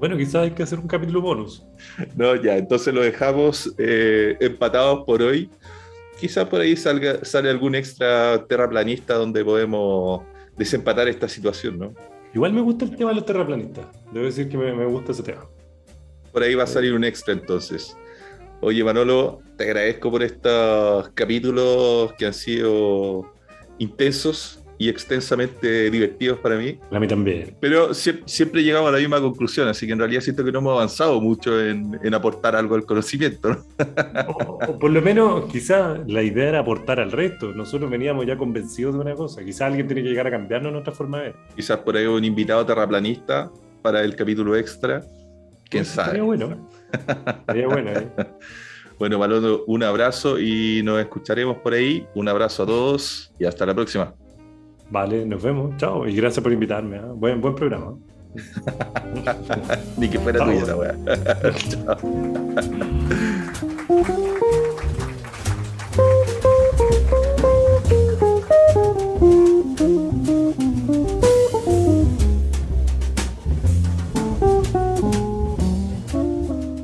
Bueno, 0.00 0.16
quizás 0.16 0.36
hay 0.36 0.50
que 0.50 0.62
hacer 0.62 0.78
un 0.78 0.88
capítulo 0.88 1.20
bonus. 1.20 1.64
No, 2.16 2.34
ya, 2.34 2.56
entonces 2.56 2.92
lo 2.92 3.02
dejamos 3.02 3.72
eh, 3.78 4.36
empatados 4.40 5.04
por 5.06 5.22
hoy. 5.22 5.48
Quizás 6.18 6.46
por 6.46 6.60
ahí 6.60 6.76
salga, 6.76 7.24
sale 7.24 7.50
algún 7.50 7.74
extra 7.74 8.44
terraplanista 8.46 9.14
donde 9.14 9.44
podemos 9.44 10.22
desempatar 10.56 11.08
esta 11.08 11.28
situación, 11.28 11.78
¿no? 11.78 11.94
Igual 12.34 12.52
me 12.52 12.60
gusta 12.60 12.84
el 12.84 12.96
tema 12.96 13.10
de 13.10 13.16
los 13.16 13.26
terraplanistas. 13.26 13.86
Debo 14.12 14.26
decir 14.26 14.48
que 14.48 14.58
me, 14.58 14.72
me 14.72 14.86
gusta 14.86 15.12
ese 15.12 15.22
tema. 15.22 15.46
Por 16.32 16.42
ahí 16.42 16.54
va 16.54 16.64
a 16.64 16.66
salir 16.66 16.92
un 16.94 17.04
extra 17.04 17.32
entonces. 17.32 17.96
Oye, 18.60 18.82
Manolo, 18.82 19.40
te 19.56 19.64
agradezco 19.64 20.10
por 20.10 20.22
estos 20.22 21.10
capítulos 21.10 22.12
que 22.14 22.26
han 22.26 22.34
sido 22.34 23.32
intensos 23.78 24.63
y 24.78 24.88
extensamente 24.88 25.90
divertidos 25.90 26.38
para 26.40 26.56
mí. 26.56 26.78
A 26.90 26.98
mí 26.98 27.06
también. 27.06 27.56
Pero 27.60 27.90
sie- 27.90 28.22
siempre 28.26 28.62
llegamos 28.62 28.88
a 28.88 28.92
la 28.92 28.98
misma 28.98 29.20
conclusión, 29.20 29.68
así 29.68 29.86
que 29.86 29.92
en 29.92 29.98
realidad 30.00 30.20
siento 30.20 30.44
que 30.44 30.50
no 30.52 30.58
hemos 30.58 30.72
avanzado 30.72 31.20
mucho 31.20 31.60
en, 31.60 31.98
en 32.02 32.14
aportar 32.14 32.56
algo 32.56 32.74
al 32.74 32.84
conocimiento. 32.84 33.50
¿no? 33.50 33.64
O, 34.28 34.58
o 34.66 34.78
por 34.78 34.90
lo 34.90 35.00
menos, 35.02 35.44
quizás 35.50 35.98
la 36.06 36.22
idea 36.22 36.48
era 36.48 36.58
aportar 36.60 36.98
al 37.00 37.12
resto. 37.12 37.52
Nosotros 37.54 37.90
veníamos 37.90 38.26
ya 38.26 38.36
convencidos 38.36 38.94
de 38.94 39.00
una 39.00 39.14
cosa. 39.14 39.44
Quizás 39.44 39.62
alguien 39.62 39.86
tiene 39.86 40.02
que 40.02 40.08
llegar 40.08 40.26
a 40.26 40.30
cambiarnos 40.30 40.72
nuestra 40.72 40.92
forma 40.92 41.18
de 41.18 41.24
ver. 41.24 41.34
Quizás 41.54 41.78
por 41.78 41.96
ahí 41.96 42.06
un 42.06 42.24
invitado 42.24 42.64
terraplanista 42.66 43.50
para 43.82 44.02
el 44.02 44.16
capítulo 44.16 44.56
extra. 44.56 45.02
¿Quién 45.70 45.84
sabe? 45.84 46.06
Estaría 46.08 46.22
bueno. 46.24 46.68
Estaría 47.38 47.66
bueno, 47.68 47.90
¿eh? 47.92 48.08
Bueno, 48.98 49.18
Manolo, 49.18 49.64
un 49.66 49.82
abrazo 49.82 50.38
y 50.38 50.80
nos 50.84 51.00
escucharemos 51.00 51.56
por 51.58 51.74
ahí. 51.74 52.06
Un 52.14 52.28
abrazo 52.28 52.62
a 52.62 52.66
todos 52.66 53.32
y 53.40 53.44
hasta 53.44 53.66
la 53.66 53.74
próxima. 53.74 54.14
Vale, 54.90 55.24
nos 55.26 55.42
vemos. 55.42 55.76
Chao. 55.76 56.06
Y 56.06 56.14
gracias 56.14 56.42
por 56.42 56.52
invitarme. 56.52 56.96
¿eh? 56.96 57.02
Buen, 57.14 57.40
buen 57.40 57.54
programa. 57.54 57.96
Ni 59.96 60.08
que 60.08 60.18
fuera 60.18 60.38
Chao. 60.40 60.48
tuya 60.48 60.62
esa 60.62 60.76
weá. 60.76 60.96
Chao. 61.70 61.98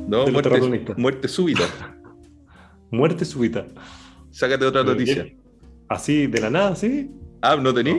No, 0.07 0.27
muerte, 0.27 0.93
muerte 0.97 1.27
súbita. 1.27 1.63
Muerte 2.91 3.23
súbita. 3.23 3.67
Sácate 4.31 4.65
otra 4.65 4.83
noticia. 4.83 5.25
Así, 5.87 6.27
de 6.27 6.41
la 6.41 6.49
nada, 6.49 6.75
¿sí? 6.75 7.09
Ah, 7.41 7.55
¿no 7.55 7.73
tení? 7.73 7.95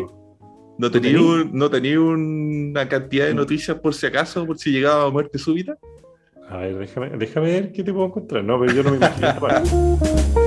¿No 0.78 0.90
tení, 0.90 1.12
tení? 1.12 1.18
un- 1.24 1.50
¿no 1.52 1.68
tení 1.70 1.96
una 1.96 2.88
cantidad 2.88 3.26
de 3.26 3.34
noticias 3.34 3.78
por 3.78 3.94
si 3.94 4.06
acaso, 4.06 4.46
por 4.46 4.58
si 4.58 4.70
llegaba 4.70 5.04
a 5.06 5.10
muerte 5.10 5.38
súbita? 5.38 5.76
A 6.48 6.58
ver, 6.58 6.76
déjame, 6.78 7.10
déjame 7.16 7.46
ver 7.52 7.72
qué 7.72 7.82
te 7.82 7.92
puedo 7.92 8.06
encontrar. 8.06 8.44
No, 8.44 8.58
pero 8.60 8.72
yo 8.74 8.82
no 8.82 8.90
me 8.90 8.96
imagino 8.96 9.34